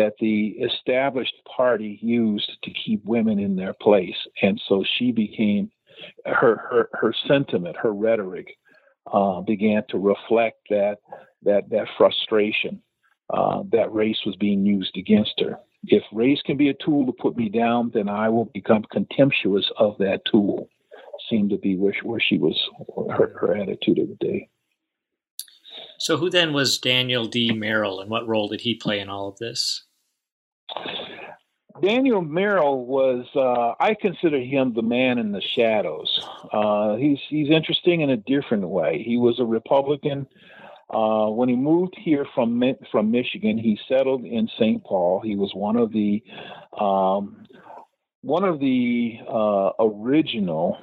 that 0.00 0.14
the 0.18 0.56
established 0.64 1.34
party 1.44 1.98
used 2.00 2.50
to 2.62 2.70
keep 2.70 3.04
women 3.04 3.38
in 3.38 3.54
their 3.54 3.74
place. 3.74 4.16
And 4.40 4.58
so 4.66 4.82
she 4.96 5.12
became 5.12 5.70
her 6.24 6.56
her, 6.56 6.88
her 6.94 7.14
sentiment, 7.28 7.76
her 7.76 7.92
rhetoric 7.92 8.56
uh, 9.12 9.42
began 9.42 9.82
to 9.90 9.98
reflect 9.98 10.56
that 10.70 10.96
that 11.42 11.68
that 11.68 11.86
frustration 11.98 12.80
uh, 13.28 13.62
that 13.70 13.92
race 13.92 14.20
was 14.24 14.36
being 14.36 14.64
used 14.64 14.96
against 14.96 15.34
her. 15.38 15.58
If 15.84 16.02
race 16.12 16.40
can 16.46 16.56
be 16.56 16.70
a 16.70 16.84
tool 16.84 17.04
to 17.04 17.12
put 17.12 17.36
me 17.36 17.50
down, 17.50 17.90
then 17.92 18.08
I 18.08 18.30
will 18.30 18.46
become 18.46 18.84
contemptuous 18.90 19.70
of 19.76 19.98
that 19.98 20.22
tool. 20.30 20.70
Seemed 21.28 21.50
to 21.50 21.58
be 21.58 21.76
where 21.76 21.94
where 22.02 22.20
she 22.20 22.38
was 22.38 22.58
her, 23.18 23.36
her 23.38 23.54
attitude 23.54 23.98
of 23.98 24.08
the 24.08 24.16
day. 24.18 24.48
So, 25.98 26.16
who 26.16 26.30
then 26.30 26.54
was 26.54 26.78
Daniel 26.78 27.26
D. 27.26 27.52
Merrill, 27.52 28.00
and 28.00 28.10
what 28.10 28.26
role 28.26 28.48
did 28.48 28.62
he 28.62 28.74
play 28.74 29.00
in 29.00 29.10
all 29.10 29.28
of 29.28 29.36
this? 29.36 29.84
Daniel 31.82 32.20
Merrill 32.20 32.84
was, 32.84 33.26
uh, 33.34 33.74
I 33.82 33.94
consider 33.94 34.38
him 34.38 34.74
the 34.74 34.82
man 34.82 35.18
in 35.18 35.32
the 35.32 35.40
shadows. 35.40 36.20
Uh, 36.52 36.96
he's 36.96 37.18
he's 37.28 37.50
interesting 37.50 38.02
in 38.02 38.10
a 38.10 38.16
different 38.16 38.68
way. 38.68 39.02
He 39.02 39.16
was 39.16 39.40
a 39.40 39.44
Republican. 39.44 40.26
Uh, 40.92 41.28
when 41.28 41.48
he 41.48 41.56
moved 41.56 41.94
here 41.96 42.26
from 42.34 42.62
from 42.90 43.10
Michigan, 43.10 43.56
he 43.56 43.78
settled 43.88 44.24
in 44.24 44.48
St. 44.58 44.84
Paul. 44.84 45.20
He 45.20 45.36
was 45.36 45.52
one 45.54 45.76
of 45.76 45.92
the 45.92 46.22
um, 46.78 47.46
one 48.22 48.44
of 48.44 48.60
the 48.60 49.18
uh, 49.26 49.70
original 49.78 50.76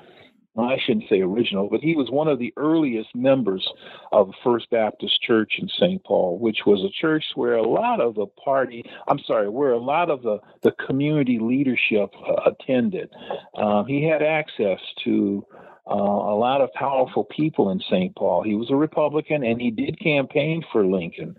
I 0.59 0.77
shouldn't 0.85 1.09
say 1.09 1.21
original, 1.21 1.69
but 1.69 1.81
he 1.81 1.95
was 1.95 2.09
one 2.09 2.27
of 2.27 2.39
the 2.39 2.53
earliest 2.57 3.15
members 3.15 3.67
of 4.11 4.31
First 4.43 4.69
Baptist 4.69 5.21
Church 5.21 5.53
in 5.59 5.67
St. 5.79 6.03
Paul, 6.03 6.39
which 6.39 6.59
was 6.65 6.83
a 6.83 7.01
church 7.01 7.23
where 7.35 7.53
a 7.53 7.67
lot 7.67 8.01
of 8.01 8.15
the 8.15 8.25
party, 8.25 8.83
I'm 9.07 9.19
sorry, 9.27 9.49
where 9.49 9.71
a 9.71 9.77
lot 9.77 10.09
of 10.09 10.23
the, 10.23 10.39
the 10.63 10.71
community 10.85 11.39
leadership 11.39 12.09
uh, 12.27 12.51
attended. 12.51 13.09
Um, 13.55 13.85
he 13.85 14.03
had 14.03 14.21
access 14.21 14.79
to 15.03 15.45
uh, 15.89 15.93
a 15.93 16.35
lot 16.35 16.59
of 16.59 16.73
powerful 16.73 17.23
people 17.23 17.69
in 17.69 17.79
St. 17.79 18.13
Paul. 18.15 18.43
He 18.43 18.55
was 18.55 18.69
a 18.69 18.75
Republican, 18.75 19.43
and 19.43 19.61
he 19.61 19.71
did 19.71 19.99
campaign 19.99 20.61
for 20.71 20.85
Lincoln. 20.85 21.35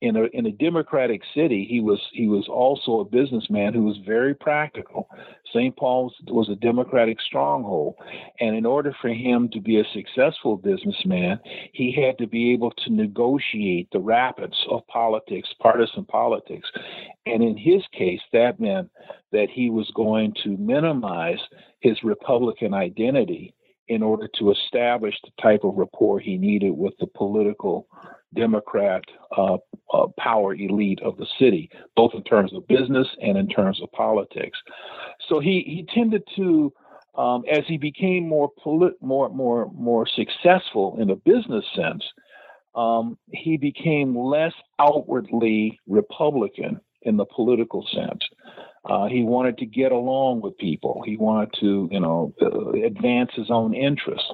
In 0.00 0.16
a 0.16 0.24
in 0.32 0.46
a 0.46 0.52
Democratic 0.52 1.22
city, 1.34 1.64
he 1.68 1.80
was 1.80 2.00
he 2.12 2.26
was 2.26 2.48
also 2.48 3.00
a 3.00 3.04
businessman 3.04 3.72
who 3.72 3.84
was 3.84 3.96
very 4.04 4.34
practical. 4.34 5.08
St. 5.52 5.76
Paul 5.76 6.04
was, 6.04 6.14
was 6.26 6.48
a 6.48 6.56
Democratic 6.56 7.20
stronghold, 7.20 7.94
and 8.40 8.56
in 8.56 8.66
order 8.66 8.94
for 9.00 9.10
him 9.10 9.48
to 9.50 9.60
be 9.60 9.78
a 9.78 9.84
successful 9.92 10.56
businessman, 10.56 11.38
he 11.72 11.92
had 11.92 12.18
to 12.18 12.26
be 12.26 12.52
able 12.52 12.72
to 12.72 12.92
negotiate 12.92 13.88
the 13.92 14.00
rapids 14.00 14.56
of 14.70 14.86
politics, 14.88 15.48
partisan 15.60 16.04
politics, 16.04 16.68
and 17.26 17.44
in 17.44 17.56
his 17.56 17.82
case, 17.92 18.20
that 18.32 18.58
meant 18.58 18.90
that 19.30 19.48
he 19.50 19.70
was 19.70 19.90
going 19.94 20.34
to 20.42 20.56
minimize 20.56 21.38
his 21.80 22.02
Republican 22.02 22.74
identity 22.74 23.54
in 23.88 24.02
order 24.02 24.28
to 24.38 24.50
establish 24.50 25.14
the 25.24 25.30
type 25.42 25.60
of 25.64 25.74
rapport 25.76 26.18
he 26.18 26.36
needed 26.36 26.70
with 26.70 26.94
the 26.98 27.06
political 27.06 27.86
Democrat 28.34 29.02
uh, 29.36 29.58
uh, 29.92 30.06
power 30.18 30.54
elite 30.54 31.00
of 31.02 31.16
the 31.16 31.26
city, 31.38 31.70
both 31.96 32.12
in 32.14 32.22
terms 32.24 32.52
of 32.54 32.66
business 32.66 33.06
and 33.20 33.38
in 33.38 33.48
terms 33.48 33.80
of 33.82 33.90
politics. 33.92 34.58
So 35.28 35.40
he, 35.40 35.62
he 35.66 35.86
tended 35.94 36.22
to, 36.36 36.72
um, 37.16 37.44
as 37.50 37.64
he 37.66 37.78
became 37.78 38.28
more 38.28 38.50
polit- 38.62 39.00
more 39.00 39.28
more 39.28 39.70
more 39.72 40.06
successful 40.06 40.96
in 41.00 41.10
a 41.10 41.16
business 41.16 41.64
sense, 41.76 42.02
um, 42.74 43.16
he 43.30 43.56
became 43.56 44.16
less 44.16 44.54
outwardly 44.80 45.78
Republican 45.86 46.80
in 47.02 47.16
the 47.16 47.26
political 47.26 47.86
sense. 47.92 48.22
Uh, 48.86 49.06
he 49.06 49.22
wanted 49.22 49.58
to 49.58 49.66
get 49.66 49.92
along 49.92 50.40
with 50.42 50.58
people. 50.58 51.02
He 51.04 51.16
wanted 51.16 51.54
to, 51.60 51.88
you 51.90 52.00
know, 52.00 52.34
uh, 52.40 52.72
advance 52.84 53.30
his 53.34 53.50
own 53.50 53.74
interests. 53.74 54.30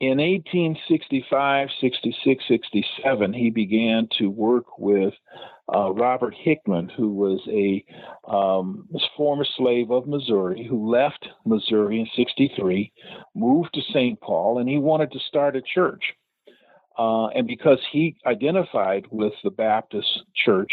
In 0.00 0.18
1865, 0.18 1.68
66, 1.80 2.44
67, 2.48 3.32
he 3.32 3.50
began 3.50 4.08
to 4.18 4.28
work 4.28 4.76
with 4.76 5.14
uh, 5.72 5.92
Robert 5.92 6.34
Hickman, 6.34 6.88
who 6.88 7.10
was 7.10 7.40
a 7.48 7.84
um, 8.28 8.88
former 9.16 9.46
slave 9.56 9.92
of 9.92 10.08
Missouri, 10.08 10.66
who 10.68 10.90
left 10.90 11.28
Missouri 11.44 12.00
in 12.00 12.08
63, 12.16 12.92
moved 13.36 13.74
to 13.74 13.80
St. 13.92 14.20
Paul, 14.20 14.58
and 14.58 14.68
he 14.68 14.78
wanted 14.78 15.12
to 15.12 15.20
start 15.20 15.54
a 15.54 15.62
church. 15.62 16.02
Uh, 16.98 17.28
and 17.28 17.46
because 17.46 17.78
he 17.92 18.16
identified 18.26 19.06
with 19.10 19.32
the 19.44 19.50
Baptist 19.50 20.24
church, 20.34 20.72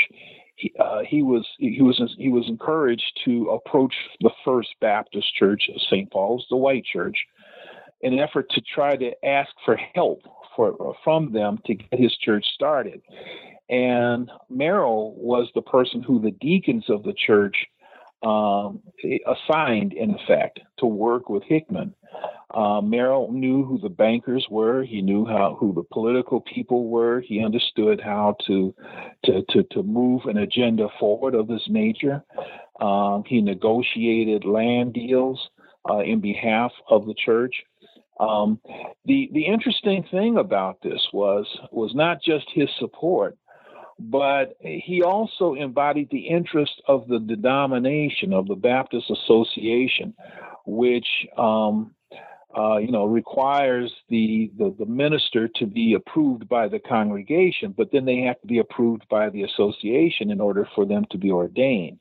uh, 0.79 0.99
he 1.07 1.21
was 1.21 1.47
he 1.57 1.81
was 1.81 2.01
he 2.17 2.29
was 2.29 2.47
encouraged 2.47 3.19
to 3.25 3.49
approach 3.49 3.93
the 4.21 4.31
First 4.43 4.69
Baptist 4.81 5.33
Church 5.35 5.69
of 5.73 5.81
St. 5.81 6.11
Paul's, 6.11 6.45
the 6.49 6.57
white 6.57 6.85
church, 6.85 7.17
in 8.01 8.13
an 8.13 8.19
effort 8.19 8.49
to 8.51 8.61
try 8.61 8.95
to 8.95 9.25
ask 9.25 9.49
for 9.65 9.75
help 9.95 10.21
for 10.55 10.95
from 11.03 11.31
them 11.31 11.59
to 11.65 11.75
get 11.75 11.99
his 11.99 12.15
church 12.17 12.45
started. 12.53 13.01
And 13.69 14.29
Merrill 14.49 15.13
was 15.15 15.47
the 15.53 15.61
person 15.61 16.01
who 16.01 16.19
the 16.19 16.31
deacons 16.31 16.85
of 16.89 17.03
the 17.03 17.13
church 17.13 17.55
um, 18.23 18.81
assigned, 19.27 19.93
in 19.93 20.15
effect, 20.15 20.59
to 20.79 20.85
work 20.85 21.29
with 21.29 21.43
Hickman. 21.43 21.93
Uh, 22.53 22.81
Merrill 22.81 23.31
knew 23.31 23.63
who 23.63 23.77
the 23.77 23.89
bankers 23.89 24.47
were. 24.49 24.83
He 24.83 25.01
knew 25.01 25.25
how 25.25 25.55
who 25.59 25.73
the 25.73 25.83
political 25.83 26.41
people 26.41 26.87
were. 26.87 27.21
He 27.21 27.43
understood 27.43 28.01
how 28.01 28.35
to 28.47 28.73
to 29.25 29.43
to, 29.49 29.63
to 29.71 29.83
move 29.83 30.25
an 30.25 30.37
agenda 30.37 30.87
forward 30.99 31.35
of 31.35 31.47
this 31.47 31.61
nature. 31.69 32.23
Um, 32.81 33.23
he 33.27 33.41
negotiated 33.41 34.45
land 34.45 34.93
deals 34.93 35.49
uh, 35.89 35.99
in 35.99 36.21
behalf 36.21 36.71
of 36.89 37.05
the 37.05 37.13
church. 37.13 37.53
Um, 38.19 38.59
the 39.05 39.29
the 39.31 39.45
interesting 39.45 40.03
thing 40.09 40.37
about 40.37 40.81
this 40.81 41.07
was 41.13 41.45
was 41.71 41.93
not 41.93 42.17
just 42.21 42.47
his 42.53 42.69
support, 42.79 43.37
but 43.99 44.55
he 44.61 45.03
also 45.03 45.55
embodied 45.55 46.09
the 46.09 46.27
interest 46.27 46.81
of 46.87 47.07
the 47.07 47.19
denomination 47.19 48.33
of 48.33 48.47
the 48.47 48.55
Baptist 48.55 49.11
Association, 49.11 50.13
which 50.65 51.07
um, 51.37 51.93
uh, 52.57 52.77
you 52.77 52.91
know 52.91 53.05
requires 53.05 53.93
the, 54.09 54.51
the 54.57 54.73
the 54.79 54.85
minister 54.85 55.47
to 55.47 55.65
be 55.65 55.93
approved 55.93 56.47
by 56.47 56.67
the 56.67 56.79
congregation, 56.79 57.73
but 57.77 57.91
then 57.91 58.05
they 58.05 58.21
have 58.21 58.39
to 58.41 58.47
be 58.47 58.59
approved 58.59 59.07
by 59.09 59.29
the 59.29 59.43
association 59.43 60.31
in 60.31 60.39
order 60.39 60.67
for 60.75 60.85
them 60.85 61.05
to 61.11 61.17
be 61.17 61.29
ordained. 61.29 61.99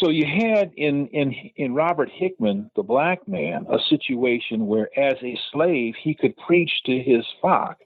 So 0.00 0.10
you 0.10 0.26
had 0.26 0.72
in 0.76 1.06
in 1.08 1.32
in 1.56 1.74
Robert 1.74 2.10
Hickman, 2.12 2.70
the 2.74 2.82
black 2.82 3.28
man, 3.28 3.66
a 3.70 3.78
situation 3.88 4.66
where, 4.66 4.88
as 4.98 5.14
a 5.22 5.38
slave, 5.52 5.94
he 6.02 6.14
could 6.14 6.36
preach 6.36 6.82
to 6.86 6.98
his 6.98 7.24
flock, 7.40 7.78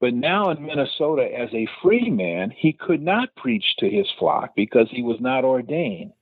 but 0.00 0.14
now 0.14 0.50
in 0.50 0.64
Minnesota, 0.64 1.28
as 1.36 1.48
a 1.52 1.68
free 1.82 2.10
man, 2.10 2.52
he 2.56 2.72
could 2.72 3.02
not 3.02 3.34
preach 3.36 3.64
to 3.78 3.88
his 3.88 4.06
flock 4.18 4.50
because 4.56 4.88
he 4.90 5.02
was 5.02 5.18
not 5.20 5.44
ordained. 5.44 6.12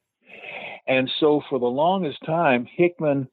And 0.86 1.10
so, 1.20 1.42
for 1.48 1.58
the 1.58 1.66
longest 1.66 2.18
time, 2.26 2.66
Hickman 2.76 3.28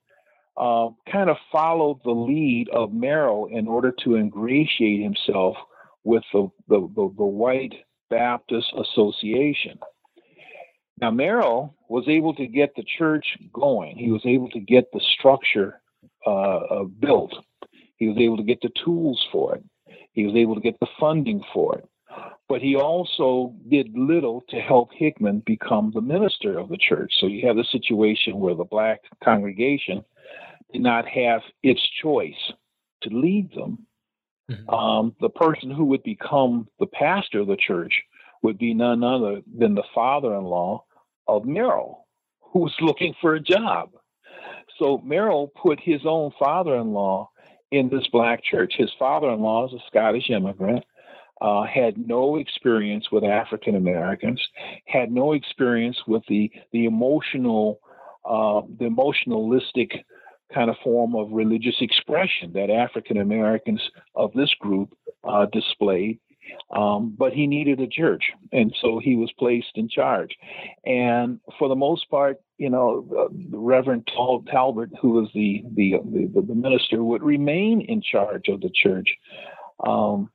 uh, 0.56 0.90
kind 1.12 1.30
of 1.30 1.38
followed 1.52 2.00
the 2.04 2.12
lead 2.12 2.68
of 2.70 2.94
Merrill 2.94 3.48
in 3.52 3.68
order 3.68 3.94
to 4.04 4.16
ingratiate 4.16 5.02
himself 5.02 5.56
with 6.04 6.24
the, 6.34 6.50
the, 6.68 6.82
the, 6.96 7.14
the 7.18 7.26
White 7.26 7.74
Baptist 8.10 8.72
Association. 8.78 9.80
Now, 11.02 11.12
Merrill 11.12 11.76
was 11.88 12.06
able 12.08 12.34
to 12.36 12.46
get 12.46 12.76
the 12.76 12.84
church 12.98 13.26
going. 13.54 13.98
He 13.98 14.12
was 14.12 14.22
able 14.26 14.50
to 14.50 14.60
get 14.60 14.92
the 14.92 15.02
structure 15.18 15.82
uh, 16.26 16.30
uh, 16.30 16.84
built. 16.84 17.34
He 17.98 18.08
was 18.08 18.18
able 18.18 18.38
to 18.38 18.44
get 18.44 18.62
the 18.62 18.72
tools 18.84 19.26
for 19.32 19.56
it. 19.56 19.64
He 20.20 20.26
was 20.26 20.36
able 20.36 20.56
to 20.56 20.62
get 20.62 20.78
the 20.82 20.88
funding 21.00 21.42
for 21.54 21.78
it. 21.78 21.90
But 22.50 22.62
he 22.62 22.76
also 22.76 23.56
did 23.70 23.98
little 23.98 24.44
to 24.50 24.60
help 24.60 24.90
Hickman 24.92 25.44
become 25.46 25.92
the 25.94 26.02
minister 26.02 26.60
of 26.60 26.68
the 26.68 26.78
church. 26.78 27.14
So 27.22 27.28
you 27.28 27.48
have 27.48 27.56
the 27.56 27.64
situation 27.72 28.38
where 28.38 28.54
the 28.54 28.66
black 28.66 29.00
congregation 29.24 30.04
did 30.74 30.82
not 30.82 31.08
have 31.08 31.42
its 31.64 31.82
choice 32.02 32.52
to 33.04 33.10
lead 33.10 33.54
them. 33.54 33.86
Mm-hmm. 34.52 34.70
Um, 34.70 35.16
the 35.22 35.30
person 35.30 35.72
who 35.72 35.86
would 35.86 36.04
become 36.04 36.68
the 36.80 36.88
pastor 36.88 37.40
of 37.40 37.48
the 37.48 37.56
church 37.56 37.94
would 38.44 38.58
be 38.58 38.74
none 38.74 39.06
other 39.06 39.42
than 39.58 39.74
the 39.74 39.84
father 39.96 40.36
in 40.36 40.44
law 40.44 40.84
of 41.28 41.46
Merrill, 41.46 42.08
who 42.42 42.60
was 42.60 42.76
looking 42.82 43.14
for 43.22 43.36
a 43.36 43.40
job. 43.40 43.92
So 44.80 44.98
Merrill 44.98 45.48
put 45.48 45.80
his 45.80 46.02
own 46.04 46.32
father 46.38 46.76
in 46.76 46.92
law 46.92 47.29
in 47.72 47.90
this 47.90 48.08
black 48.12 48.44
church. 48.44 48.74
His 48.78 48.92
father 48.98 49.30
in 49.30 49.42
law 49.42 49.68
is 49.68 49.74
a 49.74 49.84
Scottish 49.88 50.30
immigrant. 50.30 50.84
Uh, 51.42 51.64
had 51.64 51.98
no 51.98 52.36
experience 52.36 53.12
with 53.12 53.24
African 53.24 53.76
Americans, 53.76 54.42
had 54.86 55.10
no 55.10 55.32
experience 55.32 55.98
with 56.06 56.22
the 56.28 56.52
the 56.74 56.84
emotional, 56.84 57.80
uh, 58.26 58.62
the 58.78 58.86
emotionalistic 58.86 60.04
kind 60.54 60.70
of 60.70 60.76
form 60.84 61.16
of 61.16 61.32
religious 61.32 61.78
expression 61.80 62.52
that 62.54 62.70
African 62.70 63.18
Americans 63.18 63.82
of 64.16 64.34
this 64.34 64.54
group 64.60 64.94
uh, 65.24 65.46
displayed. 65.54 66.20
Um, 66.72 67.16
but 67.18 67.34
he 67.34 67.48
needed 67.48 67.80
a 67.80 67.88
church, 67.88 68.32
and 68.52 68.74
so 68.82 69.00
he 69.00 69.16
was 69.16 69.32
placed 69.40 69.72
in 69.76 69.90
charge. 69.90 70.36
And 70.86 71.40
for 71.58 71.68
the 71.68 71.76
most 71.76 72.10
part, 72.10 72.38
you 72.58 72.70
know, 72.70 73.08
uh, 73.18 73.58
Reverend 73.58 74.08
Tal- 74.08 74.44
Talbert, 74.52 74.92
who 75.02 75.12
was 75.12 75.30
the, 75.34 75.64
the, 75.74 75.96
the 76.04 76.42
the 76.42 76.56
minister, 76.56 77.04
would 77.04 77.24
remain 77.24 77.82
in 77.82 78.02
charge 78.02 78.48
of 78.50 78.62
the 78.62 78.70
church. 78.70 79.16
Um, 79.86 80.30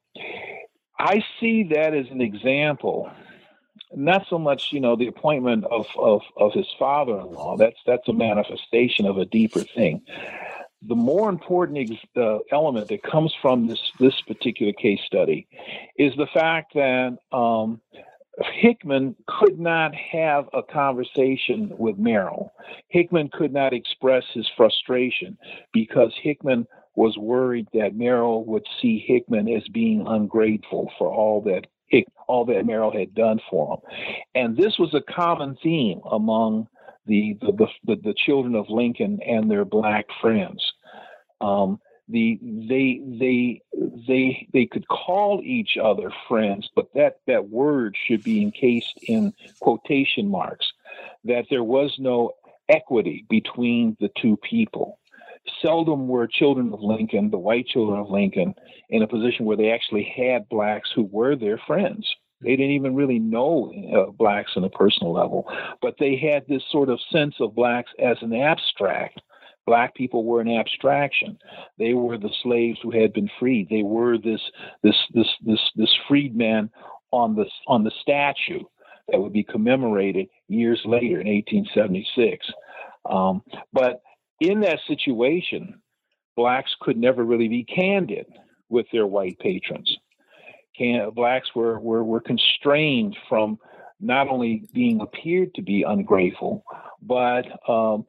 I 0.98 1.24
see 1.40 1.64
that 1.74 1.94
as 1.94 2.06
an 2.10 2.20
example 2.20 3.10
not 3.96 4.26
so 4.28 4.38
much 4.38 4.72
you 4.72 4.80
know 4.80 4.96
the 4.96 5.06
appointment 5.06 5.64
of 5.70 5.86
of, 5.96 6.22
of 6.36 6.52
his 6.52 6.66
father-in-law 6.78 7.56
that's 7.56 7.78
that's 7.86 8.08
a 8.08 8.12
manifestation 8.12 9.06
of 9.06 9.18
a 9.18 9.24
deeper 9.24 9.60
thing 9.60 10.02
the 10.86 10.94
more 10.94 11.28
important 11.28 11.90
uh, 12.16 12.38
element 12.50 12.88
that 12.88 13.02
comes 13.02 13.34
from 13.40 13.66
this 13.66 13.80
this 13.98 14.20
particular 14.22 14.72
case 14.72 15.00
study 15.06 15.46
is 15.98 16.12
the 16.16 16.26
fact 16.32 16.74
that 16.74 17.16
um, 17.32 17.80
Hickman 18.52 19.14
could 19.26 19.58
not 19.58 19.94
have 19.94 20.48
a 20.52 20.62
conversation 20.62 21.72
with 21.78 21.98
Merrill. 21.98 22.52
Hickman 22.88 23.30
could 23.32 23.52
not 23.52 23.72
express 23.72 24.24
his 24.32 24.48
frustration 24.56 25.38
because 25.72 26.12
Hickman 26.20 26.66
was 26.96 27.16
worried 27.16 27.68
that 27.74 27.96
Merrill 27.96 28.44
would 28.44 28.66
see 28.80 29.04
Hickman 29.06 29.48
as 29.48 29.66
being 29.68 30.04
ungrateful 30.06 30.90
for 30.98 31.12
all 31.12 31.40
that 31.42 31.66
all 32.26 32.44
that 32.46 32.66
Merrill 32.66 32.90
had 32.90 33.14
done 33.14 33.38
for 33.50 33.74
him. 33.74 33.80
And 34.34 34.56
this 34.56 34.78
was 34.78 34.94
a 34.94 35.12
common 35.12 35.56
theme 35.62 36.00
among 36.10 36.66
the 37.06 37.36
the, 37.40 37.66
the, 37.84 37.96
the 37.96 38.14
children 38.14 38.54
of 38.54 38.68
Lincoln 38.68 39.20
and 39.26 39.50
their 39.50 39.64
black 39.64 40.06
friends. 40.20 40.62
Um, 41.44 41.80
the 42.08 42.38
they 42.42 43.00
they 43.18 43.62
they 44.06 44.46
they 44.52 44.66
could 44.66 44.86
call 44.88 45.40
each 45.42 45.78
other 45.82 46.12
friends, 46.28 46.70
but 46.74 46.92
that 46.94 47.20
that 47.26 47.48
word 47.48 47.96
should 48.06 48.22
be 48.22 48.42
encased 48.42 48.98
in 49.04 49.32
quotation 49.60 50.28
marks. 50.28 50.72
That 51.24 51.46
there 51.48 51.64
was 51.64 51.96
no 51.98 52.32
equity 52.68 53.24
between 53.28 53.96
the 54.00 54.10
two 54.20 54.36
people 54.36 54.98
seldom 55.60 56.08
were 56.08 56.26
children 56.26 56.72
of 56.72 56.80
Lincoln, 56.82 57.30
the 57.30 57.38
white 57.38 57.66
children 57.66 57.98
of 57.98 58.10
Lincoln, 58.10 58.54
in 58.90 59.02
a 59.02 59.06
position 59.06 59.44
where 59.44 59.56
they 59.56 59.70
actually 59.70 60.04
had 60.04 60.48
blacks 60.48 60.90
who 60.94 61.04
were 61.04 61.36
their 61.36 61.58
friends. 61.58 62.14
They 62.40 62.56
didn't 62.56 62.72
even 62.72 62.94
really 62.94 63.18
know 63.18 63.72
uh, 63.94 64.10
blacks 64.10 64.52
on 64.56 64.64
a 64.64 64.70
personal 64.70 65.12
level, 65.12 65.50
but 65.80 65.96
they 65.98 66.16
had 66.16 66.46
this 66.46 66.62
sort 66.70 66.90
of 66.90 67.00
sense 67.10 67.36
of 67.40 67.54
blacks 67.54 67.90
as 67.98 68.18
an 68.20 68.34
abstract. 68.34 69.20
Black 69.66 69.94
people 69.94 70.24
were 70.24 70.40
an 70.40 70.50
abstraction. 70.50 71.38
They 71.78 71.94
were 71.94 72.18
the 72.18 72.32
slaves 72.42 72.78
who 72.82 72.90
had 72.90 73.12
been 73.12 73.30
freed. 73.38 73.68
They 73.70 73.82
were 73.82 74.18
this 74.18 74.40
this 74.82 74.96
this 75.12 75.28
this 75.44 75.60
this 75.74 75.94
freedman 76.06 76.70
on 77.10 77.34
the 77.34 77.46
on 77.66 77.84
the 77.84 77.92
statue 78.02 78.64
that 79.08 79.20
would 79.20 79.32
be 79.32 79.44
commemorated 79.44 80.28
years 80.48 80.80
later 80.84 81.20
in 81.20 81.28
1876. 81.28 82.46
Um, 83.08 83.42
but 83.72 84.02
in 84.40 84.60
that 84.60 84.80
situation, 84.86 85.80
blacks 86.36 86.74
could 86.80 86.96
never 86.96 87.24
really 87.24 87.48
be 87.48 87.64
candid 87.64 88.26
with 88.68 88.86
their 88.92 89.06
white 89.06 89.38
patrons. 89.38 89.98
Can, 90.76 91.10
blacks 91.10 91.48
were, 91.54 91.78
were, 91.78 92.02
were 92.02 92.20
constrained 92.20 93.16
from 93.28 93.58
not 94.00 94.28
only 94.28 94.64
being 94.72 95.00
appeared 95.00 95.54
to 95.54 95.62
be 95.62 95.82
ungrateful, 95.82 96.64
but 97.00 97.44
um, 97.68 98.04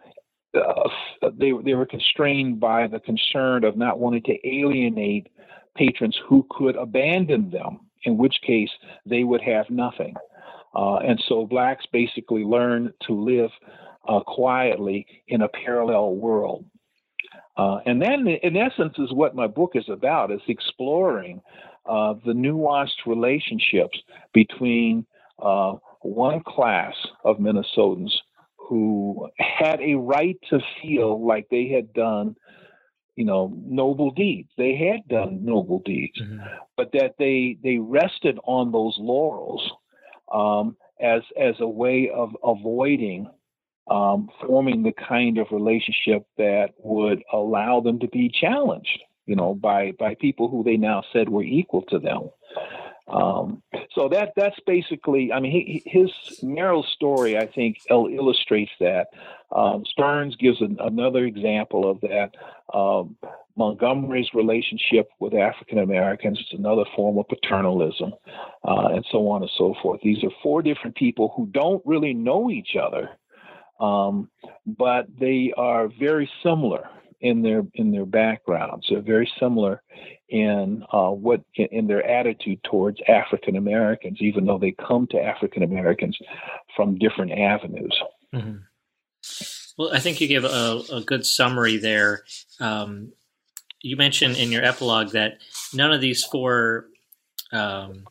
uh, 0.56 0.90
they, 1.38 1.52
they 1.64 1.74
were 1.74 1.86
constrained 1.86 2.60
by 2.60 2.88
the 2.88 3.00
concern 3.00 3.64
of 3.64 3.78
not 3.78 4.00
wanting 4.00 4.24
to 4.24 4.48
alienate 4.48 5.28
patrons 5.76 6.18
who 6.28 6.46
could 6.50 6.76
abandon 6.76 7.50
them, 7.50 7.80
in 8.04 8.18
which 8.18 8.36
case 8.46 8.70
they 9.06 9.24
would 9.24 9.42
have 9.42 9.70
nothing. 9.70 10.16
Uh, 10.76 10.98
and 10.98 11.22
so 11.28 11.46
blacks 11.46 11.86
basically 11.92 12.44
learned 12.44 12.92
to 13.08 13.14
live 13.14 13.50
uh, 14.08 14.20
quietly 14.22 15.06
in 15.28 15.42
a 15.42 15.48
parallel 15.48 16.16
world. 16.16 16.66
Uh, 17.58 17.80
and 17.86 18.02
that, 18.02 18.20
in 18.20 18.58
essence, 18.58 18.94
is 18.98 19.14
what 19.14 19.36
my 19.36 19.48
book 19.48 19.72
is 19.76 19.88
about: 19.90 20.32
is 20.32 20.42
exploring 20.50 21.42
uh, 21.86 22.14
the 22.26 22.34
nuanced 22.34 23.06
relationships 23.06 23.98
between 24.34 25.06
one 25.38 26.42
class 26.46 26.94
of 27.24 27.38
Minnesotans 27.38 28.12
who 28.68 29.30
had 29.38 29.80
a 29.82 29.96
right 29.96 30.38
to 30.50 30.60
feel 30.82 31.26
like 31.26 31.48
they 31.50 31.68
had 31.68 31.94
done, 31.94 32.36
you 33.16 33.26
know, 33.26 33.54
noble 33.66 34.12
deeds. 34.12 34.50
They 34.58 34.76
had 34.76 35.08
done 35.08 35.46
noble 35.46 35.82
deeds, 35.86 36.20
mm-hmm. 36.22 36.44
but 36.76 36.92
that 36.94 37.16
they 37.20 37.58
they 37.64 37.78
rested 37.78 38.40
on 38.44 38.72
those 38.72 38.96
laurels 38.98 39.72
um, 40.34 40.78
as 41.00 41.22
as 41.40 41.56
a 41.60 41.68
way 41.68 42.10
of 42.14 42.36
avoiding 42.44 43.30
um, 43.90 44.30
forming 44.46 44.84
the 44.84 44.94
kind 44.94 45.38
of 45.38 45.48
relationship 45.52 46.26
that 46.38 46.70
would 46.80 47.24
allow 47.32 47.82
them 47.82 48.00
to 48.00 48.08
be 48.08 48.30
challenged, 48.30 49.00
you 49.26 49.36
know, 49.36 49.54
by 49.54 49.92
by 50.00 50.16
people 50.16 50.50
who 50.50 50.64
they 50.64 50.78
now 50.78 51.04
said 51.14 51.30
were 51.30 51.44
equal 51.44 51.84
to 51.84 52.00
them. 52.00 52.30
Um, 53.08 53.62
so 53.94 54.10
that 54.10 54.34
that's 54.36 54.60
basically, 54.66 55.32
I 55.32 55.40
mean, 55.40 55.52
he, 55.52 55.84
his 55.86 56.12
Merrill's 56.42 56.88
story, 56.94 57.38
I 57.38 57.46
think, 57.46 57.78
illustrates 57.90 58.72
that. 58.80 59.08
Um, 59.56 59.84
Stearns 59.86 60.36
gives 60.38 60.60
an, 60.62 60.78
another 60.80 61.26
example 61.26 61.90
of 61.90 62.02
that. 62.02 62.32
Um, 62.74 63.16
Montgomery's 63.56 64.34
relationship 64.34 65.08
with 65.20 65.34
African 65.34 65.80
Americans 65.80 66.40
is 66.40 66.60
another 66.60 66.84
form 66.96 67.18
of 67.18 67.28
paternalism, 67.28 68.14
uh, 68.68 68.88
and 68.88 69.06
so 69.12 69.30
on 69.30 69.44
and 69.44 69.52
so 69.58 69.76
forth. 69.82 70.02
These 70.02 70.24
are 70.24 70.32
four 70.42 70.62
different 70.62 70.96
people 70.96 71.32
who 71.38 71.46
don't 71.46 71.82
really 71.86 72.14
know 72.14 72.50
each 72.50 72.76
other, 72.76 73.12
um, 73.80 74.30
but 74.66 75.06
they 75.20 75.54
are 75.56 75.90
very 76.00 76.30
similar 76.44 76.90
in 77.22 77.42
their 77.42 77.64
in 77.74 77.92
their 77.92 78.06
backgrounds. 78.06 78.88
They're 78.90 79.02
very 79.02 79.32
similar 79.40 79.82
in 80.30 80.84
uh, 80.92 81.10
what 81.10 81.42
in 81.56 81.88
their 81.88 82.06
attitude 82.06 82.60
towards 82.64 83.00
African 83.08 83.56
Americans, 83.56 84.18
even 84.22 84.46
though 84.46 84.58
they 84.58 84.72
come 84.88 85.08
to 85.12 85.22
African 85.22 85.64
Americans 85.64 86.18
from 86.76 86.98
different 86.98 87.32
avenues. 87.32 87.98
Mm-hmm. 88.34 88.58
Well, 89.78 89.94
I 89.94 90.00
think 90.00 90.22
you 90.22 90.28
give 90.28 90.46
a, 90.46 90.82
a 90.92 91.02
good 91.02 91.26
summary 91.26 91.78
there. 91.78 92.24
Um, 92.60 93.12
you 93.82 93.98
mentioned 93.98 94.38
in 94.38 94.52
your 94.52 94.64
epilogue 94.64 95.12
that 95.12 95.40
none 95.74 95.92
of 95.92 96.02
these 96.02 96.24
four 96.24 96.88
um, 97.52 98.06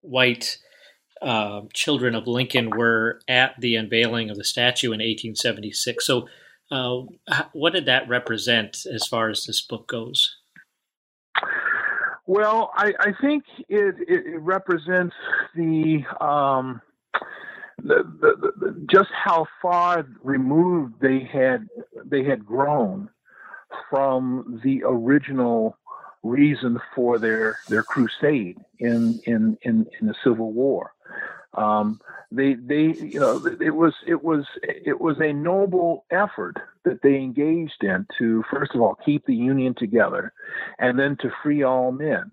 white 0.00 0.58
uh, 1.20 1.62
children 1.72 2.14
of 2.14 2.26
Lincoln 2.26 2.70
were 2.70 3.20
at 3.28 3.54
the 3.58 3.76
unveiling 3.76 4.30
of 4.30 4.36
the 4.36 4.44
statue 4.44 4.88
in 4.88 4.98
1876. 4.98 6.06
So, 6.06 6.28
uh, 6.70 7.02
what 7.52 7.72
did 7.72 7.86
that 7.86 8.08
represent 8.08 8.86
as 8.86 9.06
far 9.06 9.28
as 9.30 9.44
this 9.44 9.60
book 9.60 9.86
goes? 9.86 10.36
Well, 12.26 12.72
I, 12.74 12.92
I 12.98 13.12
think 13.20 13.44
it, 13.68 13.94
it, 14.08 14.40
represents 14.40 15.14
the, 15.54 16.04
um, 16.20 16.80
the, 17.78 18.02
the, 18.20 18.52
the, 18.58 18.86
just 18.90 19.10
how 19.12 19.46
far 19.62 20.06
removed 20.22 20.94
they 21.00 21.20
had 21.20 21.68
they 22.04 22.24
had 22.24 22.44
grown 22.44 23.10
from 23.88 24.60
the 24.64 24.82
original 24.84 25.78
reason 26.24 26.80
for 26.94 27.18
their 27.18 27.58
their 27.68 27.84
crusade 27.84 28.58
in 28.80 29.20
in 29.26 29.56
in, 29.62 29.86
in 30.00 30.06
the 30.08 30.14
Civil 30.24 30.52
War. 30.52 30.92
Um, 31.56 32.00
they 32.30 32.54
they 32.54 32.92
you 32.92 33.20
know 33.20 33.44
it 33.60 33.74
was 33.74 33.94
it 34.06 34.22
was 34.22 34.44
it 34.62 35.00
was 35.00 35.16
a 35.20 35.32
noble 35.32 36.04
effort 36.10 36.56
that 36.84 37.02
they 37.02 37.16
engaged 37.16 37.82
in 37.82 38.06
to 38.18 38.44
first 38.50 38.74
of 38.74 38.80
all 38.80 38.98
keep 39.04 39.24
the 39.26 39.34
union 39.34 39.74
together, 39.74 40.32
and 40.78 40.98
then 40.98 41.16
to 41.20 41.30
free 41.42 41.62
all 41.62 41.92
men, 41.92 42.30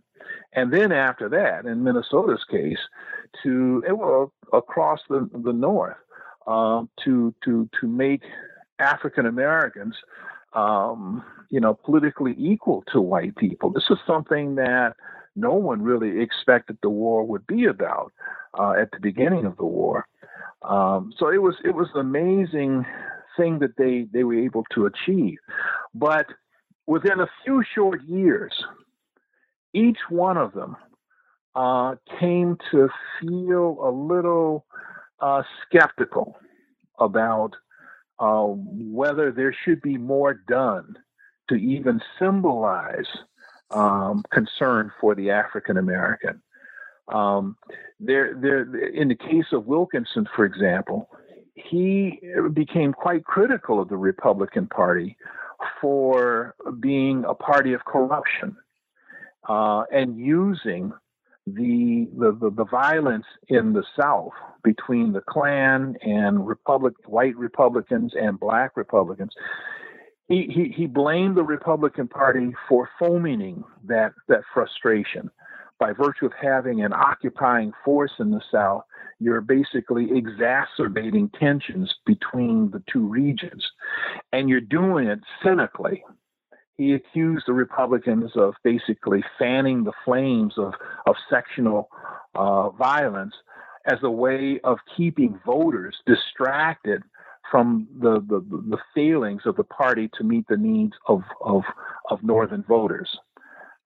and 0.53 0.73
then 0.73 0.91
after 0.91 1.29
that, 1.29 1.65
in 1.65 1.83
Minnesota's 1.83 2.43
case, 2.49 2.79
to 3.43 3.83
well 3.89 4.33
across 4.51 4.99
the 5.09 5.29
the 5.31 5.53
north, 5.53 5.97
uh, 6.47 6.83
to 7.03 7.33
to 7.45 7.69
to 7.79 7.87
make 7.87 8.23
African 8.79 9.25
Americans 9.25 9.95
um, 10.53 11.23
you 11.49 11.59
know, 11.59 11.73
politically 11.73 12.35
equal 12.37 12.83
to 12.91 13.01
white 13.01 13.35
people. 13.35 13.69
This 13.69 13.85
is 13.89 13.97
something 14.05 14.55
that 14.55 14.95
no 15.35 15.53
one 15.53 15.81
really 15.81 16.21
expected 16.21 16.77
the 16.81 16.89
war 16.89 17.25
would 17.25 17.45
be 17.47 17.65
about 17.65 18.11
uh, 18.57 18.73
at 18.79 18.91
the 18.91 18.99
beginning 18.99 19.45
of 19.45 19.57
the 19.57 19.65
war. 19.65 20.05
Um, 20.61 21.11
so 21.17 21.29
it 21.29 21.41
was 21.41 21.55
it 21.63 21.75
was 21.75 21.87
an 21.93 22.01
amazing 22.01 22.85
thing 23.37 23.59
that 23.59 23.75
they 23.77 24.07
they 24.13 24.23
were 24.23 24.39
able 24.39 24.63
to 24.73 24.85
achieve. 24.85 25.37
But 25.93 26.27
within 26.85 27.19
a 27.19 27.29
few 27.43 27.63
short 27.75 28.01
years, 28.03 28.53
each 29.73 29.97
one 30.09 30.37
of 30.37 30.53
them 30.53 30.77
uh, 31.55 31.95
came 32.19 32.57
to 32.71 32.89
feel 33.19 33.77
a 33.83 33.91
little 33.91 34.65
uh, 35.19 35.43
skeptical 35.65 36.37
about 36.99 37.51
uh, 38.19 38.45
whether 38.45 39.31
there 39.31 39.55
should 39.65 39.81
be 39.81 39.97
more 39.97 40.33
done 40.33 40.95
to 41.49 41.55
even 41.55 41.99
symbolize 42.19 43.07
um, 43.71 44.23
concern 44.31 44.91
for 44.99 45.15
the 45.15 45.31
African 45.31 45.77
American. 45.77 46.41
Um, 47.07 47.57
there, 47.99 48.33
there, 48.35 48.87
in 48.87 49.09
the 49.09 49.15
case 49.15 49.51
of 49.51 49.65
Wilkinson, 49.65 50.27
for 50.35 50.45
example, 50.45 51.09
he 51.55 52.19
became 52.53 52.93
quite 52.93 53.25
critical 53.25 53.81
of 53.81 53.89
the 53.89 53.97
Republican 53.97 54.67
Party 54.67 55.17
for 55.79 56.55
being 56.79 57.23
a 57.27 57.33
party 57.33 57.73
of 57.73 57.85
corruption 57.85 58.55
uh, 59.47 59.83
and 59.91 60.17
using 60.17 60.91
the, 61.45 62.07
the, 62.17 62.51
the, 62.55 62.65
violence 62.65 63.25
in 63.49 63.73
the 63.73 63.83
South 63.99 64.31
between 64.63 65.11
the 65.11 65.21
Klan 65.21 65.95
and 66.01 66.47
Republic, 66.47 66.93
white 67.05 67.35
Republicans 67.35 68.13
and 68.15 68.39
black 68.39 68.77
Republicans. 68.77 69.33
He, 70.27 70.47
he, 70.53 70.73
he 70.75 70.87
blamed 70.87 71.35
the 71.35 71.43
Republican 71.43 72.07
Party 72.07 72.53
for 72.69 72.89
fomenting 72.97 73.63
that, 73.85 74.13
that 74.27 74.41
frustration. 74.53 75.29
By 75.79 75.91
virtue 75.91 76.25
of 76.25 76.33
having 76.41 76.81
an 76.83 76.93
occupying 76.93 77.73
force 77.83 78.13
in 78.19 78.31
the 78.31 78.41
South, 78.51 78.83
you're 79.19 79.41
basically 79.41 80.07
exacerbating 80.15 81.29
tensions 81.37 81.93
between 82.05 82.71
the 82.71 82.81
two 82.91 83.05
regions. 83.05 83.65
And 84.31 84.47
you're 84.47 84.61
doing 84.61 85.07
it 85.07 85.19
cynically 85.43 86.03
he 86.77 86.93
accused 86.93 87.45
the 87.47 87.53
Republicans 87.53 88.31
of 88.35 88.55
basically 88.63 89.23
fanning 89.37 89.83
the 89.83 89.93
flames 90.03 90.53
of, 90.57 90.73
of 91.05 91.15
sectional 91.29 91.89
uh, 92.35 92.69
violence 92.71 93.33
as 93.85 93.99
a 94.01 94.09
way 94.09 94.59
of 94.63 94.79
keeping 94.95 95.39
voters 95.45 95.95
distracted 96.05 97.03
from 97.49 97.87
the, 97.99 98.19
the, 98.27 98.39
the 98.69 98.77
failings 98.95 99.41
of 99.45 99.55
the 99.55 99.63
party 99.63 100.09
to 100.17 100.23
meet 100.23 100.47
the 100.47 100.57
needs 100.57 100.93
of, 101.07 101.21
of, 101.41 101.63
of 102.09 102.23
Northern 102.23 102.63
voters. 102.63 103.09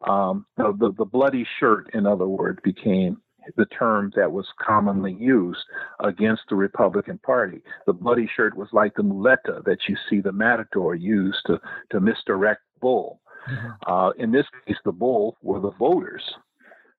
Um, 0.07 0.45
the, 0.57 0.73
the, 0.77 0.93
the 0.97 1.05
bloody 1.05 1.45
shirt, 1.59 1.89
in 1.93 2.05
other 2.05 2.27
words, 2.27 2.59
became 2.63 3.17
the 3.55 3.65
term 3.65 4.11
that 4.15 4.31
was 4.31 4.45
commonly 4.61 5.13
used 5.13 5.63
against 6.01 6.43
the 6.49 6.55
Republican 6.55 7.17
Party. 7.19 7.61
The 7.85 7.93
bloody 7.93 8.29
shirt 8.35 8.55
was 8.57 8.67
like 8.73 8.93
the 8.95 9.03
muleta 9.03 9.63
that 9.65 9.79
you 9.87 9.95
see 10.09 10.19
the 10.19 10.31
matador 10.31 10.95
use 10.95 11.41
to, 11.47 11.59
to 11.91 11.99
misdirect 11.99 12.61
bull. 12.81 13.21
Mm-hmm. 13.49 13.91
Uh, 13.91 14.09
in 14.17 14.31
this 14.31 14.45
case, 14.65 14.77
the 14.83 14.91
bull 14.91 15.37
were 15.41 15.61
the 15.61 15.71
voters 15.71 16.23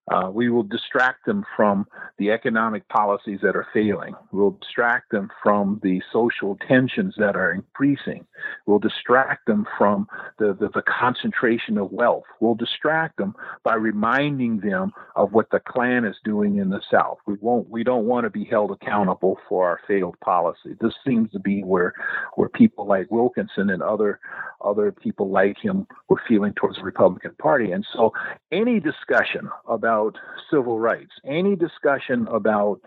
uh, 0.09 0.29
we 0.29 0.49
will 0.49 0.63
distract 0.63 1.25
them 1.25 1.45
from 1.55 1.85
the 2.17 2.31
economic 2.31 2.87
policies 2.89 3.39
that 3.41 3.55
are 3.55 3.67
failing. 3.73 4.15
We'll 4.31 4.57
distract 4.61 5.11
them 5.11 5.29
from 5.43 5.79
the 5.83 6.01
social 6.11 6.57
tensions 6.67 7.15
that 7.17 7.35
are 7.35 7.51
increasing. 7.51 8.25
We'll 8.65 8.79
distract 8.79 9.45
them 9.45 9.65
from 9.77 10.07
the, 10.37 10.57
the, 10.59 10.69
the, 10.73 10.83
concentration 10.99 11.77
of 11.77 11.91
wealth. 11.91 12.23
We'll 12.39 12.55
distract 12.55 13.17
them 13.17 13.35
by 13.63 13.75
reminding 13.75 14.61
them 14.61 14.91
of 15.15 15.33
what 15.33 15.49
the 15.51 15.59
Klan 15.59 16.05
is 16.05 16.15
doing 16.23 16.57
in 16.57 16.69
the 16.69 16.81
South. 16.91 17.17
We 17.27 17.35
won't. 17.39 17.69
We 17.69 17.83
don't 17.83 18.05
want 18.05 18.25
to 18.25 18.29
be 18.29 18.45
held 18.45 18.71
accountable 18.71 19.37
for 19.47 19.67
our 19.67 19.79
failed 19.87 20.19
policy. 20.21 20.75
This 20.81 20.93
seems 21.05 21.31
to 21.31 21.39
be 21.39 21.61
where 21.63 21.93
where 22.35 22.49
people 22.49 22.87
like 22.87 23.11
Wilkinson 23.11 23.69
and 23.69 23.81
other 23.83 24.19
other 24.61 24.91
people 24.91 25.29
like 25.29 25.57
him 25.57 25.87
were 26.09 26.21
feeling 26.27 26.53
towards 26.53 26.77
the 26.77 26.83
Republican 26.83 27.31
Party. 27.39 27.71
And 27.71 27.85
so, 27.93 28.13
any 28.51 28.79
discussion 28.79 29.49
about 29.67 29.98
about 29.99 30.17
civil 30.51 30.79
rights, 30.79 31.11
any 31.25 31.55
discussion 31.55 32.27
about 32.27 32.79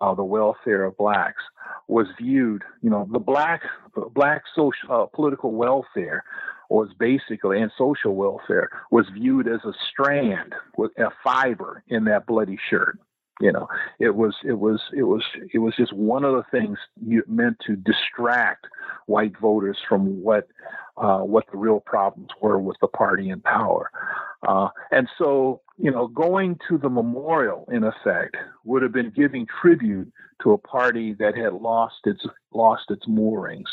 uh, 0.00 0.14
the 0.14 0.24
welfare 0.24 0.84
of 0.84 0.96
blacks 0.96 1.42
was 1.88 2.06
viewed, 2.20 2.62
you 2.82 2.90
know, 2.90 3.08
the 3.12 3.18
black 3.18 3.62
black 4.14 4.42
social 4.54 4.88
uh, 4.90 5.06
political 5.06 5.52
welfare 5.52 6.22
was 6.70 6.90
basically 6.98 7.60
and 7.60 7.72
social 7.76 8.14
welfare 8.14 8.68
was 8.90 9.06
viewed 9.14 9.48
as 9.48 9.60
a 9.64 9.72
strand 9.90 10.54
with 10.76 10.92
a 10.98 11.10
fiber 11.24 11.82
in 11.88 12.04
that 12.04 12.26
bloody 12.26 12.58
shirt. 12.70 12.98
You 13.40 13.52
know, 13.52 13.68
it 14.00 14.16
was 14.16 14.34
it 14.44 14.58
was 14.58 14.80
it 14.92 15.04
was 15.04 15.22
it 15.54 15.58
was 15.58 15.74
just 15.76 15.92
one 15.92 16.24
of 16.24 16.34
the 16.34 16.44
things 16.50 16.76
you 17.06 17.22
meant 17.28 17.58
to 17.66 17.76
distract 17.76 18.66
white 19.06 19.38
voters 19.38 19.78
from 19.88 20.22
what 20.22 20.48
uh, 20.96 21.18
what 21.18 21.44
the 21.52 21.56
real 21.56 21.80
problems 21.80 22.30
were 22.40 22.58
with 22.58 22.76
the 22.80 22.88
party 22.88 23.30
in 23.30 23.40
power. 23.40 23.90
Uh, 24.46 24.68
and 24.90 25.08
so, 25.18 25.60
you 25.76 25.90
know, 25.90 26.08
going 26.08 26.58
to 26.68 26.78
the 26.78 26.88
memorial, 26.88 27.68
in 27.72 27.84
effect, 27.84 28.36
would 28.64 28.82
have 28.82 28.92
been 28.92 29.10
giving 29.10 29.46
tribute 29.60 30.12
to 30.42 30.52
a 30.52 30.58
party 30.58 31.14
that 31.14 31.36
had 31.36 31.52
lost 31.52 31.96
its 32.04 32.24
lost 32.52 32.90
its 32.90 33.06
moorings, 33.06 33.68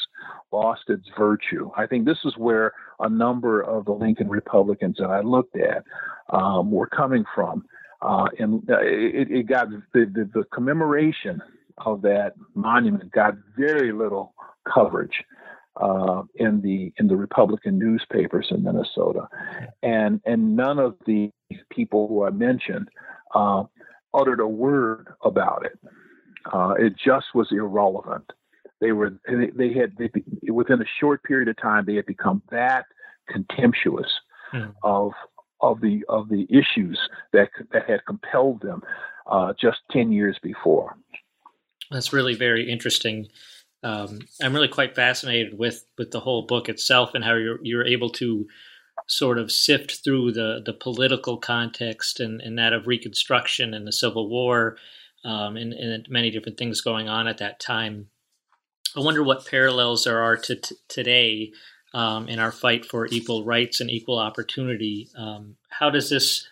lost 0.52 0.82
its 0.90 1.08
virtue. 1.18 1.72
I 1.78 1.86
think 1.86 2.06
this 2.06 2.18
is 2.26 2.34
where 2.38 2.74
a 3.00 3.10
number 3.10 3.62
of 3.62 3.86
the 3.86 3.92
Lincoln 3.94 4.30
Republicans 4.30 4.98
that 5.00 5.10
I 5.10 5.22
looked 5.22 5.56
at 5.56 5.84
um, 6.30 6.72
were 6.72 6.88
coming 6.88 7.24
from. 7.34 7.66
Uh, 8.02 8.28
and 8.40 8.70
uh, 8.70 8.78
it, 8.82 9.32
it, 9.32 9.48
got 9.48 9.70
the, 9.70 9.82
the, 10.06 10.30
the 10.34 10.44
commemoration 10.54 11.42
of 11.78 12.02
that 12.02 12.34
monument 12.54 13.12
got 13.12 13.36
very 13.58 13.92
little 13.92 14.34
coverage 14.72 15.24
uh, 15.82 16.24
in 16.36 16.62
the 16.62 16.94
in 16.98 17.08
the 17.08 17.16
Republican 17.16 17.78
newspapers 17.78 18.48
in 18.50 18.64
Minnesota, 18.64 19.28
and 19.84 20.22
and 20.26 20.56
none 20.56 20.80
of 20.80 20.96
the 21.06 21.32
people 21.70 22.08
who 22.08 22.24
I 22.24 22.30
mentioned 22.30 22.90
uh, 23.34 23.64
uttered 24.14 24.40
a 24.40 24.48
word 24.48 25.08
about 25.24 25.66
it. 25.66 25.78
Uh, 26.54 26.76
it 26.80 26.94
just 26.98 27.28
was 27.34 27.48
irrelevant. 27.52 28.32
They 28.80 28.92
were 28.92 29.18
they, 29.28 29.52
they 29.56 29.74
had 29.74 29.94
they, 29.98 30.10
within 30.50 30.82
a 30.82 30.86
short 31.00 31.24
period 31.24 31.50
of 31.50 31.58
time 31.58 31.86
they 31.86 31.96
had 31.96 32.06
become 32.06 32.42
that 32.52 32.86
contemptuous 33.28 34.12
mm. 34.54 34.74
of 34.84 35.12
of 35.72 35.82
the 35.82 36.04
of 36.10 36.30
the 36.30 36.48
issues 36.50 37.00
that 37.34 37.50
that 37.72 37.90
had 37.90 38.06
compelled 38.06 38.62
them 38.62 38.82
uh, 39.30 39.54
just 39.60 39.80
ten 39.92 40.12
years 40.12 40.38
before. 40.42 40.98
That's 41.92 42.14
really 42.14 42.36
very 42.36 42.70
interesting 42.72 43.28
um, 43.86 44.22
I'm 44.42 44.54
really 44.54 44.68
quite 44.68 44.96
fascinated 44.96 45.60
with 45.60 45.86
with 45.98 46.10
the 46.10 46.20
whole 46.20 46.48
book 46.48 46.70
itself 46.70 47.14
and 47.14 47.24
how 47.24 47.36
you're 47.36 47.60
you're 47.62 47.86
able 47.86 48.10
to 48.12 48.48
sort 49.08 49.38
of 49.38 49.52
sift 49.52 50.04
through 50.04 50.32
the 50.32 50.62
the 50.66 50.74
political 50.74 51.38
context 51.38 52.20
and, 52.20 52.42
and 52.42 52.58
that 52.58 52.74
of 52.74 52.88
Reconstruction 52.88 53.76
and 53.76 53.86
the 53.86 53.92
Civil 53.92 54.28
War 54.28 54.78
um, 55.24 55.56
and, 55.56 55.72
and, 55.72 56.08
many 56.10 56.32
different 56.32 56.58
things 56.58 56.82
going 56.82 57.08
on 57.08 57.28
at 57.28 57.38
that 57.38 57.60
time. 57.60 58.08
I 58.96 59.02
wonder 59.02 59.24
what 59.24 59.46
parallels 59.46 60.04
there 60.04 60.22
are 60.22 60.38
to 60.38 60.56
t- 60.56 60.76
today 60.88 61.52
um, 61.96 62.28
in 62.28 62.40
our 62.40 62.52
fight 62.52 62.86
for 62.86 63.08
equal 63.08 63.46
rights 63.46 63.80
and 63.80 63.90
equal 63.90 64.20
opportunity. 64.20 65.08
Um, 65.18 65.56
how 65.70 65.90
does 65.90 66.10
this 66.10 66.48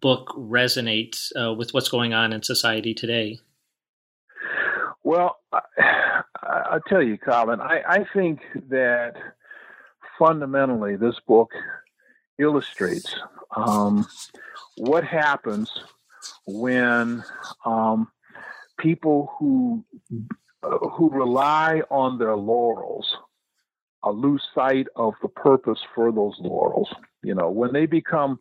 book 0.00 0.34
resonate 0.36 1.16
uh, 1.40 1.54
with 1.54 1.72
what's 1.72 1.88
going 1.88 2.12
on 2.12 2.32
in 2.32 2.42
society 2.42 2.92
today? 2.92 3.38
Well, 5.04 5.38
I, 5.52 5.60
will 6.72 6.80
tell 6.88 7.02
you, 7.02 7.18
Colin, 7.18 7.60
I, 7.60 7.82
I 7.88 8.04
think 8.12 8.40
that 8.68 9.14
fundamentally 10.18 10.96
this 10.96 11.18
book 11.26 11.50
illustrates 12.40 13.14
um, 13.56 14.06
what 14.76 15.04
happens 15.04 15.70
when 16.46 17.22
um, 17.64 18.08
people 18.78 19.30
who 19.38 19.84
who 20.62 21.08
rely 21.10 21.80
on 21.90 22.18
their 22.18 22.36
laurels 22.36 23.16
uh, 24.04 24.10
lose 24.10 24.42
sight 24.54 24.86
of 24.96 25.14
the 25.22 25.28
purpose 25.28 25.78
for 25.94 26.12
those 26.12 26.34
laurels. 26.40 26.88
You 27.22 27.34
know, 27.34 27.50
when 27.50 27.72
they 27.72 27.86
become 27.86 28.38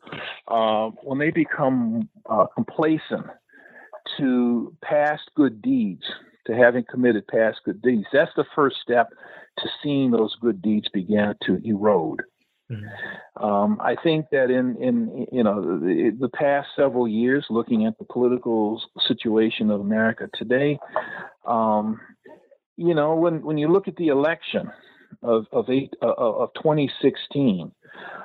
uh, 0.47 0.89
when 1.03 1.19
they 1.19 1.31
become 1.31 2.09
uh, 2.29 2.45
complacent 2.53 3.25
to 4.17 4.75
past 4.81 5.23
good 5.35 5.61
deeds, 5.61 6.03
to 6.47 6.55
having 6.55 6.85
committed 6.89 7.27
past 7.27 7.59
good 7.65 7.81
deeds, 7.81 8.07
that's 8.11 8.31
the 8.35 8.45
first 8.55 8.77
step 8.81 9.09
to 9.59 9.69
seeing 9.83 10.11
those 10.11 10.35
good 10.41 10.61
deeds 10.61 10.87
begin 10.93 11.35
to 11.45 11.59
erode. 11.63 12.21
Mm-hmm. 12.71 13.43
Um, 13.43 13.79
I 13.81 13.95
think 14.01 14.27
that 14.31 14.51
in, 14.51 14.75
in 14.81 15.27
you 15.31 15.43
know 15.43 15.79
the, 15.79 16.15
the, 16.19 16.29
past 16.29 16.67
several 16.75 17.07
years, 17.07 17.45
looking 17.49 17.85
at 17.85 17.97
the 17.97 18.05
political 18.05 18.81
situation 19.07 19.71
of 19.71 19.81
America 19.81 20.29
today, 20.35 20.77
um, 21.47 21.99
you 22.77 22.93
know 22.93 23.15
when 23.15 23.41
when 23.41 23.57
you 23.57 23.69
look 23.69 23.87
at 23.87 23.95
the 23.95 24.09
election 24.09 24.69
of 25.23 25.45
of 25.51 25.69
eight 25.69 25.93
uh, 26.01 26.13
of 26.13 26.53
2016, 26.55 27.71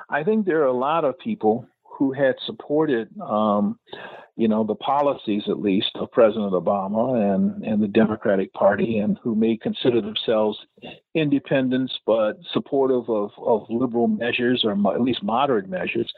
I 0.09 0.23
think 0.23 0.45
there 0.45 0.61
are 0.61 0.67
a 0.67 0.73
lot 0.73 1.05
of 1.05 1.17
people 1.19 1.67
who 1.83 2.11
had 2.11 2.35
supported 2.45 3.09
um, 3.21 3.79
you 4.37 4.49
know, 4.49 4.65
the 4.65 4.75
policies 4.75 5.43
at 5.47 5.61
least 5.61 5.91
of 5.95 6.11
President 6.11 6.51
Obama 6.51 7.35
and, 7.35 7.63
and 7.63 7.81
the 7.81 7.87
Democratic 7.87 8.51
Party, 8.53 8.97
and 8.97 9.17
who 9.23 9.33
may 9.33 9.55
consider 9.55 10.01
themselves 10.01 10.57
independents 11.13 11.97
but 12.05 12.37
supportive 12.51 13.09
of, 13.09 13.31
of 13.37 13.65
liberal 13.69 14.07
measures 14.07 14.63
or 14.65 14.75
mo- 14.75 14.93
at 14.93 15.01
least 15.01 15.23
moderate 15.23 15.69
measures. 15.69 16.11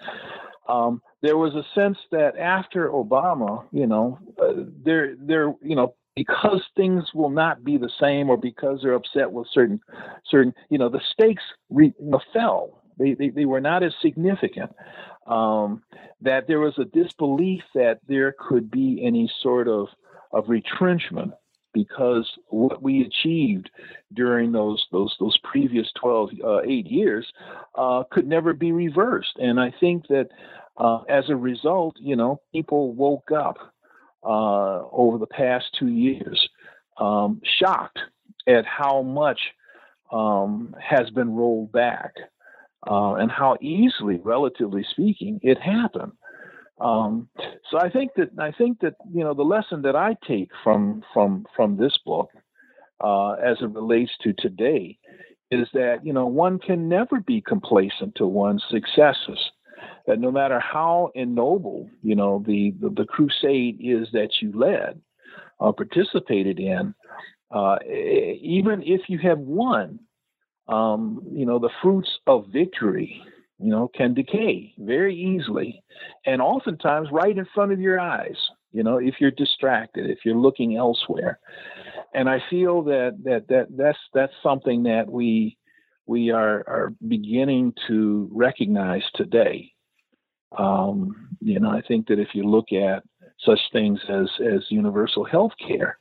Um, 0.67 1.01
there 1.21 1.37
was 1.37 1.53
a 1.53 1.63
sense 1.79 1.97
that 2.11 2.37
after 2.37 2.89
Obama, 2.89 3.63
you 3.71 3.85
know, 3.85 4.17
uh, 4.41 4.63
there, 4.83 5.15
there, 5.15 5.53
you 5.61 5.75
know, 5.75 5.93
because 6.17 6.63
things 6.75 7.03
will 7.13 7.29
not 7.29 7.63
be 7.63 7.77
the 7.77 7.91
same, 8.01 8.27
or 8.27 8.37
because 8.37 8.79
they're 8.81 8.93
upset 8.93 9.31
with 9.31 9.47
certain, 9.53 9.79
certain, 10.27 10.51
you 10.69 10.79
know, 10.79 10.89
the 10.89 11.01
stakes 11.13 11.43
re- 11.69 11.93
fell. 12.33 12.81
They, 12.97 13.13
they, 13.13 13.29
they 13.29 13.45
were 13.45 13.61
not 13.61 13.83
as 13.83 13.93
significant 14.01 14.71
um, 15.27 15.83
that 16.21 16.47
there 16.47 16.59
was 16.59 16.73
a 16.79 16.85
disbelief 16.85 17.61
that 17.75 17.99
there 18.07 18.33
could 18.49 18.71
be 18.71 19.03
any 19.05 19.31
sort 19.43 19.67
of, 19.67 19.89
of 20.31 20.49
retrenchment 20.49 21.33
because 21.73 22.27
what 22.47 22.81
we 22.81 23.03
achieved 23.05 23.69
during 24.13 24.51
those 24.51 24.83
those 24.91 25.15
those 25.19 25.37
previous 25.43 25.87
12 26.01 26.29
uh, 26.43 26.61
eight 26.61 26.87
years 26.87 27.27
uh, 27.75 28.03
could 28.09 28.25
never 28.25 28.53
be 28.53 28.71
reversed 28.71 29.37
and 29.37 29.59
i 29.59 29.71
think 29.79 30.07
that 30.07 30.27
uh, 30.77 31.01
as 31.07 31.29
a 31.29 31.35
result 31.35 31.95
you 31.99 32.15
know 32.15 32.41
people 32.51 32.93
woke 32.93 33.31
up 33.31 33.57
uh, 34.27 34.83
over 34.91 35.17
the 35.17 35.27
past 35.27 35.65
two 35.79 35.87
years 35.87 36.49
um, 36.99 37.41
shocked 37.59 37.99
at 38.47 38.65
how 38.65 39.01
much 39.01 39.39
um, 40.11 40.75
has 40.79 41.09
been 41.11 41.33
rolled 41.33 41.71
back 41.71 42.13
uh, 42.89 43.15
and 43.15 43.31
how 43.31 43.57
easily, 43.61 44.19
relatively 44.23 44.85
speaking, 44.91 45.39
it 45.41 45.59
happened. 45.59 46.11
Um, 46.79 47.29
so 47.71 47.79
I 47.79 47.89
think 47.89 48.11
that 48.17 48.29
I 48.37 48.51
think 48.51 48.81
that 48.81 48.95
you 49.11 49.23
know 49.23 49.33
the 49.33 49.43
lesson 49.43 49.81
that 49.81 49.95
I 49.95 50.15
take 50.27 50.51
from 50.63 51.03
from 51.13 51.45
from 51.55 51.77
this 51.77 51.97
book, 52.05 52.29
uh, 53.03 53.31
as 53.31 53.57
it 53.61 53.69
relates 53.71 54.11
to 54.21 54.33
today, 54.33 54.99
is 55.49 55.67
that 55.73 56.05
you 56.05 56.13
know 56.13 56.27
one 56.27 56.59
can 56.59 56.87
never 56.87 57.19
be 57.19 57.41
complacent 57.41 58.15
to 58.15 58.27
one's 58.27 58.63
successes. 58.69 59.39
That 60.07 60.19
no 60.19 60.31
matter 60.31 60.59
how 60.59 61.11
ennobled 61.15 61.89
you 62.01 62.15
know 62.15 62.43
the 62.47 62.73
the, 62.79 62.89
the 62.89 63.05
crusade 63.05 63.77
is 63.79 64.07
that 64.13 64.29
you 64.41 64.51
led, 64.57 65.01
uh, 65.59 65.71
participated 65.71 66.59
in, 66.59 66.93
uh, 67.51 67.77
even 67.85 68.83
if 68.83 69.01
you 69.07 69.19
have 69.19 69.39
won, 69.39 69.99
um, 70.67 71.21
you 71.31 71.45
know, 71.45 71.59
the 71.59 71.69
fruits 71.81 72.09
of 72.27 72.47
victory, 72.51 73.21
you 73.59 73.69
know, 73.69 73.89
can 73.95 74.13
decay 74.13 74.73
very 74.77 75.15
easily 75.15 75.81
and 76.25 76.41
oftentimes 76.41 77.09
right 77.11 77.37
in 77.37 77.47
front 77.53 77.71
of 77.71 77.79
your 77.79 77.99
eyes, 77.99 78.37
you 78.71 78.83
know, 78.83 78.97
if 78.97 79.15
you're 79.19 79.31
distracted, 79.31 80.09
if 80.09 80.19
you're 80.25 80.35
looking 80.35 80.75
elsewhere. 80.75 81.39
And 82.13 82.29
I 82.29 82.41
feel 82.49 82.83
that 82.83 83.17
that, 83.23 83.47
that 83.49 83.67
that's 83.75 83.97
that's 84.13 84.33
something 84.43 84.83
that 84.83 85.09
we 85.09 85.57
we 86.05 86.31
are, 86.31 86.63
are 86.67 86.93
beginning 87.07 87.73
to 87.87 88.29
recognize 88.31 89.03
today. 89.15 89.71
Um, 90.57 91.29
you 91.41 91.59
know, 91.59 91.69
I 91.69 91.81
think 91.81 92.07
that 92.07 92.19
if 92.19 92.29
you 92.33 92.43
look 92.43 92.71
at 92.71 93.03
such 93.39 93.59
things 93.71 93.99
as 94.09 94.29
as 94.39 94.65
universal 94.69 95.23
health 95.23 95.53
care, 95.65 95.99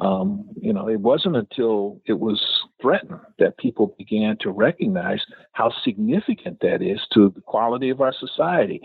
um, 0.00 0.48
you 0.60 0.72
know, 0.72 0.88
it 0.88 1.00
wasn't 1.00 1.36
until 1.36 2.00
it 2.06 2.18
was 2.18 2.40
threatened 2.80 3.20
that 3.38 3.58
people 3.58 3.94
began 3.98 4.36
to 4.40 4.50
recognize 4.50 5.20
how 5.52 5.70
significant 5.84 6.58
that 6.60 6.80
is 6.80 7.00
to 7.12 7.30
the 7.34 7.42
quality 7.42 7.90
of 7.90 8.00
our 8.00 8.14
society. 8.18 8.80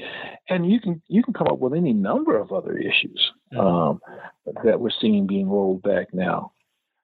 And 0.49 0.69
you 0.69 0.81
can 0.81 1.01
you 1.07 1.23
can 1.23 1.33
come 1.33 1.47
up 1.47 1.59
with 1.59 1.73
any 1.73 1.93
number 1.93 2.37
of 2.37 2.51
other 2.51 2.77
issues 2.77 3.31
um, 3.57 4.01
that 4.63 4.79
we're 4.79 4.89
seeing 4.89 5.25
being 5.25 5.47
rolled 5.47 5.83
back 5.83 6.13
now. 6.13 6.51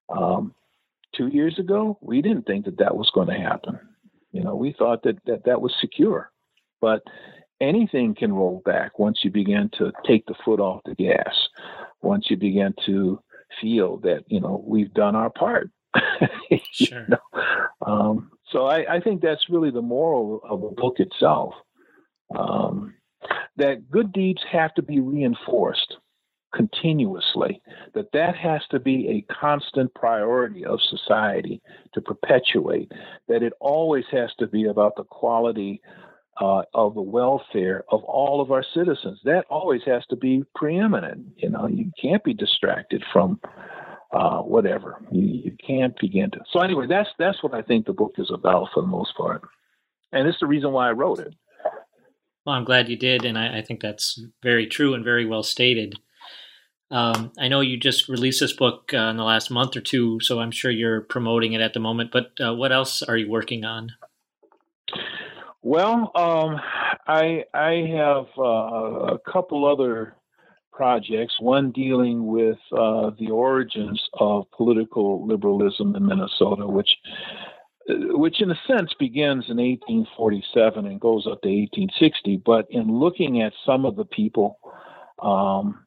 Um, 0.09 0.53
two 1.15 1.27
years 1.27 1.57
ago, 1.57 1.97
we 2.01 2.21
didn't 2.21 2.45
think 2.45 2.65
that 2.65 2.79
that 2.79 2.95
was 2.95 3.09
going 3.13 3.27
to 3.27 3.39
happen. 3.39 3.79
You 4.33 4.43
know, 4.43 4.55
we 4.55 4.73
thought 4.77 5.03
that 5.03 5.23
that, 5.25 5.45
that 5.45 5.61
was 5.61 5.73
secure, 5.79 6.31
but 6.81 7.01
anything 7.61 8.15
can 8.15 8.33
roll 8.33 8.61
back 8.65 8.99
once 8.99 9.19
you 9.23 9.31
begin 9.31 9.69
to 9.77 9.91
take 10.05 10.25
the 10.25 10.35
foot 10.43 10.59
off 10.59 10.81
the 10.85 10.95
gas. 10.95 11.47
Once 12.01 12.29
you 12.29 12.35
begin 12.35 12.73
to 12.85 13.21
feel 13.61 13.97
that 13.97 14.23
you 14.27 14.39
know 14.39 14.63
we've 14.65 14.93
done 14.93 15.15
our 15.15 15.29
part. 15.29 15.69
sure. 16.71 17.07
know? 17.07 17.41
um, 17.85 18.31
so 18.49 18.65
I, 18.65 18.95
I, 18.95 18.99
think 19.01 19.21
that's 19.21 19.49
really 19.49 19.71
the 19.71 19.81
moral 19.81 20.41
of 20.49 20.61
the 20.61 20.69
book 20.69 20.99
itself. 20.99 21.53
Um, 22.33 22.93
that 23.57 23.91
good 23.91 24.13
deeds 24.13 24.41
have 24.49 24.73
to 24.75 24.81
be 24.81 25.01
reinforced 25.01 25.97
continuously. 26.53 27.61
That 27.93 28.11
that 28.13 28.35
has 28.35 28.61
to 28.71 28.79
be 28.79 29.09
a 29.09 29.33
constant 29.33 29.93
priority 29.93 30.65
of 30.65 30.79
society 30.81 31.61
to 31.93 32.01
perpetuate. 32.01 32.91
That 33.27 33.43
it 33.43 33.53
always 33.59 34.05
has 34.11 34.31
to 34.39 34.47
be 34.47 34.65
about 34.65 34.95
the 34.95 35.03
quality 35.03 35.81
uh, 36.39 36.63
of 36.73 36.95
the 36.95 37.01
welfare 37.01 37.83
of 37.89 38.03
all 38.03 38.41
of 38.41 38.51
our 38.51 38.63
citizens. 38.73 39.19
That 39.25 39.45
always 39.49 39.81
has 39.85 40.05
to 40.09 40.15
be 40.15 40.43
preeminent. 40.55 41.33
You 41.37 41.49
know, 41.49 41.67
you 41.67 41.91
can't 42.01 42.23
be 42.23 42.33
distracted 42.33 43.03
from 43.11 43.39
uh, 44.11 44.41
whatever. 44.41 45.01
You, 45.11 45.41
you 45.45 45.57
can't 45.65 45.97
begin 45.99 46.31
to. 46.31 46.39
So 46.51 46.59
anyway, 46.59 46.87
that's 46.87 47.09
that's 47.19 47.43
what 47.43 47.53
I 47.53 47.61
think 47.61 47.85
the 47.85 47.93
book 47.93 48.13
is 48.17 48.31
about 48.33 48.69
for 48.73 48.81
the 48.81 48.87
most 48.87 49.15
part, 49.15 49.41
and 50.11 50.27
it's 50.27 50.39
the 50.39 50.47
reason 50.47 50.71
why 50.71 50.89
I 50.89 50.91
wrote 50.91 51.19
it. 51.19 51.33
Well, 52.45 52.55
I'm 52.55 52.65
glad 52.65 52.89
you 52.89 52.97
did, 52.97 53.23
and 53.23 53.37
I, 53.37 53.59
I 53.59 53.61
think 53.61 53.81
that's 53.81 54.19
very 54.41 54.65
true 54.65 54.93
and 54.95 55.03
very 55.03 55.25
well 55.25 55.43
stated. 55.43 55.95
Um, 56.89 57.31
I 57.39 57.47
know 57.47 57.61
you 57.61 57.77
just 57.77 58.09
released 58.09 58.41
this 58.41 58.51
book 58.51 58.91
uh, 58.93 58.97
in 58.97 59.17
the 59.17 59.23
last 59.23 59.49
month 59.49 59.77
or 59.77 59.81
two, 59.81 60.19
so 60.19 60.39
I'm 60.39 60.51
sure 60.51 60.71
you're 60.71 61.01
promoting 61.01 61.53
it 61.53 61.61
at 61.61 61.73
the 61.73 61.79
moment. 61.79 62.11
But 62.11 62.31
uh, 62.43 62.53
what 62.53 62.73
else 62.73 63.01
are 63.01 63.15
you 63.15 63.29
working 63.29 63.63
on? 63.63 63.91
Well, 65.63 66.11
um, 66.15 66.59
I 67.07 67.45
I 67.53 67.85
have 67.95 68.25
uh, 68.37 69.13
a 69.13 69.19
couple 69.31 69.65
other 69.65 70.15
projects. 70.71 71.35
One 71.39 71.71
dealing 71.71 72.25
with 72.25 72.57
uh, 72.71 73.11
the 73.19 73.29
origins 73.29 74.01
of 74.13 74.49
political 74.51 75.25
liberalism 75.25 75.95
in 75.95 76.05
Minnesota, 76.05 76.65
which 76.65 76.89
which 77.87 78.41
in 78.41 78.49
a 78.49 78.59
sense 78.67 78.93
begins 78.97 79.45
in 79.49 79.57
1847 79.57 80.85
and 80.85 80.99
goes 80.99 81.27
up 81.27 81.41
to 81.41 81.49
1860. 81.49 82.37
But 82.37 82.65
in 82.71 82.99
looking 82.99 83.41
at 83.41 83.53
some 83.63 83.85
of 83.85 83.95
the 83.95 84.05
people 84.05 84.57
um, 85.21 85.85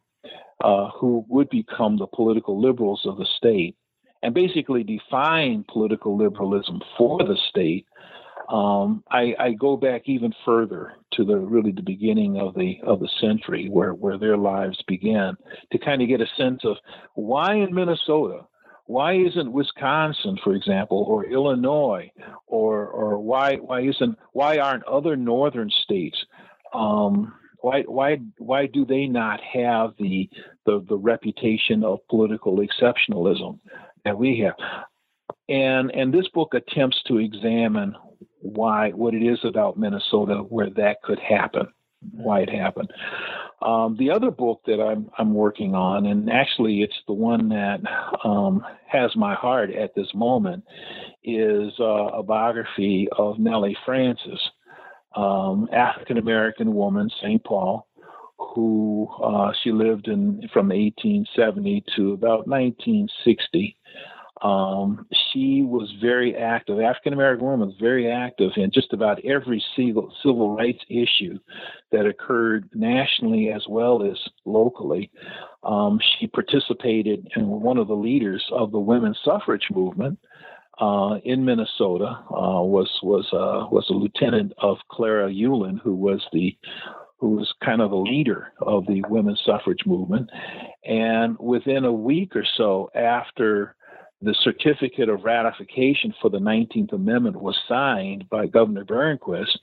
uh, 0.63 0.91
who 0.91 1.25
would 1.29 1.49
become 1.51 1.97
the 1.97 2.07
political 2.07 2.61
liberals 2.61 3.03
of 3.07 3.17
the 3.17 3.27
state, 3.37 3.77
and 4.23 4.33
basically 4.35 4.85
define 4.85 5.65
political 5.69 6.17
liberalism 6.17 6.81
for 6.97 7.19
the 7.19 7.37
state, 7.51 7.87
um, 8.49 9.03
I, 9.11 9.35
I, 9.39 9.53
go 9.53 9.77
back 9.77 10.03
even 10.05 10.33
further 10.45 10.93
to 11.15 11.25
the 11.25 11.37
really 11.37 11.73
the 11.73 11.83
beginning 11.83 12.39
of 12.39 12.55
the 12.55 12.79
of 12.85 13.01
the 13.01 13.09
century 13.21 13.69
where 13.71 13.95
where 13.95 14.19
their 14.19 14.37
lives 14.37 14.79
began 14.87 15.37
to 15.73 15.79
kind 15.79 16.03
of 16.03 16.09
get 16.09 16.21
a 16.21 16.27
sense 16.37 16.63
of 16.65 16.77
why 17.15 17.55
in 17.55 17.75
Minnesota 17.75 18.47
why 18.87 19.15
isn't 19.15 19.51
Wisconsin, 19.51 20.39
for 20.45 20.55
example, 20.55 21.07
or 21.09 21.25
Illinois, 21.25 22.11
or 22.47 22.87
or 22.87 23.19
why 23.19 23.57
why 23.57 23.81
isn't 23.81 24.19
why 24.33 24.59
aren't 24.59 24.85
other 24.85 25.17
northern 25.17 25.71
states 25.71 26.23
um, 26.75 27.33
why 27.61 27.83
why 27.83 28.19
why 28.39 28.67
do 28.67 28.85
they 28.85 29.07
not 29.07 29.41
have 29.41 29.95
the 29.99 30.29
the, 30.67 30.85
the 30.87 30.99
reputation 30.99 31.83
of 31.83 32.07
political 32.11 32.59
exceptionalism 32.59 33.59
that 34.05 34.19
we 34.19 34.41
have? 34.41 34.57
And 35.49 35.91
and 35.93 36.13
this 36.13 36.29
book 36.29 36.53
attempts 36.53 37.03
to 37.07 37.19
examine 37.19 37.95
why 38.45 38.91
what 38.91 39.15
it 39.15 39.23
is 39.23 39.39
about 39.45 39.79
Minnesota 39.79 40.37
where 40.49 40.71
that 40.71 41.03
could 41.03 41.19
happen, 41.19 41.67
why 42.13 42.41
it 42.41 42.51
happened. 42.51 42.93
Um, 43.63 43.97
the 43.99 44.11
other 44.11 44.31
book 44.31 44.61
that 44.67 44.81
I'm 44.81 45.11
I'm 45.19 45.33
working 45.33 45.75
on, 45.75 46.07
and 46.07 46.31
actually 46.31 46.83
it's 46.83 47.01
the 47.07 47.15
one 47.15 47.49
that 47.49 47.81
um, 48.23 48.65
has 48.87 49.17
my 49.17 49.35
heart 49.35 49.71
at 49.75 49.95
this 49.95 50.09
moment, 50.15 50.65
is 51.23 51.73
uh, 51.81 52.09
a 52.19 52.23
biography 52.23 53.09
of 53.17 53.39
Nellie 53.39 53.77
Francis 53.87 54.41
um, 55.17 55.69
African 55.73 56.19
American 56.19 56.75
woman, 56.75 57.11
St. 57.23 57.43
Paul, 57.45 57.87
who 58.39 59.09
uh, 59.23 59.53
she 59.63 59.71
lived 59.73 60.09
in 60.09 60.41
from 60.53 60.69
1870 60.69 61.85
to 61.97 62.13
about 62.13 62.47
1960. 62.47 63.77
Um, 64.43 65.07
she 65.33 65.63
was 65.63 65.93
very 66.01 66.37
active. 66.37 66.81
African 66.81 67.13
American 67.13 67.47
woman 67.47 67.69
was 67.69 67.77
very 67.81 68.11
active 68.11 68.51
in 68.57 68.71
just 68.73 68.93
about 68.93 69.25
every 69.25 69.65
civil, 69.77 70.13
civil 70.23 70.57
rights 70.57 70.85
issue 70.89 71.39
that 71.93 72.05
occurred 72.05 72.69
nationally 72.75 73.51
as 73.51 73.65
well 73.69 74.03
as 74.03 74.19
locally. 74.45 75.11
Um, 75.63 76.01
she 76.19 76.27
participated 76.27 77.29
and 77.37 77.49
one 77.49 77.79
of 77.79 77.89
the 77.89 77.95
leaders 77.95 78.45
of 78.51 78.73
the 78.73 78.81
women's 78.81 79.19
suffrage 79.25 79.69
movement 79.73 80.19
uh, 80.81 81.19
in 81.25 81.45
Minnesota 81.45 82.19
uh, 82.31 82.61
was 82.61 82.91
was 83.03 83.27
uh, 83.33 83.69
was 83.71 83.87
a 83.89 83.93
lieutenant 83.93 84.53
of 84.59 84.79
Clara 84.91 85.31
Ueland, 85.31 85.81
who 85.81 85.95
was 85.95 86.21
the 86.33 86.57
who 87.19 87.37
was 87.37 87.55
kind 87.65 87.81
of 87.81 87.91
the 87.91 87.97
leader 87.97 88.53
of 88.61 88.87
the 88.87 89.03
women's 89.09 89.41
suffrage 89.47 89.87
movement. 89.87 90.29
And 90.85 91.39
within 91.39 91.85
a 91.85 91.93
week 91.93 92.35
or 92.35 92.45
so 92.57 92.91
after 92.95 93.77
the 94.25 94.35
certificate 94.43 95.09
of 95.09 95.25
ratification 95.25 96.15
for 96.21 96.31
the 96.31 96.39
19th 96.39 96.93
Amendment 96.93 97.41
was 97.41 97.59
signed 97.69 98.29
by 98.31 98.47
Governor 98.47 98.85
Burnquist, 98.85 99.59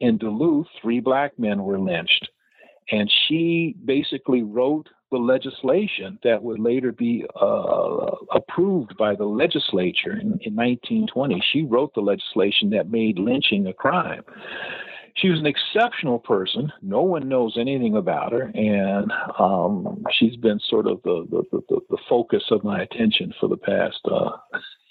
in 0.00 0.18
Duluth, 0.18 0.66
three 0.80 1.00
black 1.00 1.38
men 1.38 1.64
were 1.64 1.78
lynched. 1.78 2.28
And 2.90 3.12
she 3.26 3.74
basically 3.84 4.42
wrote 4.42 4.88
the 5.10 5.18
legislation 5.18 6.18
that 6.24 6.42
would 6.42 6.60
later 6.60 6.92
be 6.92 7.24
uh, 7.40 8.10
approved 8.32 8.96
by 8.96 9.14
the 9.14 9.24
legislature 9.24 10.12
in, 10.12 10.38
in 10.42 10.54
1920. 10.54 11.42
She 11.52 11.62
wrote 11.62 11.94
the 11.94 12.00
legislation 12.00 12.70
that 12.70 12.90
made 12.90 13.18
lynching 13.18 13.66
a 13.66 13.72
crime. 13.72 14.22
She 15.16 15.30
was 15.30 15.40
an 15.40 15.46
exceptional 15.46 16.18
person. 16.18 16.72
No 16.82 17.02
one 17.02 17.28
knows 17.28 17.56
anything 17.58 17.96
about 17.96 18.32
her, 18.32 18.52
and 18.54 19.10
um, 19.38 20.04
she's 20.12 20.36
been 20.36 20.60
sort 20.68 20.86
of 20.86 21.00
the, 21.04 21.26
the, 21.30 21.60
the, 21.68 21.80
the, 21.88 21.98
focus 22.08 22.42
of 22.50 22.62
my 22.64 22.82
attention 22.82 23.32
for 23.40 23.48
the 23.48 23.56
past 23.56 23.98
uh, 24.10 24.30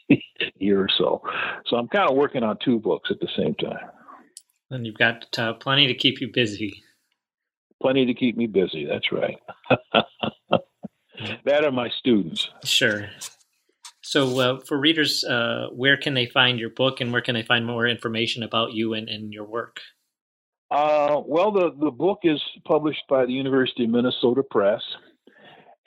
year 0.57 0.81
or 0.81 0.89
so. 0.97 1.21
So 1.67 1.77
I'm 1.77 1.87
kind 1.87 2.09
of 2.09 2.17
working 2.17 2.43
on 2.43 2.57
two 2.63 2.79
books 2.79 3.11
at 3.11 3.19
the 3.19 3.29
same 3.37 3.53
time. 3.55 3.87
And 4.71 4.85
you've 4.85 4.97
got 4.97 5.25
uh, 5.37 5.53
plenty 5.53 5.85
to 5.87 5.93
keep 5.93 6.19
you 6.21 6.31
busy 6.33 6.81
plenty 7.81 8.05
to 8.05 8.13
keep 8.13 8.35
me 8.35 8.47
busy. 8.47 8.85
That's 8.85 9.11
right. 9.11 9.37
that 11.45 11.63
are 11.63 11.71
my 11.71 11.89
students. 11.99 12.49
Sure. 12.63 13.09
So, 14.01 14.39
uh, 14.39 14.59
for 14.61 14.79
readers, 14.79 15.23
uh, 15.23 15.67
where 15.71 15.97
can 15.97 16.13
they 16.13 16.25
find 16.27 16.59
your 16.59 16.69
book 16.69 17.01
and 17.01 17.11
where 17.11 17.21
can 17.21 17.35
they 17.35 17.43
find 17.43 17.65
more 17.65 17.87
information 17.87 18.43
about 18.43 18.73
you 18.73 18.93
and, 18.93 19.09
and 19.09 19.33
your 19.33 19.45
work? 19.45 19.81
Uh, 20.71 21.21
well, 21.25 21.51
the, 21.51 21.71
the 21.79 21.91
book 21.91 22.19
is 22.23 22.41
published 22.65 23.03
by 23.07 23.25
the 23.25 23.33
University 23.33 23.85
of 23.85 23.91
Minnesota 23.91 24.43
Press, 24.43 24.81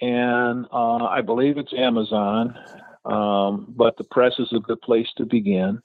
and 0.01 0.67
uh, 0.73 1.05
I 1.05 1.21
believe 1.21 1.59
it's 1.59 1.75
Amazon, 1.77 2.57
um, 3.05 3.75
but 3.77 3.97
the 3.97 4.05
press 4.05 4.35
is 4.39 4.53
a 4.53 4.61
good 4.61 4.81
place 4.81 5.09
to 5.17 5.27
begin. 5.27 5.81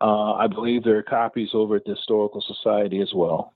Uh, 0.00 0.32
I 0.34 0.46
believe 0.46 0.84
there 0.84 0.98
are 0.98 1.02
copies 1.02 1.50
over 1.52 1.76
at 1.76 1.84
the 1.84 1.94
Historical 1.94 2.40
Society 2.40 3.00
as 3.00 3.12
well 3.14 3.54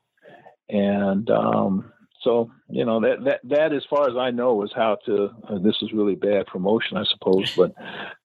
and 0.69 1.31
um, 1.31 1.93
so 2.23 2.51
you 2.71 2.85
know 2.85 3.01
that 3.01 3.25
that 3.25 3.41
that 3.45 3.73
as 3.73 3.85
far 3.91 4.09
as 4.09 4.17
I 4.17 4.31
know 4.31 4.63
is 4.63 4.73
how 4.75 4.97
to. 5.07 5.31
Uh, 5.49 5.59
this 5.59 5.77
is 5.83 5.93
really 5.93 6.15
bad 6.15 6.47
promotion, 6.47 6.97
I 6.97 7.05
suppose, 7.05 7.55
but 7.55 7.75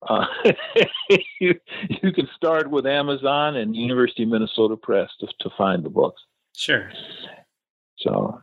uh, 0.08 0.26
you 1.40 1.56
you 1.90 2.14
can 2.14 2.28
start 2.36 2.70
with 2.70 2.86
Amazon 2.86 3.58
and 3.58 3.76
University 3.76 4.24
of 4.24 4.30
Minnesota 4.30 4.78
Press 4.78 5.10
to 5.20 5.28
to 5.42 5.50
find 5.58 5.84
the 5.84 5.90
books. 5.90 6.22
Sure. 6.60 6.92
So. 8.00 8.42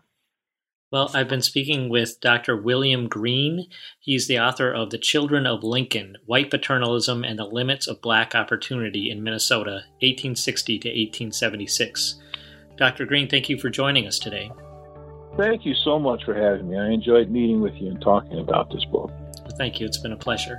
Well, 0.90 1.10
I've 1.12 1.28
been 1.28 1.42
speaking 1.42 1.90
with 1.90 2.18
Dr. 2.18 2.56
William 2.56 3.08
Green. 3.08 3.66
He's 4.00 4.26
the 4.26 4.38
author 4.38 4.72
of 4.72 4.88
The 4.88 4.96
Children 4.96 5.46
of 5.46 5.62
Lincoln 5.62 6.16
White 6.24 6.50
Paternalism 6.50 7.24
and 7.24 7.38
the 7.38 7.44
Limits 7.44 7.86
of 7.86 8.00
Black 8.00 8.34
Opportunity 8.34 9.10
in 9.10 9.22
Minnesota, 9.22 9.82
1860 10.00 10.78
to 10.78 10.88
1876. 10.88 12.18
Dr. 12.78 13.04
Green, 13.04 13.28
thank 13.28 13.50
you 13.50 13.58
for 13.58 13.68
joining 13.68 14.06
us 14.06 14.18
today. 14.18 14.50
Thank 15.36 15.66
you 15.66 15.74
so 15.84 15.98
much 15.98 16.24
for 16.24 16.34
having 16.34 16.70
me. 16.70 16.78
I 16.78 16.88
enjoyed 16.88 17.30
meeting 17.30 17.60
with 17.60 17.74
you 17.74 17.88
and 17.88 18.00
talking 18.00 18.38
about 18.38 18.70
this 18.70 18.84
book. 18.86 19.10
Thank 19.58 19.78
you. 19.78 19.84
It's 19.84 19.98
been 19.98 20.12
a 20.12 20.16
pleasure. 20.16 20.58